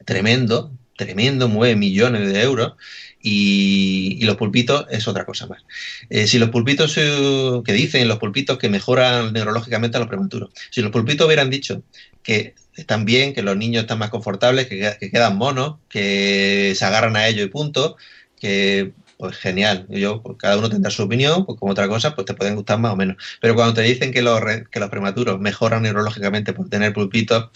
tremendo, 0.05 0.71
tremendo, 0.95 1.47
mueve 1.47 1.75
millones 1.75 2.31
de 2.31 2.41
euros 2.41 2.73
y, 3.21 4.23
los 4.23 4.37
pulpitos 4.37 4.85
es 4.89 5.07
otra 5.07 5.25
cosa 5.25 5.47
más. 5.47 5.63
Eh, 6.09 6.27
si 6.27 6.39
los 6.39 6.49
pulpitos, 6.49 6.95
eh, 6.97 7.61
que 7.65 7.73
dicen 7.73 8.07
los 8.07 8.19
pulpitos 8.19 8.57
que 8.57 8.69
mejoran 8.69 9.33
neurológicamente 9.33 9.97
a 9.97 9.99
los 9.99 10.09
prematuros, 10.09 10.51
si 10.69 10.81
los 10.81 10.91
pulpitos 10.91 11.25
hubieran 11.25 11.49
dicho 11.49 11.83
que 12.23 12.53
están 12.75 13.05
bien, 13.05 13.33
que 13.33 13.41
los 13.41 13.57
niños 13.57 13.81
están 13.81 13.99
más 13.99 14.09
confortables, 14.09 14.67
que, 14.67 14.95
que 14.99 15.11
quedan 15.11 15.37
monos, 15.37 15.77
que 15.89 16.73
se 16.75 16.85
agarran 16.85 17.15
a 17.15 17.27
ello 17.27 17.43
y 17.43 17.47
punto, 17.47 17.97
que 18.39 18.93
pues 19.19 19.37
genial. 19.37 19.85
Yo, 19.89 20.23
pues, 20.23 20.37
cada 20.39 20.57
uno 20.57 20.69
tendrá 20.69 20.89
su 20.91 21.03
opinión, 21.03 21.45
pues 21.45 21.59
como 21.59 21.73
otra 21.73 21.89
cosa, 21.89 22.15
pues 22.15 22.25
te 22.25 22.33
pueden 22.33 22.55
gustar 22.55 22.79
más 22.79 22.93
o 22.93 22.95
menos. 22.95 23.17
Pero 23.41 23.53
cuando 23.53 23.73
te 23.73 23.81
dicen 23.81 24.13
que 24.13 24.21
los, 24.21 24.39
que 24.71 24.79
los 24.79 24.89
prematuros 24.89 25.41
mejoran 25.41 25.83
neurológicamente 25.83 26.53
por 26.53 26.69
tener 26.69 26.93
pulpitos, 26.93 27.49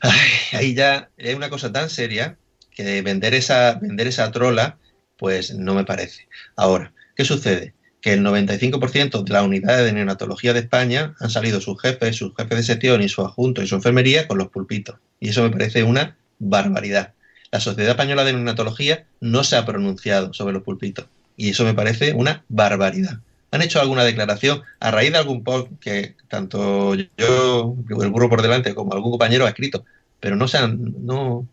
ay, 0.00 0.20
ahí 0.52 0.74
ya 0.74 1.10
hay 1.16 1.34
una 1.34 1.48
cosa 1.48 1.72
tan 1.72 1.88
seria 1.88 2.36
que 2.72 2.82
que 2.84 3.02
vender 3.02 3.34
esa, 3.34 3.74
vender 3.74 4.08
esa 4.08 4.32
trola, 4.32 4.78
pues 5.16 5.54
no 5.54 5.74
me 5.74 5.84
parece. 5.84 6.26
Ahora, 6.56 6.92
¿qué 7.14 7.24
sucede? 7.24 7.74
Que 8.00 8.14
el 8.14 8.22
95% 8.24 9.22
de 9.22 9.32
las 9.32 9.44
unidades 9.44 9.84
de 9.84 9.92
neonatología 9.92 10.52
de 10.54 10.60
España 10.60 11.14
han 11.20 11.30
salido 11.30 11.60
sus 11.60 11.80
jefes, 11.80 12.16
sus 12.16 12.34
jefes 12.34 12.58
de 12.58 12.62
sección 12.64 13.02
y 13.02 13.08
su 13.08 13.22
adjunto 13.22 13.62
y 13.62 13.68
su 13.68 13.76
enfermería 13.76 14.26
con 14.26 14.38
los 14.38 14.48
pulpitos. 14.48 14.96
Y 15.20 15.28
eso 15.28 15.44
me 15.44 15.50
parece 15.50 15.84
una 15.84 16.16
barbaridad. 16.40 17.14
La 17.52 17.60
Sociedad 17.60 17.90
Española 17.90 18.24
de 18.24 18.32
Neonatología 18.32 19.04
no 19.20 19.44
se 19.44 19.56
ha 19.56 19.64
pronunciado 19.64 20.32
sobre 20.32 20.54
los 20.54 20.62
pulpitos. 20.62 21.06
Y 21.36 21.50
eso 21.50 21.64
me 21.64 21.74
parece 21.74 22.14
una 22.14 22.44
barbaridad. 22.48 23.20
¿Han 23.50 23.62
hecho 23.62 23.80
alguna 23.80 24.04
declaración 24.04 24.62
a 24.80 24.90
raíz 24.90 25.12
de 25.12 25.18
algún 25.18 25.44
post 25.44 25.70
que 25.78 26.16
tanto 26.28 26.94
yo, 26.94 27.76
el 27.88 28.08
burro 28.08 28.30
por 28.30 28.42
delante, 28.42 28.74
como 28.74 28.94
algún 28.94 29.10
compañero 29.10 29.44
ha 29.44 29.50
escrito? 29.50 29.84
Pero 30.18 30.34
no 30.36 30.48
se 30.48 30.56
han, 30.58 30.94
no, 31.04 31.46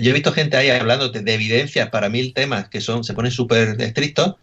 yo 0.00 0.10
he 0.10 0.14
visto 0.14 0.32
gente 0.32 0.56
ahí 0.56 0.70
hablando 0.70 1.10
de, 1.10 1.20
de 1.20 1.34
evidencias 1.34 1.88
para 1.90 2.08
mil 2.08 2.34
temas 2.34 2.68
que 2.68 2.80
son, 2.80 3.04
se 3.04 3.14
ponen 3.14 3.30
súper 3.30 3.80
estrictos 3.80 4.34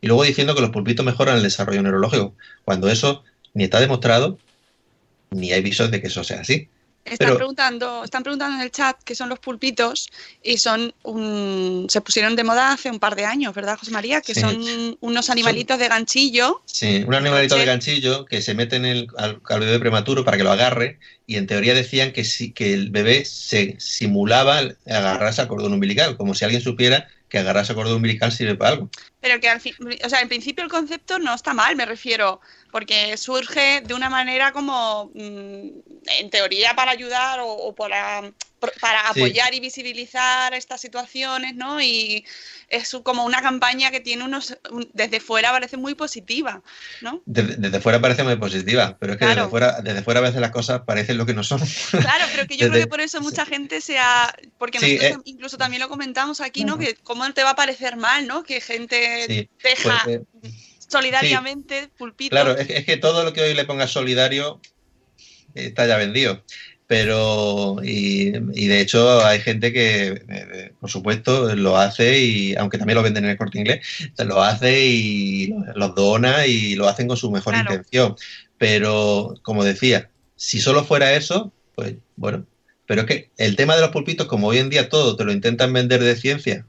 y 0.00 0.06
luego 0.06 0.22
diciendo 0.22 0.54
que 0.54 0.60
los 0.60 0.70
pulpitos 0.70 1.04
mejoran 1.04 1.38
el 1.38 1.42
desarrollo 1.42 1.82
neurológico, 1.82 2.36
cuando 2.64 2.88
eso 2.88 3.24
ni 3.54 3.64
está 3.64 3.80
demostrado 3.80 4.38
ni 5.30 5.52
hay 5.52 5.62
visos 5.62 5.90
de 5.90 6.00
que 6.00 6.06
eso 6.06 6.22
sea 6.22 6.40
así. 6.40 6.68
Están 7.04 7.28
Pero- 7.28 7.36
preguntando, 7.36 8.02
están 8.04 8.22
preguntando 8.22 8.56
en 8.56 8.62
el 8.62 8.70
chat 8.70 8.96
qué 9.04 9.14
son 9.14 9.28
los 9.28 9.38
pulpitos 9.38 10.08
y 10.42 10.56
son 10.56 10.94
un, 11.02 11.86
se 11.90 12.00
pusieron 12.00 12.34
de 12.34 12.44
moda 12.44 12.72
hace 12.72 12.90
un 12.90 12.98
par 12.98 13.14
de 13.14 13.26
años, 13.26 13.54
¿verdad, 13.54 13.76
José 13.78 13.90
María? 13.90 14.22
Que 14.22 14.32
Sí. 14.34 14.40
son 14.40 14.96
unos 15.00 15.28
animalitos 15.28 15.78
de 15.78 15.88
ganchillo. 15.88 16.62
Sí, 16.64 17.04
un 17.06 17.14
animalito 17.14 17.56
de 17.56 17.66
ganchillo 17.66 18.24
que 18.24 18.40
se 18.40 18.54
mete 18.54 18.76
en 18.76 18.86
el, 18.86 19.08
al, 19.18 19.40
al 19.50 19.60
bebé 19.60 19.78
prematuro 19.80 20.24
para 20.24 20.38
que 20.38 20.44
lo 20.44 20.52
agarre 20.52 20.98
y 21.26 21.36
en 21.36 21.46
teoría 21.46 21.74
decían 21.74 22.12
que 22.12 22.24
sí, 22.24 22.52
que 22.52 22.72
el 22.72 22.90
bebé 22.90 23.24
se 23.26 23.76
simulaba 23.78 24.62
agarrarse 24.86 25.42
al 25.42 25.48
cordón 25.48 25.74
umbilical, 25.74 26.16
como 26.16 26.34
si 26.34 26.44
alguien 26.46 26.62
supiera 26.62 27.06
que 27.28 27.38
agarrarse 27.38 27.72
al 27.72 27.76
cordón 27.76 27.96
umbilical 27.96 28.32
sirve 28.32 28.54
para 28.54 28.72
algo. 28.72 28.90
Pero 29.24 29.40
que 29.40 29.48
al 29.48 29.58
fin, 29.58 29.72
o 30.04 30.08
sea, 30.10 30.20
en 30.20 30.28
principio 30.28 30.62
el 30.62 30.70
concepto 30.70 31.18
no 31.18 31.32
está 31.34 31.54
mal, 31.54 31.74
me 31.76 31.86
refiero, 31.86 32.42
porque 32.70 33.16
surge 33.16 33.80
de 33.80 33.94
una 33.94 34.10
manera 34.10 34.52
como, 34.52 35.10
mm, 35.14 35.68
en 36.20 36.28
teoría, 36.30 36.74
para 36.76 36.90
ayudar 36.90 37.40
o, 37.40 37.46
o 37.48 37.74
para, 37.74 38.20
para 38.80 39.00
Sí. 39.14 39.20
apoyar 39.20 39.54
y 39.54 39.60
visibilizar 39.60 40.52
estas 40.52 40.80
situaciones, 40.82 41.54
¿no? 41.54 41.80
Y 41.80 42.24
es 42.68 42.94
como 43.02 43.24
una 43.24 43.40
campaña 43.40 43.90
que 43.90 44.00
tiene 44.00 44.24
unos, 44.24 44.58
un- 44.70 44.88
desde 44.92 45.20
fuera 45.20 45.52
parece 45.52 45.76
muy 45.78 45.94
positiva, 45.94 46.62
¿no? 47.00 47.22
Desde, 47.24 47.56
desde 47.56 47.80
fuera 47.80 48.00
parece 48.00 48.24
muy 48.24 48.36
positiva, 48.36 48.96
pero 49.00 49.12
es 49.14 49.18
que 49.18 49.24
Claro. 49.24 49.42
desde, 49.42 49.50
fuera, 49.50 49.80
desde 49.82 50.02
fuera 50.02 50.20
a 50.20 50.22
veces 50.22 50.40
las 50.40 50.50
cosas 50.50 50.82
parecen 50.82 51.16
lo 51.16 51.24
que 51.24 51.32
no 51.34 51.44
son. 51.44 51.60
Claro, 51.92 52.24
pero 52.32 52.46
que 52.46 52.56
yo 52.56 52.66
creo 52.66 52.70
Desde- 52.72 52.84
que 52.84 52.90
por 52.90 53.00
eso 53.00 53.20
mucha 53.22 53.46
gente 53.46 53.80
se 53.80 53.98
ha... 53.98 54.34
Porque 54.58 54.78
Sí, 54.80 54.96
nosotros 54.96 55.18
eh. 55.18 55.30
incluso 55.30 55.56
también 55.56 55.80
lo 55.80 55.88
comentamos 55.88 56.40
aquí, 56.42 56.64
¿no? 56.64 56.76
Que 56.78 56.94
cómo 56.96 57.30
te 57.32 57.42
va 57.44 57.50
a 57.50 57.56
parecer 57.56 57.96
mal, 57.96 58.26
¿no? 58.26 58.42
Que 58.42 58.60
gente 58.60 59.13
Sí, 59.26 59.48
deja 59.62 60.02
pues, 60.04 60.16
eh, 60.16 60.22
solidariamente 60.88 61.90
pulpitos. 61.96 62.30
Claro, 62.30 62.56
es 62.58 62.66
que, 62.66 62.76
es 62.78 62.84
que 62.84 62.96
todo 62.96 63.24
lo 63.24 63.32
que 63.32 63.42
hoy 63.42 63.54
le 63.54 63.64
ponga 63.64 63.86
solidario 63.86 64.60
está 65.54 65.86
ya 65.86 65.96
vendido. 65.96 66.44
Pero, 66.86 67.76
y, 67.82 68.32
y 68.52 68.66
de 68.66 68.80
hecho, 68.80 69.24
hay 69.24 69.40
gente 69.40 69.72
que, 69.72 70.22
eh, 70.28 70.72
por 70.78 70.90
supuesto, 70.90 71.54
lo 71.56 71.78
hace 71.78 72.18
y, 72.18 72.54
aunque 72.56 72.76
también 72.76 72.96
lo 72.96 73.02
venden 73.02 73.24
en 73.24 73.30
el 73.30 73.38
corte 73.38 73.58
inglés, 73.58 73.86
lo 74.18 74.42
hace 74.42 74.84
y 74.84 75.46
lo- 75.48 75.72
los 75.74 75.94
dona 75.94 76.46
y 76.46 76.74
lo 76.74 76.86
hacen 76.86 77.08
con 77.08 77.16
su 77.16 77.30
mejor 77.30 77.54
Claro. 77.54 77.72
intención. 77.72 78.16
Pero, 78.58 79.34
como 79.42 79.64
decía, 79.64 80.10
si 80.36 80.60
solo 80.60 80.84
fuera 80.84 81.14
eso, 81.14 81.54
pues 81.74 81.96
bueno. 82.16 82.46
Pero 82.86 83.00
es 83.02 83.06
que 83.06 83.30
el 83.38 83.56
tema 83.56 83.74
de 83.76 83.80
los 83.80 83.90
pulpitos, 83.90 84.26
como 84.26 84.48
hoy 84.48 84.58
en 84.58 84.68
día 84.68 84.90
todo 84.90 85.16
te 85.16 85.24
lo 85.24 85.32
intentan 85.32 85.72
vender 85.72 86.02
de 86.02 86.16
ciencia, 86.16 86.66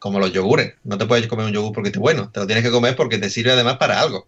como 0.00 0.18
los 0.18 0.32
yogures. 0.32 0.74
No 0.82 0.98
te 0.98 1.06
puedes 1.06 1.28
comer 1.28 1.46
un 1.46 1.52
yogur 1.52 1.72
porque 1.72 1.90
esté 1.90 2.00
bueno, 2.00 2.30
te 2.32 2.40
lo 2.40 2.46
tienes 2.46 2.64
que 2.64 2.72
comer 2.72 2.96
porque 2.96 3.18
te 3.18 3.30
sirve 3.30 3.52
además 3.52 3.76
para 3.76 4.00
algo, 4.00 4.26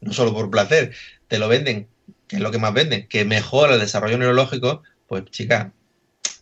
no 0.00 0.14
solo 0.14 0.32
por 0.32 0.50
placer. 0.50 0.94
Te 1.26 1.38
lo 1.38 1.48
venden, 1.48 1.88
que 2.26 2.36
es 2.36 2.42
lo 2.42 2.50
que 2.50 2.58
más 2.58 2.72
venden, 2.72 3.06
que 3.08 3.26
mejora 3.26 3.74
el 3.74 3.80
desarrollo 3.80 4.16
neurológico, 4.16 4.82
pues 5.06 5.24
chica, 5.26 5.72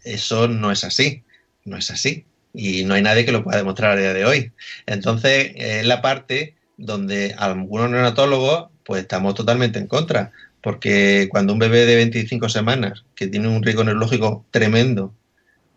eso 0.05 0.47
no 0.47 0.71
es 0.71 0.85
así, 0.85 1.25
no 1.65 1.77
es 1.77 1.91
así. 1.91 2.27
Y 2.53 2.85
no 2.85 2.95
hay 2.95 3.03
nadie 3.03 3.25
que 3.25 3.33
lo 3.33 3.43
pueda 3.43 3.59
demostrar 3.59 3.93
a 3.93 4.01
día 4.01 4.15
de 4.15 4.25
hoy. 4.25 4.53
Entonces, 4.87 5.53
es 5.57 5.85
la 5.85 6.01
parte 6.01 6.55
donde 6.79 7.35
algunos 7.37 7.91
neonatólogos, 7.91 8.71
pues 8.85 9.03
estamos 9.03 9.35
totalmente 9.35 9.79
en 9.79 9.87
contra. 9.87 10.33
Porque 10.63 11.29
cuando 11.31 11.53
un 11.53 11.59
bebé 11.59 11.85
de 11.85 11.97
25 11.97 12.49
semanas, 12.49 13.05
que 13.15 13.27
tiene 13.27 13.49
un 13.49 13.63
riesgo 13.63 13.85
neurológico 13.85 14.47
tremendo, 14.51 15.15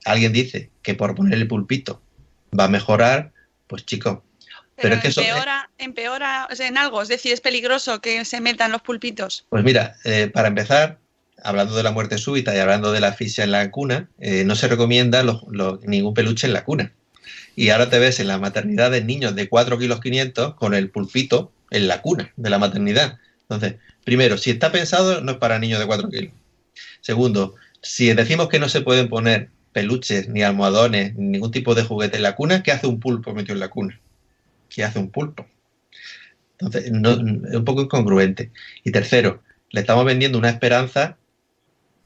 alguien 0.06 0.32
dice 0.32 0.70
que 0.82 0.96
por 0.96 1.16
poner 1.16 1.34
el 1.34 1.48
pulpito 1.48 2.02
va 2.58 2.66
a 2.66 2.70
mejorar, 2.70 3.32
pues 3.68 3.86
chicos, 3.86 4.20
Pero, 4.76 4.76
pero 4.76 4.96
es 4.96 5.02
que 5.02 5.08
eso, 5.10 5.22
empeora, 5.22 5.70
empeora 5.78 6.48
en 6.58 6.78
algo, 6.78 7.02
es 7.02 7.08
decir, 7.08 7.34
es 7.34 7.42
peligroso 7.42 8.02
que 8.02 8.24
se 8.26 8.42
metan 8.42 8.72
los 8.72 8.82
pulpitos. 8.82 9.46
pues 9.50 9.64
mira, 9.64 9.96
eh, 10.06 10.30
para 10.34 10.48
empezar, 10.48 11.00
hablando 11.44 11.76
de 11.76 11.84
la 11.84 11.92
muerte 11.92 12.18
súbita 12.18 12.56
y 12.56 12.60
hablando 12.60 12.92
de 12.92 13.00
la 13.00 13.10
asfixia 13.10 13.44
en 13.44 13.52
la 13.52 13.70
cuna, 13.72 14.10
eh, 14.20 14.44
no 14.46 14.56
se 14.56 14.68
recomienda 14.68 15.24
los- 15.24 15.44
los- 15.50 15.82
ningún 15.84 16.14
peluche 16.14 16.48
en 16.48 16.54
la 16.54 16.64
cuna. 16.66 16.92
Y 17.56 17.70
ahora 17.70 17.90
te 17.90 18.00
ves 18.00 18.20
en 18.20 18.28
la 18.28 18.38
maternidad 18.38 18.92
de 18.92 19.04
niños 19.04 19.36
de 19.36 19.50
4 19.50 19.78
kilos 19.78 20.00
500 20.00 20.56
con 20.56 20.74
el 20.74 20.90
pulpito 20.90 21.52
en 21.72 21.88
la 21.88 22.02
cuna 22.02 22.32
de 22.38 22.50
la 22.50 22.58
maternidad. 22.58 23.18
Entonces, 23.44 23.76
primero, 24.06 24.38
si 24.38 24.50
está 24.52 24.72
pensado, 24.72 25.22
no 25.22 25.34
es 25.34 25.38
para 25.38 25.60
niños 25.60 25.80
de 25.80 25.86
4 25.86 26.10
kilos. 26.10 26.34
Segundo, 27.02 27.56
si 27.82 28.14
decimos 28.14 28.50
que 28.50 28.60
no 28.60 28.70
se 28.70 28.82
pueden 28.82 29.10
poner 29.10 29.50
peluches, 29.72 30.30
ni 30.30 30.44
almohadones, 30.44 31.16
ni 31.16 31.28
ningún 31.30 31.52
tipo 31.52 31.76
de 31.76 31.84
juguete 31.84 32.18
en 32.18 32.24
la 32.24 32.36
cuna, 32.36 32.64
¿qué 32.64 32.72
hace 32.72 32.88
un 32.88 33.00
pulpo 33.00 33.34
metido 33.34 33.54
en 33.54 33.60
la 33.62 33.70
cuna? 33.70 34.02
¿Qué 34.70 34.84
hace 34.84 35.00
un 35.00 35.12
pulpo? 35.12 35.48
Entonces, 36.60 36.92
no- 36.92 37.12
es 37.48 37.56
un 37.56 37.66
poco 37.66 37.82
incongruente. 37.82 38.52
Y 38.84 38.92
tercero, 38.92 39.44
le 39.72 39.82
estamos 39.82 40.06
vendiendo 40.06 40.38
una 40.38 40.50
esperanza 40.50 41.18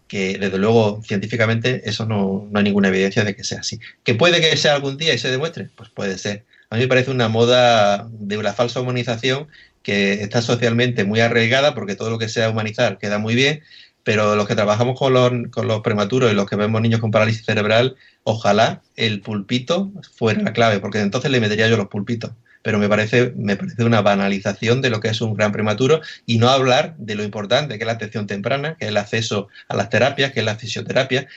que, 0.07 0.37
desde 0.39 0.57
luego, 0.59 1.01
científicamente, 1.03 1.89
eso 1.89 2.05
no, 2.05 2.47
no 2.51 2.59
hay 2.59 2.65
ninguna 2.65 2.89
evidencia 2.89 3.23
de 3.23 3.35
que 3.35 3.43
sea 3.43 3.59
así. 3.61 3.79
¿Que 4.03 4.15
puede 4.15 4.41
que 4.41 4.55
sea 4.57 4.75
algún 4.75 4.97
día 4.97 5.13
y 5.13 5.17
se 5.19 5.31
demuestre? 5.31 5.71
Pues 5.75 5.89
puede 5.89 6.17
ser. 6.17 6.45
A 6.69 6.75
mí 6.75 6.81
me 6.83 6.87
parece 6.87 7.11
una 7.11 7.29
moda 7.29 8.07
de 8.11 8.43
la 8.43 8.53
falsa 8.53 8.81
humanización 8.81 9.47
que 9.83 10.13
está 10.15 10.41
socialmente 10.41 11.03
muy 11.05 11.19
arraigada 11.21 11.73
porque 11.75 11.95
todo 11.95 12.09
lo 12.09 12.19
que 12.19 12.29
sea 12.29 12.49
humanizar 12.49 12.97
queda 12.99 13.19
muy 13.19 13.35
bien, 13.35 13.61
pero 14.03 14.35
los 14.35 14.47
que 14.47 14.55
trabajamos 14.55 14.99
con 14.99 15.13
los, 15.13 15.31
con 15.49 15.67
los 15.67 15.81
prematuros 15.81 16.31
y 16.31 16.35
los 16.35 16.45
que 16.45 16.55
vemos 16.55 16.81
niños 16.81 16.99
con 16.99 17.11
parálisis 17.11 17.45
cerebral, 17.45 17.95
ojalá 18.23 18.81
el 18.95 19.21
pulpito 19.21 19.91
fuera 20.15 20.41
la 20.41 20.53
clave, 20.53 20.79
porque 20.79 20.99
entonces 20.99 21.31
le 21.31 21.39
metería 21.39 21.67
yo 21.69 21.77
los 21.77 21.87
pulpitos. 21.87 22.31
Pero 22.61 22.79
me 22.79 22.87
parece, 22.87 23.33
me 23.35 23.55
parece 23.55 23.83
una 23.83 24.01
banalización 24.01 24.81
de 24.81 24.89
lo 24.89 24.99
que 24.99 25.09
es 25.09 25.21
un 25.21 25.33
gran 25.33 25.51
prematuro 25.51 26.01
y 26.25 26.37
no 26.37 26.49
hablar 26.49 26.95
de 26.97 27.15
lo 27.15 27.23
importante 27.23 27.77
que 27.77 27.83
es 27.83 27.87
la 27.87 27.93
atención 27.93 28.27
temprana, 28.27 28.75
que 28.75 28.85
es 28.85 28.89
el 28.89 28.97
acceso 28.97 29.47
a 29.67 29.75
las 29.75 29.89
terapias, 29.89 30.31
que 30.31 30.39
es 30.41 30.45
la 30.45 30.55
fisioterapia. 30.55 31.27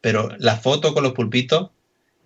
Pero 0.00 0.30
la 0.38 0.56
foto 0.56 0.94
con 0.94 1.04
los 1.04 1.12
pulpitos, 1.12 1.70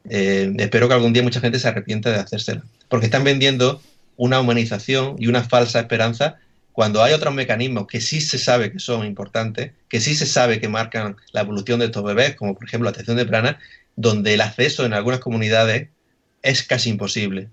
eh, 0.08 0.52
espero 0.58 0.88
que 0.88 0.94
algún 0.94 1.12
día 1.12 1.22
mucha 1.22 1.40
gente 1.40 1.58
se 1.58 1.68
arrepienta 1.68 2.10
de 2.10 2.18
hacérsela, 2.18 2.62
porque 2.88 3.06
están 3.06 3.24
vendiendo 3.24 3.82
una 4.16 4.40
humanización 4.40 5.16
y 5.18 5.26
una 5.26 5.44
falsa 5.44 5.80
esperanza 5.80 6.38
cuando 6.76 7.02
hay 7.02 7.14
otros 7.14 7.34
mecanismos 7.34 7.88
que 7.88 8.00
sí 8.02 8.20
se 8.22 8.38
sabe 8.38 8.72
que 8.72 8.78
son 8.80 9.06
importantes, 9.06 9.72
que 9.88 10.00
sí 10.00 10.14
se 10.14 10.26
sabe 10.26 10.60
que 10.60 10.68
marcan 10.68 11.16
la 11.32 11.40
evolución 11.42 11.80
de 11.80 11.86
estos 11.86 12.04
bebés, 12.04 12.36
como 12.36 12.54
por 12.54 12.66
ejemplo 12.66 12.86
la 12.86 12.92
atención 12.92 13.16
temprana, 13.18 13.58
donde 13.96 14.34
el 14.34 14.42
acceso 14.42 14.86
en 14.86 14.94
algunas 14.94 15.20
comunidades 15.20 15.90
es 16.42 16.62
casi 16.64 16.90
imposible. 16.90 17.50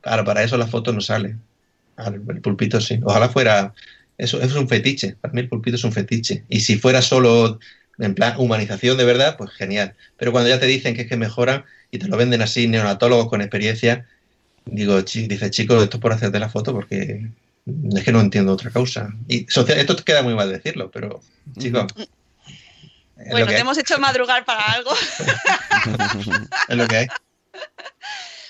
Claro, 0.00 0.24
para 0.24 0.42
eso 0.42 0.56
la 0.58 0.66
foto 0.66 0.92
no 0.92 1.00
sale. 1.00 1.38
Claro, 1.96 2.22
El 2.28 2.40
pulpito 2.42 2.80
sí. 2.80 3.00
Ojalá 3.04 3.28
fuera. 3.30 3.74
Eso, 4.18 4.38
eso 4.38 4.46
es 4.46 4.54
un 4.56 4.68
fetiche. 4.68 5.16
Para 5.20 5.34
mí 5.34 5.40
el 5.42 5.48
pulpito 5.48 5.76
es 5.76 5.84
un 5.84 5.92
fetiche. 5.92 6.44
Y 6.48 6.60
si 6.60 6.78
fuera 6.78 7.02
solo 7.02 7.58
en 7.98 8.14
plan 8.14 8.38
humanización 8.38 8.96
de 8.98 9.04
verdad, 9.04 9.36
pues 9.38 9.50
genial. 9.52 9.96
Pero 10.16 10.32
cuando 10.32 10.50
ya 10.50 10.60
te 10.60 10.66
dicen 10.66 10.94
que 10.94 11.02
es 11.02 11.08
que 11.08 11.16
mejoran 11.16 11.64
y 11.90 11.98
te 11.98 12.08
lo 12.08 12.16
venden 12.16 12.42
así, 12.42 12.68
neonatólogos 12.68 13.28
con 13.28 13.40
experiencia, 13.42 14.06
digo, 14.66 15.00
chi- 15.02 15.28
dice, 15.28 15.50
chicos, 15.50 15.82
esto 15.82 15.98
es 15.98 16.02
por 16.02 16.12
hacerte 16.12 16.38
la 16.40 16.48
foto 16.50 16.72
porque 16.72 17.30
es 17.66 18.04
que 18.04 18.12
no 18.12 18.20
entiendo 18.20 18.52
otra 18.52 18.70
causa. 18.70 19.10
Y 19.28 19.46
social, 19.48 19.78
esto 19.78 19.96
queda 19.96 20.22
muy 20.22 20.34
mal 20.34 20.50
decirlo, 20.50 20.90
pero 20.90 21.20
lo 21.56 21.86
Bueno, 23.30 23.46
te 23.46 23.54
hay, 23.54 23.60
hemos 23.60 23.78
hecho 23.78 23.98
madrugar 23.98 24.44
para 24.44 24.64
algo. 24.72 24.90
es 26.68 26.76
lo 26.76 26.86
que 26.86 26.96
hay. 26.96 27.06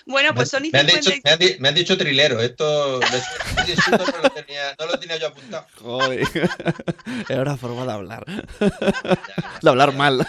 Bueno, 0.06 0.34
pues 0.34 0.50
son 0.50 0.64
y 0.66 0.70
me, 0.70 0.80
han 0.80 0.86
dicho, 0.86 1.10
50 1.10 1.22
me, 1.24 1.32
han 1.32 1.38
di- 1.38 1.56
me 1.60 1.68
han 1.68 1.74
dicho 1.74 1.96
trilero. 1.96 2.40
Esto 2.40 3.00
insulto 3.66 4.04
no, 4.12 4.18
lo 4.22 4.30
tenía, 4.30 4.74
no 4.78 4.86
lo 4.86 4.98
tenía 4.98 5.16
yo 5.16 5.28
apuntado. 5.28 5.66
Joder. 5.80 6.28
Era 7.28 7.40
una 7.42 7.56
forma 7.56 7.86
de 7.86 7.92
hablar. 7.92 8.24
De 9.62 9.70
hablar 9.70 9.94
mal. 9.94 10.26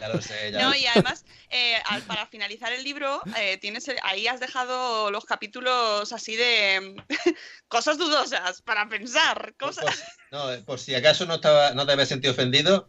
Ya 0.00 0.08
lo 0.08 0.20
sé, 0.20 0.50
ya 0.50 0.62
No, 0.62 0.70
lo 0.70 0.76
y 0.76 0.86
además, 0.86 1.24
eh, 1.50 1.76
al- 1.86 2.02
para 2.02 2.26
finalizar 2.26 2.72
el 2.72 2.82
libro, 2.82 3.22
eh, 3.38 3.56
tienes 3.58 3.86
el- 3.86 3.98
ahí 4.02 4.26
has 4.26 4.40
dejado 4.40 5.12
los 5.12 5.24
capítulos 5.24 6.12
así 6.12 6.34
de 6.34 6.96
cosas 7.68 7.98
dudosas 7.98 8.62
para 8.62 8.88
pensar. 8.88 9.54
Cosas... 9.60 9.84
No, 10.32 10.46
por 10.66 10.80
si 10.80 10.94
acaso 10.96 11.24
no, 11.26 11.34
estaba, 11.36 11.70
no 11.72 11.86
te 11.86 11.92
habías 11.92 12.08
sentido 12.08 12.32
ofendido, 12.32 12.88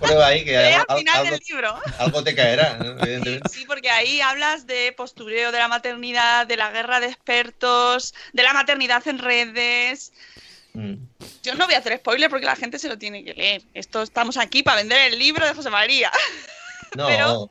prueba 0.00 0.26
ahí 0.26 0.44
que 0.44 0.50
Lee 0.52 0.56
algo, 0.74 0.84
al 0.88 0.98
final 0.98 1.16
algo- 1.18 1.30
del 1.30 1.40
libro. 1.48 1.80
algo 1.98 2.24
te 2.24 2.34
caerá, 2.34 2.76
¿no? 2.78 2.84
evidentemente. 3.04 3.48
Sí, 3.50 3.64
porque 3.66 3.90
ahí 3.90 4.20
hablas 4.20 4.66
de 4.66 4.92
postureo 4.96 5.52
de 5.52 5.58
la 5.58 5.68
maternidad, 5.68 6.46
de 6.46 6.56
la 6.56 6.70
guerra 6.72 6.98
de 7.00 7.06
expertos, 7.06 8.14
de 8.32 8.42
la 8.42 8.52
maternidad 8.52 9.06
en 9.06 9.18
redes. 9.18 10.12
Mm. 10.72 10.94
Yo 11.42 11.54
no 11.54 11.66
voy 11.66 11.74
a 11.74 11.78
hacer 11.78 11.96
spoiler 11.98 12.30
porque 12.30 12.46
la 12.46 12.56
gente 12.56 12.78
se 12.78 12.88
lo 12.88 12.98
tiene 12.98 13.24
que 13.24 13.34
leer. 13.34 13.62
Esto 13.74 14.02
estamos 14.02 14.36
aquí 14.36 14.62
para 14.62 14.78
vender 14.78 15.12
el 15.12 15.18
libro 15.18 15.46
de 15.46 15.54
José 15.54 15.70
María. 15.70 16.10
No, 16.96 17.06
Pero- 17.06 17.50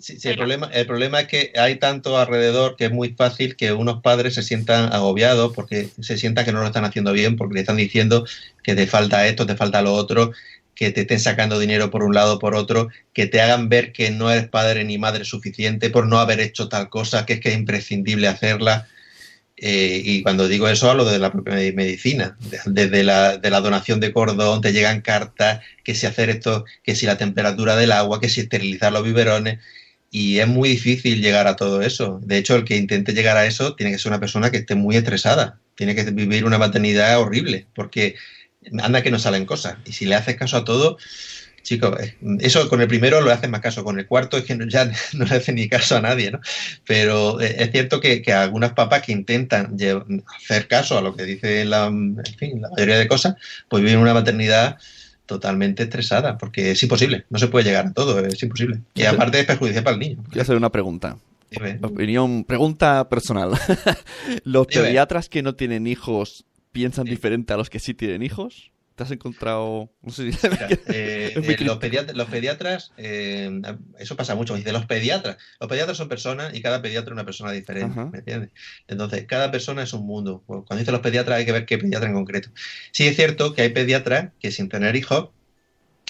Sí, 0.00 0.20
sí, 0.20 0.28
el, 0.28 0.36
problema, 0.36 0.70
el 0.72 0.86
problema 0.86 1.20
es 1.20 1.26
que 1.28 1.52
hay 1.58 1.76
tanto 1.76 2.18
alrededor 2.18 2.76
que 2.76 2.84
es 2.84 2.92
muy 2.92 3.08
fácil 3.14 3.56
que 3.56 3.72
unos 3.72 4.00
padres 4.02 4.34
se 4.34 4.42
sientan 4.42 4.92
agobiados 4.92 5.52
porque 5.54 5.88
se 6.00 6.18
sientan 6.18 6.44
que 6.44 6.52
no 6.52 6.60
lo 6.60 6.66
están 6.66 6.84
haciendo 6.84 7.12
bien, 7.12 7.36
porque 7.36 7.54
le 7.54 7.60
están 7.60 7.78
diciendo 7.78 8.24
que 8.62 8.74
te 8.76 8.86
falta 8.86 9.26
esto, 9.26 9.46
te 9.46 9.56
falta 9.56 9.80
lo 9.82 9.94
otro, 9.94 10.32
que 10.78 10.92
te 10.92 11.00
estén 11.00 11.18
sacando 11.18 11.58
dinero 11.58 11.90
por 11.90 12.04
un 12.04 12.14
lado 12.14 12.38
por 12.38 12.54
otro, 12.54 12.86
que 13.12 13.26
te 13.26 13.40
hagan 13.40 13.68
ver 13.68 13.92
que 13.92 14.12
no 14.12 14.30
eres 14.30 14.46
padre 14.46 14.84
ni 14.84 14.96
madre 14.96 15.24
suficiente 15.24 15.90
por 15.90 16.06
no 16.06 16.20
haber 16.20 16.38
hecho 16.38 16.68
tal 16.68 16.88
cosa, 16.88 17.26
que 17.26 17.32
es 17.34 17.40
que 17.40 17.48
es 17.48 17.56
imprescindible 17.56 18.28
hacerla. 18.28 18.86
Eh, 19.56 20.00
y 20.04 20.22
cuando 20.22 20.46
digo 20.46 20.68
eso 20.68 20.88
hablo 20.88 21.04
de 21.04 21.18
la 21.18 21.32
propia 21.32 21.54
me- 21.54 21.72
medicina, 21.72 22.36
de- 22.38 22.60
desde 22.66 23.02
la, 23.02 23.38
de 23.38 23.50
la 23.50 23.60
donación 23.60 23.98
de 23.98 24.12
cordón, 24.12 24.60
te 24.60 24.72
llegan 24.72 25.00
cartas, 25.00 25.62
que 25.82 25.96
si 25.96 26.06
hacer 26.06 26.30
esto, 26.30 26.64
que 26.84 26.94
si 26.94 27.06
la 27.06 27.18
temperatura 27.18 27.74
del 27.74 27.90
agua, 27.90 28.20
que 28.20 28.28
si 28.28 28.42
esterilizar 28.42 28.92
los 28.92 29.02
biberones, 29.02 29.58
y 30.12 30.38
es 30.38 30.46
muy 30.46 30.68
difícil 30.68 31.20
llegar 31.20 31.48
a 31.48 31.56
todo 31.56 31.82
eso. 31.82 32.20
De 32.22 32.38
hecho, 32.38 32.54
el 32.54 32.62
que 32.64 32.76
intente 32.76 33.12
llegar 33.14 33.36
a 33.36 33.46
eso 33.46 33.74
tiene 33.74 33.90
que 33.90 33.98
ser 33.98 34.10
una 34.12 34.20
persona 34.20 34.52
que 34.52 34.58
esté 34.58 34.76
muy 34.76 34.96
estresada, 34.96 35.58
tiene 35.74 35.96
que 35.96 36.04
vivir 36.04 36.44
una 36.44 36.56
maternidad 36.56 37.18
horrible, 37.18 37.66
porque 37.74 38.14
anda 38.82 39.02
que 39.02 39.10
no 39.10 39.18
salen 39.18 39.46
cosas. 39.46 39.76
Y 39.84 39.92
si 39.92 40.06
le 40.06 40.14
haces 40.14 40.36
caso 40.36 40.56
a 40.56 40.64
todo, 40.64 40.98
chicos, 41.62 41.98
eh, 42.00 42.16
eso 42.40 42.68
con 42.68 42.80
el 42.80 42.88
primero 42.88 43.20
lo 43.20 43.30
haces 43.30 43.50
más 43.50 43.60
caso, 43.60 43.84
con 43.84 43.98
el 43.98 44.06
cuarto 44.06 44.36
es 44.38 44.44
que 44.44 44.54
no- 44.56 44.66
ya 44.66 44.90
no 45.14 45.24
le 45.24 45.34
hace 45.36 45.52
ni 45.52 45.68
caso 45.68 45.96
a 45.96 46.00
nadie, 46.00 46.30
¿no? 46.30 46.40
Pero 46.86 47.40
eh, 47.40 47.56
es 47.58 47.70
cierto 47.72 48.00
que, 48.00 48.22
que 48.22 48.32
algunas 48.32 48.72
papás 48.72 49.02
que 49.02 49.12
intentan 49.12 49.76
hacer 50.38 50.66
caso 50.68 50.98
a 50.98 51.02
lo 51.02 51.14
que 51.14 51.24
dice 51.24 51.64
la, 51.64 51.86
en 51.86 52.16
fin, 52.38 52.60
la 52.60 52.70
mayoría 52.70 52.98
de 52.98 53.08
cosas, 53.08 53.34
pues 53.68 53.82
viven 53.82 53.98
una 53.98 54.14
maternidad 54.14 54.78
totalmente 55.26 55.82
estresada, 55.82 56.38
porque 56.38 56.70
es 56.70 56.82
imposible, 56.82 57.26
no 57.28 57.38
se 57.38 57.48
puede 57.48 57.66
llegar 57.66 57.86
a 57.88 57.92
todo, 57.92 58.24
es 58.24 58.42
imposible. 58.42 58.80
Y 58.94 59.04
aparte 59.04 59.38
es 59.40 59.44
perjudicial 59.44 59.84
para 59.84 59.94
el 59.94 60.00
niño. 60.00 60.24
Quiero 60.30 60.40
hacer 60.42 60.56
una 60.56 60.72
pregunta. 60.72 61.18
Dime. 61.50 61.78
Opinión, 61.82 62.44
pregunta 62.44 63.06
personal. 63.10 63.50
¿Los 64.44 64.68
Dime. 64.68 64.84
pediatras 64.84 65.28
que 65.28 65.42
no 65.42 65.54
tienen 65.54 65.86
hijos 65.86 66.44
piensan 66.72 67.04
diferente 67.06 67.52
a 67.52 67.56
los 67.56 67.70
que 67.70 67.78
sí 67.78 67.94
tienen 67.94 68.22
hijos? 68.22 68.70
¿Te 68.94 69.04
has 69.04 69.10
encontrado...? 69.12 69.92
No 70.02 70.10
sé 70.10 70.32
si... 70.32 70.48
Mira, 70.48 70.68
eh, 70.88 71.32
Es 71.36 71.44
muy 71.44 71.54
eh, 71.54 71.56
crítico. 71.56 71.64
los, 71.74 71.78
pediat- 71.78 72.12
los 72.14 72.26
pediatras, 72.28 72.92
eh, 72.96 73.48
eso 73.98 74.16
pasa 74.16 74.34
mucho, 74.34 74.56
dice 74.56 74.72
los 74.72 74.86
pediatras. 74.86 75.36
Los 75.60 75.68
pediatras 75.68 75.96
son 75.96 76.08
personas 76.08 76.52
y 76.54 76.60
cada 76.62 76.82
pediatra 76.82 77.10
es 77.10 77.12
una 77.12 77.24
persona 77.24 77.52
diferente, 77.52 77.92
Ajá. 77.92 78.10
¿me 78.10 78.18
entiendes? 78.18 78.50
Entonces, 78.88 79.24
cada 79.26 79.52
persona 79.52 79.84
es 79.84 79.92
un 79.92 80.04
mundo. 80.04 80.42
Cuando 80.46 80.76
dice 80.78 80.90
los 80.90 81.00
pediatras 81.00 81.38
hay 81.38 81.46
que 81.46 81.52
ver 81.52 81.64
qué 81.64 81.78
pediatra 81.78 82.08
en 82.08 82.14
concreto. 82.14 82.48
Sí 82.90 83.06
es 83.06 83.14
cierto 83.14 83.54
que 83.54 83.62
hay 83.62 83.68
pediatras 83.68 84.32
que 84.40 84.50
sin 84.50 84.68
tener 84.68 84.96
hijos, 84.96 85.28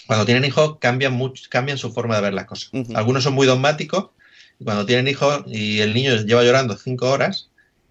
cuando 0.07 0.25
tienen 0.25 0.47
hijos 0.47 0.79
cambian, 0.81 1.13
mucho, 1.13 1.45
cambian 1.51 1.77
su 1.77 1.93
forma 1.93 2.17
de 2.17 2.23
ver 2.23 2.33
las 2.33 2.47
cosas. 2.47 2.71
Algunos 2.95 3.23
son 3.23 3.35
muy 3.35 3.47
dogmáticos 3.47 4.11
y 4.59 4.65
cuando 4.65 4.87
tienen 4.87 5.09
hijos 5.09 5.45
y 5.47 5.81
el 5.81 5.93
niño 5.93 6.17
lleva 6.23 6.43
llorando 6.43 6.75
cinco 6.79 7.11
horas, 7.11 7.51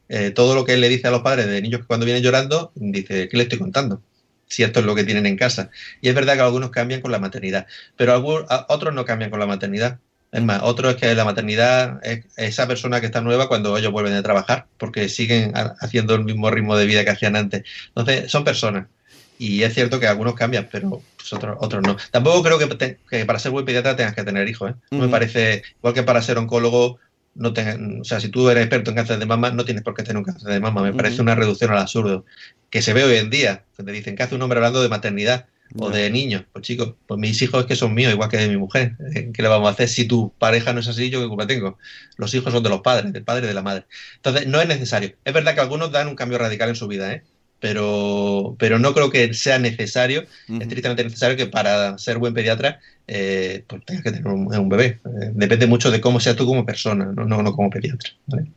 eh, 0.10 0.32
todo 0.32 0.56
lo 0.56 0.66
que 0.66 0.74
él 0.74 0.82
le 0.82 0.90
dice 0.90 1.08
a 1.08 1.12
los 1.12 1.22
padres 1.22 1.48
de 1.48 1.62
niños 1.62 1.82
que 1.82 1.88
cuando 1.88 2.06
vienen 2.06 2.24
llorando, 2.24 2.72
dice, 2.76 3.28
¿qué 3.30 3.38
le 3.38 3.44
estoy 3.44 3.60
contando? 3.60 4.02
Si 4.48 4.64
esto 4.64 4.80
es 4.80 4.86
lo 4.86 4.96
que 4.96 5.04
tienen 5.04 5.26
en 5.26 5.36
casa. 5.38 5.70
Y 6.02 6.10
es 6.10 6.16
verdad 6.16 6.36
que 6.36 6.42
algunos 6.42 6.70
cambian 6.70 7.02
con 7.02 7.12
la 7.12 7.20
maternidad, 7.20 7.68
pero 7.98 8.16
algu- 8.18 8.46
a- 8.50 8.66
otros 8.70 8.94
no 8.94 9.06
cambian 9.06 9.30
con 9.30 9.40
la 9.40 9.46
maternidad. 9.46 10.00
Es 10.32 10.42
más, 10.44 10.62
otro 10.64 10.90
es 10.90 10.98
que 10.98 11.14
la 11.16 11.26
maternidad 11.26 12.00
es 12.04 12.26
esa 12.36 12.68
persona 12.68 13.00
que 13.00 13.06
está 13.08 13.22
nueva 13.22 13.48
cuando 13.48 13.78
ellos 13.78 13.92
vuelven 13.92 14.14
de 14.14 14.22
trabajar, 14.24 14.68
porque 14.78 15.10
siguen 15.10 15.52
ha- 15.56 15.76
haciendo 15.80 16.16
el 16.16 16.24
mismo 16.24 16.50
ritmo 16.52 16.76
de 16.78 16.86
vida 16.86 17.04
que 17.04 17.12
hacían 17.12 17.36
antes. 17.36 17.64
Entonces, 17.90 18.30
son 18.32 18.44
personas. 18.44 18.88
Y 19.40 19.62
es 19.64 19.74
cierto 19.74 20.00
que 20.00 20.08
algunos 20.08 20.34
cambian, 20.34 20.68
pero 20.72 21.04
pues, 21.16 21.32
otros, 21.34 21.58
otros 21.62 21.84
no. 21.84 21.96
Tampoco 22.12 22.42
creo 22.44 22.58
que, 22.58 22.68
te- 22.76 23.00
que 23.10 23.26
para 23.26 23.38
ser 23.40 23.52
buen 23.52 23.66
pediatra 23.66 23.96
tengas 23.96 24.16
que 24.16 24.24
tener 24.24 24.48
hijos. 24.50 24.72
¿eh? 24.72 24.76
No 24.92 25.00
me 25.00 25.10
parece, 25.10 25.62
igual 25.78 25.94
que 25.94 26.04
para 26.04 26.22
ser 26.24 26.38
oncólogo, 26.40 26.98
no 27.38 27.54
tenga- 27.54 27.78
o 28.02 28.04
sea, 28.04 28.20
si 28.20 28.30
tú 28.30 28.50
eres 28.50 28.64
experto 28.64 28.90
en 28.92 28.96
cáncer 28.98 29.20
de 29.20 29.26
mama, 29.26 29.52
no 29.52 29.64
tienes 29.64 29.84
por 29.84 29.94
qué 29.94 30.04
tener 30.04 30.18
un 30.18 30.24
cáncer 30.24 30.52
de 30.52 30.60
mama. 30.60 30.82
Me 30.82 30.94
parece 30.94 31.22
una 31.22 31.36
reducción 31.36 31.72
al 31.72 31.78
absurdo. 31.78 32.26
Que 32.70 32.82
se 32.82 32.94
ve 32.94 33.04
hoy 33.04 33.18
en 33.18 33.30
día, 33.30 33.64
que 33.78 33.84
te 33.84 33.92
dicen 33.92 34.16
que 34.16 34.24
hace 34.24 34.36
un 34.36 34.42
hombre 34.42 34.58
hablando 34.58 34.82
de 34.82 34.90
maternidad 34.90 35.46
o 35.78 35.90
de 35.90 36.10
niños. 36.10 36.44
Pues 36.52 36.64
chicos, 36.64 36.96
pues 37.08 37.20
mis 37.20 37.42
hijos 37.42 37.62
es 37.62 37.66
que 37.66 37.76
son 37.76 37.94
míos, 37.94 38.12
igual 38.12 38.30
que 38.30 38.38
de 38.38 38.48
mi 38.50 38.58
mujer. 38.58 38.94
Eh, 39.14 39.32
¿Qué 39.34 39.42
le 39.42 39.48
vamos 39.48 39.68
a 39.70 39.72
hacer? 39.72 39.88
Si 39.90 40.06
tu 40.06 40.34
pareja 40.38 40.74
no 40.74 40.80
es 40.80 40.88
así, 40.88 41.10
yo 41.10 41.22
qué 41.22 41.28
culpa 41.28 41.48
tengo. 41.48 41.78
Los 42.18 42.34
hijos 42.34 42.52
son 42.54 42.64
de 42.64 42.70
los 42.70 42.82
padres, 42.82 43.14
del 43.14 43.24
padre 43.24 43.46
y 43.46 43.48
de 43.48 43.54
la 43.54 43.62
madre. 43.62 43.86
Entonces, 44.16 44.48
no 44.48 44.60
es 44.62 44.68
necesario. 44.68 45.14
Es 45.24 45.34
verdad 45.34 45.54
que 45.56 45.62
algunos 45.62 45.92
dan 45.92 46.08
un 46.08 46.16
cambio 46.16 46.38
radical 46.38 46.70
en 46.70 46.76
su 46.76 46.88
vida, 46.88 47.14
¿eh? 47.14 47.24
Pero, 47.60 48.56
pero 48.60 48.78
no 48.78 48.94
creo 48.94 49.10
que 49.10 49.34
sea 49.34 49.58
necesario, 49.58 50.26
estrictamente 50.48 51.04
necesario 51.04 51.36
que 51.36 51.48
para 51.48 51.98
ser 51.98 52.20
buen 52.20 52.34
pediatra 52.36 52.80
eh, 53.08 53.64
pues 53.68 53.86
tengas 53.86 54.04
que 54.04 54.12
tener 54.12 54.28
un, 54.28 54.54
un 54.54 54.70
bebé. 54.70 55.00
Eh, 55.06 55.32
depende 55.34 55.66
mucho 55.66 55.90
de 55.90 56.02
cómo 56.02 56.20
seas 56.20 56.36
tú 56.36 56.46
como 56.46 56.66
persona, 56.66 57.06
no, 57.06 57.26
no, 57.26 57.42
no 57.42 57.54
como 57.54 57.70
pediatra. 57.70 58.12
¿vale? 58.28 58.48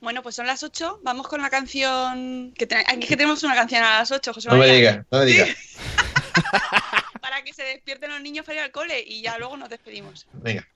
Bueno, 0.00 0.22
pues 0.22 0.34
son 0.34 0.46
las 0.46 0.62
8. 0.62 1.00
Vamos 1.02 1.28
con 1.28 1.40
la 1.42 1.50
canción. 1.50 2.52
Que 2.56 2.68
Aquí 2.88 3.06
que 3.06 3.16
tenemos 3.16 3.42
una 3.44 3.54
canción 3.54 3.82
a 3.84 4.00
las 4.00 4.10
8, 4.10 4.34
José 4.34 4.48
No 4.48 4.56
me 4.56 4.66
digas, 4.66 5.04
no 5.10 5.18
me 5.18 5.24
digas. 5.26 5.48
Para 7.20 7.42
que 7.44 7.52
se 7.52 7.62
despierten 7.62 8.10
los 8.10 8.20
niños 8.20 8.44
para 8.44 8.58
ir 8.58 8.64
al 8.64 8.72
cole 8.72 9.02
y 9.06 9.22
ya 9.22 9.38
luego 9.38 9.56
nos 9.56 9.68
despedimos. 9.68 10.26
Venga. 10.32 10.66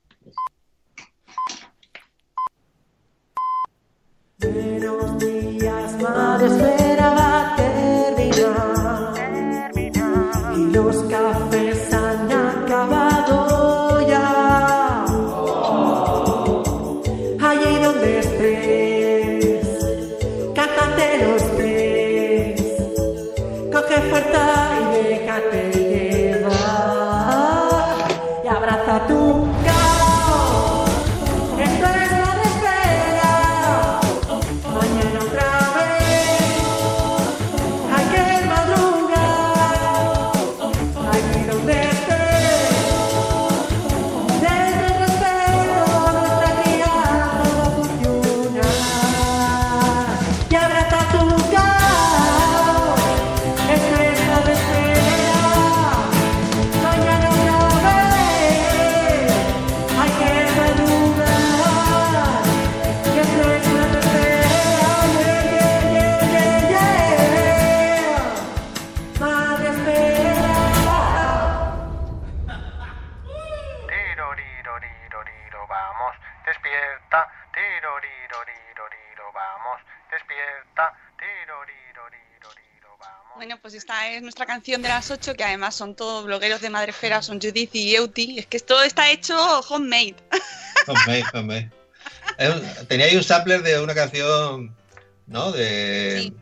Buenos 4.39 5.16
canción 84.67 84.83
de 84.83 84.89
las 84.89 85.13
8, 85.13 85.35
que 85.35 85.45
además 85.45 85.77
son 85.77 85.95
todos 85.95 86.25
blogueros 86.25 86.61
de 86.61 86.71
Madrefera, 86.71 87.23
son 87.23 87.41
Judith 87.41 87.73
y 87.77 87.95
Euti. 87.95 88.37
Es 88.41 88.47
que 88.47 88.59
todo 88.59 88.83
está 88.83 89.09
hecho 89.13 89.61
homemade. 89.69 90.17
Es 92.37 92.53
un- 92.53 92.87
Tenía 92.89 93.07
ahí 93.07 93.17
un 93.17 93.23
sampler 93.23 93.63
de 93.63 93.79
una 93.81 93.95
canción, 93.95 94.75
¿no? 95.29 95.53
De... 95.53 96.33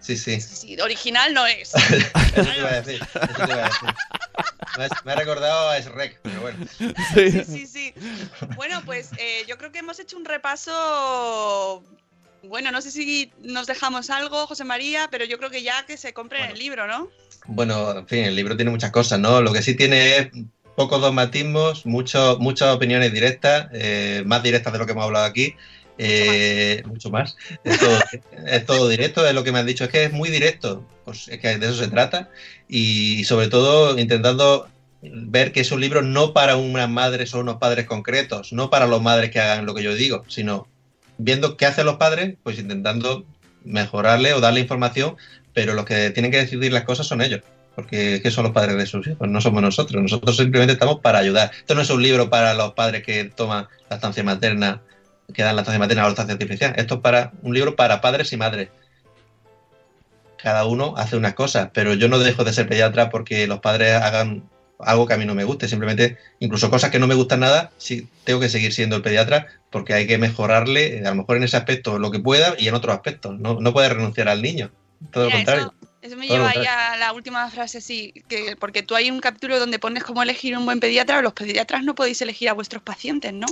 Sí, 0.00 0.16
sí. 0.16 0.40
Sí, 0.40 0.80
original 0.80 1.34
no 1.34 1.46
es. 1.46 1.74
Eso 2.34 2.44
te 2.50 2.58
iba 2.58 2.68
a 2.70 2.80
decir. 2.80 3.02
Eso 3.14 3.44
te 3.44 3.52
iba 3.52 3.66
a 3.66 3.68
decir. 3.68 3.94
Me, 4.78 4.84
has- 4.84 5.04
me 5.04 5.12
ha 5.12 5.16
recordado 5.16 5.68
a 5.68 5.78
Shrek, 5.80 6.18
pero 6.22 6.40
bueno. 6.40 6.66
Sí, 7.14 7.30
sí, 7.44 7.66
sí. 7.66 7.94
Bueno, 8.56 8.80
pues 8.86 9.10
eh, 9.18 9.44
yo 9.46 9.58
creo 9.58 9.70
que 9.70 9.80
hemos 9.80 9.98
hecho 10.00 10.16
un 10.16 10.24
repaso 10.24 11.84
Bueno, 12.42 12.70
no 12.72 12.80
sé 12.80 12.90
si 12.90 13.30
nos 13.42 13.66
dejamos 13.66 14.10
algo, 14.10 14.46
José 14.46 14.64
María, 14.64 15.08
pero 15.10 15.24
yo 15.24 15.38
creo 15.38 15.50
que 15.50 15.62
ya 15.62 15.84
que 15.86 15.96
se 15.96 16.12
compren 16.12 16.50
el 16.50 16.58
libro, 16.58 16.86
¿no? 16.86 17.10
Bueno, 17.46 17.98
en 17.98 18.06
fin, 18.08 18.24
el 18.24 18.34
libro 18.36 18.56
tiene 18.56 18.70
muchas 18.70 18.90
cosas, 18.90 19.18
¿no? 19.18 19.40
Lo 19.42 19.52
que 19.52 19.62
sí 19.62 19.74
tiene 19.74 20.16
es 20.16 20.28
pocos 20.76 21.00
dogmatismos, 21.00 21.84
mucho- 21.84 22.38
muchas 22.40 22.74
opiniones 22.74 23.12
directas, 23.12 23.68
eh, 23.72 24.22
más 24.24 24.42
directas 24.42 24.72
de 24.72 24.78
lo 24.78 24.86
que 24.86 24.92
hemos 24.92 25.04
hablado 25.04 25.24
aquí. 25.26 25.54
eh, 26.02 26.82
mucho 26.86 27.10
más. 27.10 27.36
Es 27.62 27.78
todo, 27.78 27.98
es 28.46 28.64
todo 28.64 28.88
directo, 28.88 29.26
es 29.26 29.34
lo 29.34 29.44
que 29.44 29.52
me 29.52 29.58
han 29.58 29.66
dicho. 29.66 29.84
Es 29.84 29.90
que 29.90 30.04
es 30.04 30.12
muy 30.12 30.30
directo. 30.30 30.82
Pues 31.04 31.28
es 31.28 31.38
que 31.40 31.58
de 31.58 31.66
eso 31.66 31.74
se 31.76 31.88
trata. 31.88 32.30
Y 32.68 33.24
sobre 33.24 33.48
todo 33.48 33.98
intentando 33.98 34.66
ver 35.02 35.52
que 35.52 35.60
es 35.60 35.70
un 35.72 35.80
libro 35.82 36.00
no 36.00 36.32
para 36.32 36.56
unas 36.56 36.88
madres 36.88 37.34
o 37.34 37.40
unos 37.40 37.56
padres 37.58 37.84
concretos, 37.84 38.50
no 38.54 38.70
para 38.70 38.86
los 38.86 39.02
madres 39.02 39.30
que 39.30 39.40
hagan 39.40 39.66
lo 39.66 39.74
que 39.74 39.82
yo 39.82 39.94
digo, 39.94 40.24
sino 40.28 40.68
viendo 41.22 41.56
qué 41.56 41.66
hacen 41.66 41.86
los 41.86 41.96
padres, 41.96 42.36
pues 42.42 42.58
intentando 42.58 43.24
mejorarle 43.64 44.32
o 44.32 44.40
darle 44.40 44.60
información, 44.60 45.16
pero 45.52 45.74
los 45.74 45.84
que 45.84 46.10
tienen 46.10 46.30
que 46.30 46.38
decidir 46.38 46.72
las 46.72 46.84
cosas 46.84 47.06
son 47.06 47.20
ellos. 47.20 47.40
Porque 47.74 48.20
que 48.22 48.30
son 48.30 48.44
los 48.44 48.52
padres 48.52 48.76
de 48.76 48.86
sus 48.86 49.06
hijos, 49.06 49.28
no 49.28 49.40
somos 49.40 49.62
nosotros. 49.62 50.02
Nosotros 50.02 50.36
simplemente 50.36 50.72
estamos 50.72 51.00
para 51.00 51.18
ayudar. 51.18 51.50
Esto 51.56 51.74
no 51.74 51.82
es 51.82 51.90
un 51.90 52.02
libro 52.02 52.28
para 52.28 52.52
los 52.54 52.72
padres 52.72 53.02
que 53.02 53.24
toman 53.24 53.68
la 53.88 53.96
estancia 53.96 54.24
materna, 54.24 54.82
que 55.32 55.42
dan 55.42 55.54
la 55.54 55.62
estancia 55.62 55.78
materna 55.78 56.02
o 56.02 56.06
la 56.06 56.10
estancia 56.10 56.32
artificial. 56.32 56.74
Esto 56.76 56.96
es 56.96 57.00
para 57.00 57.32
un 57.42 57.54
libro 57.54 57.76
para 57.76 58.00
padres 58.00 58.32
y 58.32 58.36
madres. 58.36 58.70
Cada 60.36 60.64
uno 60.64 60.94
hace 60.96 61.16
unas 61.16 61.34
cosas, 61.34 61.70
pero 61.72 61.94
yo 61.94 62.08
no 62.08 62.18
dejo 62.18 62.44
de 62.44 62.52
ser 62.52 62.66
pediatra 62.66 63.10
porque 63.10 63.46
los 63.46 63.60
padres 63.60 63.94
hagan 63.94 64.42
algo 64.84 65.06
que 65.06 65.14
a 65.14 65.16
mí 65.16 65.24
no 65.24 65.34
me 65.34 65.44
guste. 65.44 65.68
Simplemente, 65.68 66.18
incluso 66.38 66.70
cosas 66.70 66.90
que 66.90 66.98
no 66.98 67.06
me 67.06 67.14
gustan 67.14 67.40
nada, 67.40 67.72
sí 67.78 68.08
tengo 68.24 68.40
que 68.40 68.48
seguir 68.48 68.72
siendo 68.72 68.96
el 68.96 69.02
pediatra 69.02 69.46
porque 69.70 69.94
hay 69.94 70.06
que 70.06 70.18
mejorarle, 70.18 70.98
eh, 70.98 71.06
a 71.06 71.10
lo 71.10 71.16
mejor 71.16 71.36
en 71.36 71.44
ese 71.44 71.56
aspecto 71.56 71.98
lo 71.98 72.10
que 72.10 72.18
pueda 72.18 72.54
y 72.58 72.68
en 72.68 72.74
otros 72.74 72.94
aspectos. 72.94 73.38
No, 73.38 73.60
no 73.60 73.72
puede 73.72 73.88
renunciar 73.88 74.28
al 74.28 74.42
niño. 74.42 74.70
Todo 75.12 75.24
lo 75.24 75.30
contrario. 75.30 75.74
Eso 76.02 76.16
me 76.16 76.26
Todo 76.26 76.38
lleva 76.38 76.50
ahí 76.50 76.64
a 76.66 76.96
la 76.96 77.12
última 77.12 77.48
frase, 77.50 77.82
sí, 77.82 78.14
que, 78.26 78.56
porque 78.58 78.82
tú 78.82 78.94
hay 78.94 79.10
un 79.10 79.20
capítulo 79.20 79.58
donde 79.58 79.78
pones 79.78 80.02
cómo 80.02 80.22
elegir 80.22 80.56
un 80.56 80.64
buen 80.64 80.80
pediatra, 80.80 81.20
los 81.20 81.34
pediatras 81.34 81.84
no 81.84 81.94
podéis 81.94 82.22
elegir 82.22 82.48
a 82.48 82.54
vuestros 82.54 82.82
pacientes, 82.82 83.34
¿no? 83.34 83.46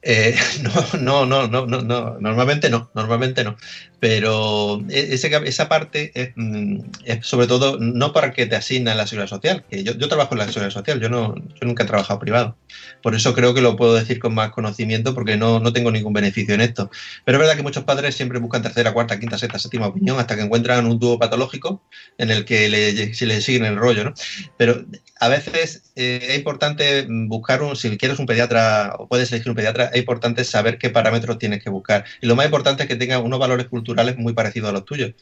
Eh, 0.00 0.36
no, 1.00 1.26
no, 1.26 1.26
no, 1.26 1.48
no, 1.48 1.66
no, 1.66 1.82
no, 1.82 2.18
normalmente 2.20 2.70
no, 2.70 2.90
normalmente 2.94 3.42
no. 3.44 3.56
Pero 3.98 4.80
e- 4.88 5.14
ese 5.14 5.28
esa 5.44 5.68
parte 5.68 6.12
es, 6.14 6.32
mm, 6.36 6.78
es 7.04 7.26
sobre 7.26 7.48
todo 7.48 7.78
no 7.80 8.12
para 8.12 8.32
que 8.32 8.46
te 8.46 8.54
asignan 8.56 8.96
la 8.96 9.06
seguridad 9.06 9.28
social. 9.28 9.64
Que 9.68 9.82
yo, 9.82 9.94
yo 9.94 10.08
trabajo 10.08 10.34
en 10.34 10.38
la 10.38 10.46
seguridad 10.46 10.70
social, 10.70 11.00
yo 11.00 11.08
no, 11.08 11.34
yo 11.36 11.66
nunca 11.66 11.82
he 11.82 11.86
trabajado 11.86 12.20
privado. 12.20 12.58
Por 13.02 13.14
eso 13.14 13.34
creo 13.34 13.54
que 13.54 13.60
lo 13.60 13.76
puedo 13.76 13.94
decir 13.94 14.18
con 14.20 14.34
más 14.34 14.50
conocimiento, 14.52 15.14
porque 15.14 15.36
no, 15.36 15.58
no 15.60 15.72
tengo 15.72 15.90
ningún 15.90 16.12
beneficio 16.12 16.54
en 16.54 16.60
esto. 16.60 16.90
Pero 17.24 17.36
es 17.38 17.40
verdad 17.40 17.56
que 17.56 17.62
muchos 17.62 17.84
padres 17.84 18.14
siempre 18.14 18.38
buscan 18.38 18.62
tercera, 18.62 18.92
cuarta, 18.92 19.18
quinta, 19.18 19.36
sexta, 19.38 19.58
séptima 19.58 19.88
opinión 19.88 20.18
hasta 20.20 20.36
que 20.36 20.42
encuentran 20.42 20.86
un 20.86 20.98
dúo 20.98 21.18
patológico 21.18 21.82
en 22.16 22.30
el 22.30 22.44
que 22.44 23.12
si 23.14 23.26
le 23.26 23.40
siguen 23.40 23.64
el 23.64 23.76
rollo, 23.76 24.04
¿no? 24.04 24.14
Pero 24.56 24.84
a 25.20 25.28
veces 25.28 25.92
eh, 25.96 26.20
es 26.30 26.36
importante 26.38 27.06
buscar 27.08 27.62
un, 27.62 27.76
si 27.76 27.96
quieres 27.98 28.18
un 28.18 28.26
pediatra 28.26 28.94
o 28.98 29.08
puedes 29.08 29.30
elegir 29.32 29.50
un 29.50 29.56
pediatra, 29.56 29.86
es 29.86 29.98
importante 30.00 30.44
saber 30.44 30.78
qué 30.78 30.90
parámetros 30.90 31.38
tienes 31.38 31.62
que 31.62 31.70
buscar. 31.70 32.04
Y 32.20 32.26
lo 32.26 32.36
más 32.36 32.46
importante 32.46 32.84
es 32.84 32.88
que 32.88 32.96
tenga 32.96 33.18
unos 33.20 33.38
valores 33.38 33.68
culturales 33.68 34.16
muy 34.18 34.32
parecidos 34.34 34.70
a 34.70 34.72
los 34.72 34.84
tuyos. 34.84 35.14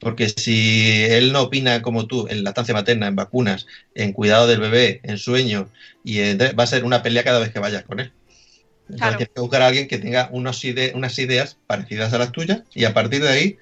Porque 0.00 0.28
si 0.28 1.04
él 1.06 1.32
no 1.32 1.42
opina 1.42 1.82
como 1.82 2.06
tú 2.06 2.28
en 2.28 2.44
lactancia 2.44 2.74
materna, 2.74 3.08
en 3.08 3.16
vacunas, 3.16 3.66
en 3.94 4.12
cuidado 4.12 4.46
del 4.46 4.60
bebé, 4.60 5.00
en 5.04 5.18
sueño, 5.18 5.70
y 6.04 6.20
en- 6.20 6.38
va 6.38 6.64
a 6.64 6.66
ser 6.68 6.84
una 6.84 7.02
pelea 7.02 7.24
cada 7.24 7.40
vez 7.40 7.52
que 7.52 7.58
vayas 7.60 7.84
con 7.84 8.00
él. 8.00 8.14
Entonces 8.88 8.96
Claro. 8.98 9.18
tienes 9.18 9.32
que 9.34 9.40
buscar 9.40 9.62
a 9.62 9.66
alguien 9.66 9.88
que 9.88 9.98
tenga 9.98 10.28
unos 10.32 10.64
ide- 10.64 10.92
unas 10.94 11.18
ideas 11.18 11.58
parecidas 11.66 12.12
a 12.14 12.18
las 12.18 12.32
tuyas 12.32 12.62
y 12.74 12.84
a 12.84 12.94
partir 12.94 13.22
de 13.22 13.28
ahí 13.28 13.58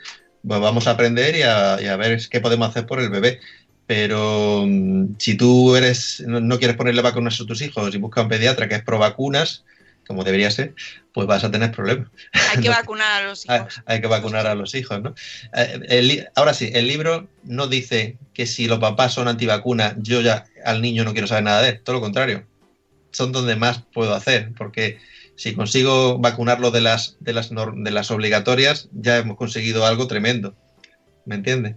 pues 0.46 0.60
vamos 0.60 0.86
a 0.86 0.92
aprender 0.92 1.34
y 1.36 1.42
a, 1.42 1.78
y 1.82 1.86
a 1.86 1.96
ver 1.96 2.20
qué 2.30 2.40
podemos 2.40 2.68
hacer 2.68 2.86
por 2.86 3.00
el 3.00 3.10
bebé. 3.10 3.40
Pero 3.86 4.64
mm, 4.66 5.16
si 5.18 5.36
tú 5.36 5.76
eres 5.76 6.22
no, 6.26 6.40
no 6.40 6.58
quieres 6.58 6.76
ponerle 6.76 7.02
vacunas 7.02 7.40
a 7.40 7.46
tus 7.46 7.62
hijos 7.62 7.94
y 7.94 7.98
buscas 7.98 8.24
un 8.24 8.30
pediatra 8.30 8.68
que 8.68 8.76
es 8.76 8.82
pro 8.82 8.98
vacunas, 8.98 9.64
como 10.06 10.24
debería 10.24 10.50
ser, 10.50 10.74
pues 11.12 11.26
vas 11.26 11.44
a 11.44 11.50
tener 11.50 11.72
problemas. 11.72 12.08
Hay 12.52 12.60
que 12.60 12.68
vacunar 12.68 13.22
a 13.22 13.26
los 13.26 13.48
Hay, 13.48 13.60
hijos. 13.60 13.82
hay 13.86 14.00
que 14.00 14.06
vacunar 14.06 14.46
a 14.46 14.54
los 14.54 14.74
hijos, 14.74 15.02
¿no? 15.02 15.14
Eh, 15.54 15.80
el 15.88 16.28
ahora 16.34 16.54
sí, 16.54 16.70
el 16.74 16.86
libro 16.86 17.28
no 17.44 17.66
dice 17.66 18.18
que 18.32 18.46
si 18.46 18.66
los 18.66 18.78
papás 18.78 19.14
son 19.14 19.28
antivacunas, 19.28 19.94
yo 19.98 20.20
ya 20.20 20.46
al 20.64 20.80
niño 20.80 21.04
no 21.04 21.12
quiero 21.12 21.26
saber 21.26 21.44
nada 21.44 21.62
de 21.62 21.70
él, 21.70 21.80
todo 21.82 21.96
lo 21.96 22.02
contrario. 22.02 22.44
Son 23.10 23.32
donde 23.32 23.56
más 23.56 23.82
puedo 23.92 24.14
hacer, 24.14 24.52
porque 24.56 24.98
si 25.36 25.54
consigo 25.54 26.18
vacunarlo 26.18 26.70
de 26.70 26.80
las, 26.80 27.16
de 27.20 27.32
las, 27.32 27.50
de 27.50 27.90
las 27.90 28.10
obligatorias, 28.10 28.88
ya 28.92 29.18
hemos 29.18 29.36
conseguido 29.36 29.86
algo 29.86 30.06
tremendo. 30.06 30.54
¿Me 31.26 31.34
entiendes? 31.34 31.74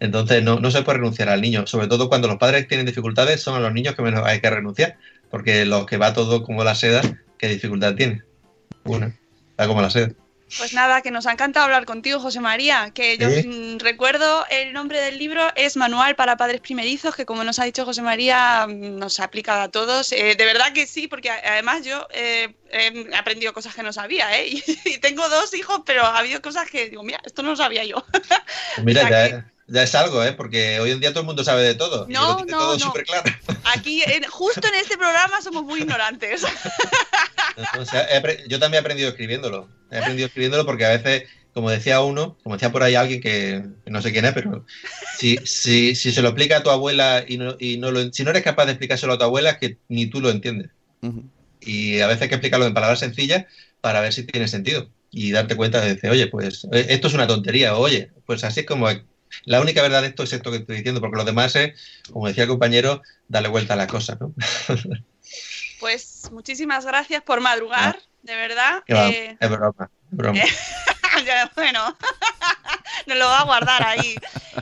Entonces 0.00 0.42
no, 0.42 0.60
no 0.60 0.70
se 0.70 0.82
puede 0.82 0.98
renunciar 0.98 1.28
al 1.28 1.42
niño, 1.42 1.66
sobre 1.66 1.88
todo 1.88 2.08
cuando 2.08 2.28
los 2.28 2.38
padres 2.38 2.68
tienen 2.68 2.86
dificultades, 2.86 3.42
son 3.42 3.56
a 3.56 3.60
los 3.60 3.72
niños 3.72 3.94
que 3.94 4.02
menos 4.02 4.24
hay 4.24 4.40
que 4.40 4.48
renunciar, 4.48 4.96
porque 5.28 5.66
los 5.66 5.86
que 5.86 5.98
va 5.98 6.14
todo 6.14 6.42
como 6.44 6.62
la 6.64 6.74
seda, 6.74 7.02
¿qué 7.36 7.48
dificultad 7.48 7.96
tiene? 7.96 8.22
Una, 8.84 9.14
va 9.60 9.66
como 9.66 9.82
la 9.82 9.90
seda. 9.90 10.12
Pues 10.58 10.74
nada, 10.74 11.00
que 11.02 11.10
nos 11.10 11.26
ha 11.26 11.32
encantado 11.32 11.64
hablar 11.64 11.86
contigo, 11.86 12.20
José 12.20 12.40
María. 12.40 12.90
Que 12.94 13.16
yo 13.16 13.28
mm, 13.28 13.78
recuerdo 13.78 14.44
el 14.50 14.72
nombre 14.72 15.00
del 15.00 15.18
libro 15.18 15.42
es 15.56 15.76
Manual 15.76 16.14
para 16.14 16.36
Padres 16.36 16.60
Primerizos, 16.60 17.14
que 17.14 17.24
como 17.24 17.44
nos 17.44 17.58
ha 17.58 17.64
dicho 17.64 17.84
José 17.84 18.02
María, 18.02 18.66
mm, 18.66 18.98
nos 18.98 19.20
aplica 19.20 19.62
a 19.62 19.68
todos. 19.70 20.12
Eh, 20.12 20.34
de 20.36 20.44
verdad 20.44 20.72
que 20.72 20.86
sí, 20.86 21.08
porque 21.08 21.30
además 21.30 21.84
yo 21.84 22.06
eh, 22.12 22.54
he 22.70 23.16
aprendido 23.16 23.52
cosas 23.52 23.74
que 23.74 23.82
no 23.82 23.92
sabía, 23.92 24.38
¿eh? 24.38 24.62
Y, 24.84 24.98
tengo 24.98 25.28
dos 25.28 25.54
hijos, 25.54 25.82
pero 25.86 26.04
ha 26.04 26.18
habido 26.18 26.42
cosas 26.42 26.68
que 26.70 26.88
digo, 26.90 27.02
mira, 27.02 27.20
esto 27.24 27.42
no 27.42 27.50
lo 27.50 27.56
sabía 27.56 27.84
yo. 27.84 28.04
Pues 28.74 28.84
mira, 28.86 29.02
O 29.02 29.08
sea 29.08 29.28
ya, 29.28 29.51
ya 29.72 29.82
es 29.82 29.94
algo, 29.94 30.22
¿eh? 30.24 30.32
Porque 30.32 30.78
hoy 30.80 30.90
en 30.90 31.00
día 31.00 31.10
todo 31.10 31.20
el 31.20 31.26
mundo 31.26 31.42
sabe 31.44 31.62
de 31.62 31.74
todo. 31.74 32.06
y 32.08 32.12
No, 32.12 32.28
lo 32.30 32.36
tiene 32.36 32.52
no, 32.52 32.58
todo 32.58 32.78
no. 32.78 32.92
claro. 32.92 33.30
Aquí, 33.64 34.02
en- 34.06 34.24
justo 34.24 34.66
en 34.68 34.74
este 34.74 34.96
programa, 34.96 35.40
somos 35.42 35.64
muy 35.64 35.80
ignorantes. 35.80 36.42
O 37.78 37.84
sea, 37.84 38.02
he 38.10 38.22
apre- 38.22 38.46
yo 38.48 38.58
también 38.58 38.78
he 38.78 38.80
aprendido 38.80 39.10
escribiéndolo. 39.10 39.68
He 39.90 39.98
aprendido 39.98 40.26
escribiéndolo 40.26 40.64
porque 40.64 40.86
a 40.86 40.90
veces, 40.96 41.24
como 41.52 41.68
decía 41.70 42.00
uno, 42.00 42.38
como 42.42 42.56
decía 42.56 42.72
por 42.72 42.82
ahí 42.82 42.94
alguien 42.94 43.20
que, 43.20 43.62
no 43.86 44.00
sé 44.00 44.10
quién 44.10 44.24
es, 44.24 44.32
pero 44.32 44.64
si, 45.18 45.36
si, 45.44 45.94
si 45.94 46.12
se 46.12 46.22
lo 46.22 46.28
explica 46.28 46.58
a 46.58 46.62
tu 46.62 46.70
abuela 46.70 47.24
y 47.28 47.36
no, 47.36 47.54
y 47.58 47.76
no 47.76 47.90
lo, 47.90 48.10
si 48.10 48.24
no 48.24 48.30
eres 48.30 48.42
capaz 48.42 48.64
de 48.66 48.72
explicárselo 48.72 49.12
a 49.12 49.18
tu 49.18 49.24
abuela, 49.24 49.50
es 49.50 49.56
que 49.58 49.76
ni 49.88 50.06
tú 50.06 50.20
lo 50.22 50.30
entiendes. 50.30 50.70
Y 51.60 52.00
a 52.00 52.06
veces 52.06 52.22
hay 52.22 52.28
que 52.28 52.36
explicarlo 52.36 52.66
en 52.66 52.74
palabras 52.74 53.00
sencillas 53.00 53.44
para 53.82 54.00
ver 54.00 54.12
si 54.14 54.22
tiene 54.24 54.48
sentido. 54.48 54.88
Y 55.10 55.30
darte 55.32 55.54
cuenta 55.56 55.82
de 55.82 55.94
decir, 55.94 56.08
oye, 56.08 56.28
pues 56.28 56.66
eh, 56.72 56.86
esto 56.88 57.08
es 57.08 57.14
una 57.14 57.26
tontería. 57.26 57.76
Oye, 57.76 58.10
pues 58.24 58.44
así 58.44 58.60
es 58.60 58.66
como 58.66 58.88
la 59.44 59.60
única 59.60 59.82
verdad 59.82 60.02
de 60.02 60.08
esto 60.08 60.22
es 60.22 60.32
esto 60.32 60.50
que 60.50 60.58
estoy 60.58 60.76
diciendo, 60.76 61.00
porque 61.00 61.16
lo 61.16 61.24
demás 61.24 61.56
es, 61.56 61.78
como 62.12 62.28
decía 62.28 62.44
el 62.44 62.50
compañero, 62.50 63.02
darle 63.28 63.48
vuelta 63.48 63.74
a 63.74 63.76
las 63.76 63.88
cosas, 63.88 64.18
¿no? 64.20 64.34
Pues 65.80 66.30
muchísimas 66.30 66.86
gracias 66.86 67.22
por 67.22 67.40
madrugar, 67.40 67.98
de 68.22 68.36
verdad. 68.36 68.84
Eh, 68.86 69.36
es 69.40 69.50
broma, 69.50 69.90
es 70.12 70.16
broma. 70.16 70.40
bueno, 71.56 71.98
nos 73.06 73.18
lo 73.18 73.26
va 73.26 73.40
a 73.40 73.44
guardar 73.44 73.86
ahí. 73.86 74.14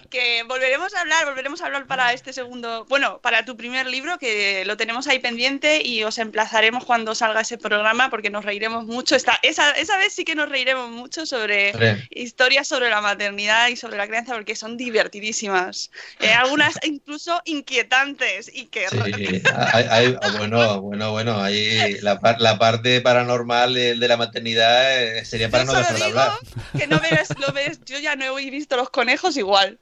Que 0.09 0.43
volveremos 0.45 0.93
a 0.95 1.01
hablar, 1.01 1.25
volveremos 1.25 1.61
a 1.63 1.67
hablar 1.67 1.87
para 1.87 2.13
este 2.13 2.33
segundo, 2.33 2.85
bueno, 2.89 3.21
para 3.21 3.45
tu 3.45 3.57
primer 3.57 3.87
libro, 3.87 4.19
que 4.19 4.65
lo 4.65 4.77
tenemos 4.77 5.07
ahí 5.07 5.19
pendiente 5.21 5.83
y 5.85 6.03
os 6.05 6.19
emplazaremos 6.19 6.85
cuando 6.85 7.15
salga 7.15 7.41
ese 7.43 7.59
programa 7.59 8.11
porque 8.11 8.31
nos 8.31 8.45
reiremos 8.45 8.87
mucho. 8.87 9.15
Esta, 9.15 9.39
esa, 9.43 9.71
esa 9.73 9.97
vez 9.99 10.13
sí 10.13 10.25
que 10.25 10.35
nos 10.35 10.49
reiremos 10.49 10.91
mucho 10.91 11.27
sobre 11.27 11.73
historias 12.11 12.67
sobre 12.69 12.91
la 12.91 13.01
maternidad 13.01 13.69
y 13.69 13.77
sobre 13.77 13.97
la 13.99 14.07
crianza 14.09 14.35
porque 14.35 14.57
son 14.57 14.77
divertidísimas. 14.77 15.91
Eh, 16.21 16.33
algunas 16.33 16.75
incluso 16.85 17.41
inquietantes 17.45 18.51
y 18.53 18.67
que... 18.67 18.89
Sí, 18.89 19.43
hay- 19.73 19.87
hay- 19.91 20.17
bueno, 20.39 20.81
bueno, 20.81 21.11
bueno, 21.13 21.41
ahí 21.43 21.99
la, 22.03 22.19
la 22.39 22.59
parte 22.59 23.01
paranormal 23.01 23.75
de, 23.75 23.95
de 23.95 24.09
la 24.09 24.17
maternidad 24.17 25.03
eh, 25.19 25.25
sería 25.25 25.49
para 25.51 25.65
no 25.65 25.73
Yo 25.73 25.79
dejar 25.79 25.97
de 25.97 26.05
hablar. 26.05 26.33
que 26.77 26.87
no 26.87 26.99
ves, 27.01 27.29
lo 27.39 27.53
ves, 27.53 27.81
yo 27.85 27.99
ya 27.99 28.17
no 28.17 28.25
he 28.25 28.30
visto 28.35 28.77
los 28.77 28.91
conejos 28.91 29.37
igual. 29.37 29.79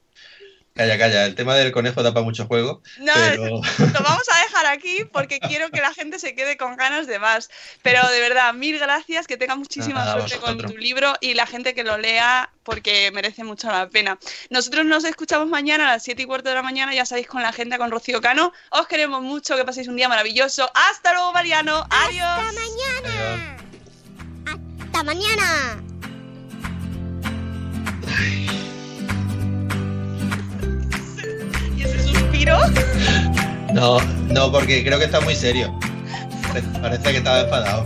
Calla, 0.79 0.97
calla, 0.97 1.25
el 1.25 1.35
tema 1.35 1.55
del 1.55 1.73
conejo 1.73 2.03
da 2.03 2.13
para 2.13 2.23
mucho 2.23 2.45
juego, 2.45 2.81
No, 2.99 3.11
pero 3.13 3.43
lo 3.93 3.99
vamos 4.01 4.23
a 4.33 4.41
dejar 4.43 4.65
aquí 4.67 5.03
porque 5.11 5.41
quiero 5.41 5.69
que 5.71 5.81
la 5.81 5.93
gente 5.93 6.19
se 6.19 6.35
quede 6.35 6.55
con 6.55 6.77
ganas 6.77 7.05
de 7.05 7.19
más. 7.19 7.49
Pero 7.81 8.07
de 8.07 8.21
verdad, 8.21 8.53
mil 8.53 8.79
gracias, 8.79 9.27
que 9.27 9.35
tenga 9.35 9.57
muchísima 9.57 10.05
Nada, 10.05 10.13
suerte 10.13 10.37
con 10.37 10.57
tu 10.57 10.77
libro 10.77 11.13
y 11.19 11.33
la 11.33 11.47
gente 11.47 11.73
que 11.73 11.83
lo 11.83 11.97
lea 11.97 12.49
porque 12.63 13.11
merece 13.11 13.43
mucho 13.43 13.69
la 13.69 13.89
pena. 13.89 14.17
Nosotros 14.49 14.85
nos 14.85 15.03
escuchamos 15.03 15.49
mañana 15.49 15.83
a 15.85 15.95
las 15.95 16.03
7 16.03 16.21
y 16.21 16.25
cuarto 16.25 16.47
de 16.47 16.55
la 16.55 16.63
mañana, 16.63 16.93
ya 16.93 17.05
sabéis, 17.05 17.27
con 17.27 17.41
la 17.41 17.49
agenda 17.49 17.77
con 17.77 17.91
Rocío 17.91 18.21
Cano. 18.21 18.53
Os 18.69 18.87
queremos 18.87 19.21
mucho, 19.21 19.57
que 19.57 19.65
paséis 19.65 19.89
un 19.89 19.97
día 19.97 20.07
maravilloso. 20.07 20.71
Hasta 20.73 21.11
luego, 21.13 21.33
Mariano. 21.33 21.85
Adiós. 21.89 22.25
¡Hasta 22.25 22.53
mañana! 22.53 23.57
¡Hasta 24.85 25.03
mañana! 25.03 25.88
Y 31.77 31.83
ese 31.83 31.99
suspiro. 32.03 32.57
no, 33.73 33.99
no, 34.01 34.51
porque 34.51 34.83
creo 34.83 34.99
que 34.99 35.05
está 35.05 35.21
muy 35.21 35.35
serio. 35.35 35.77
Parece- 36.81 37.11
que 37.11 37.17
estaba 37.17 37.41
enfadado. 37.41 37.85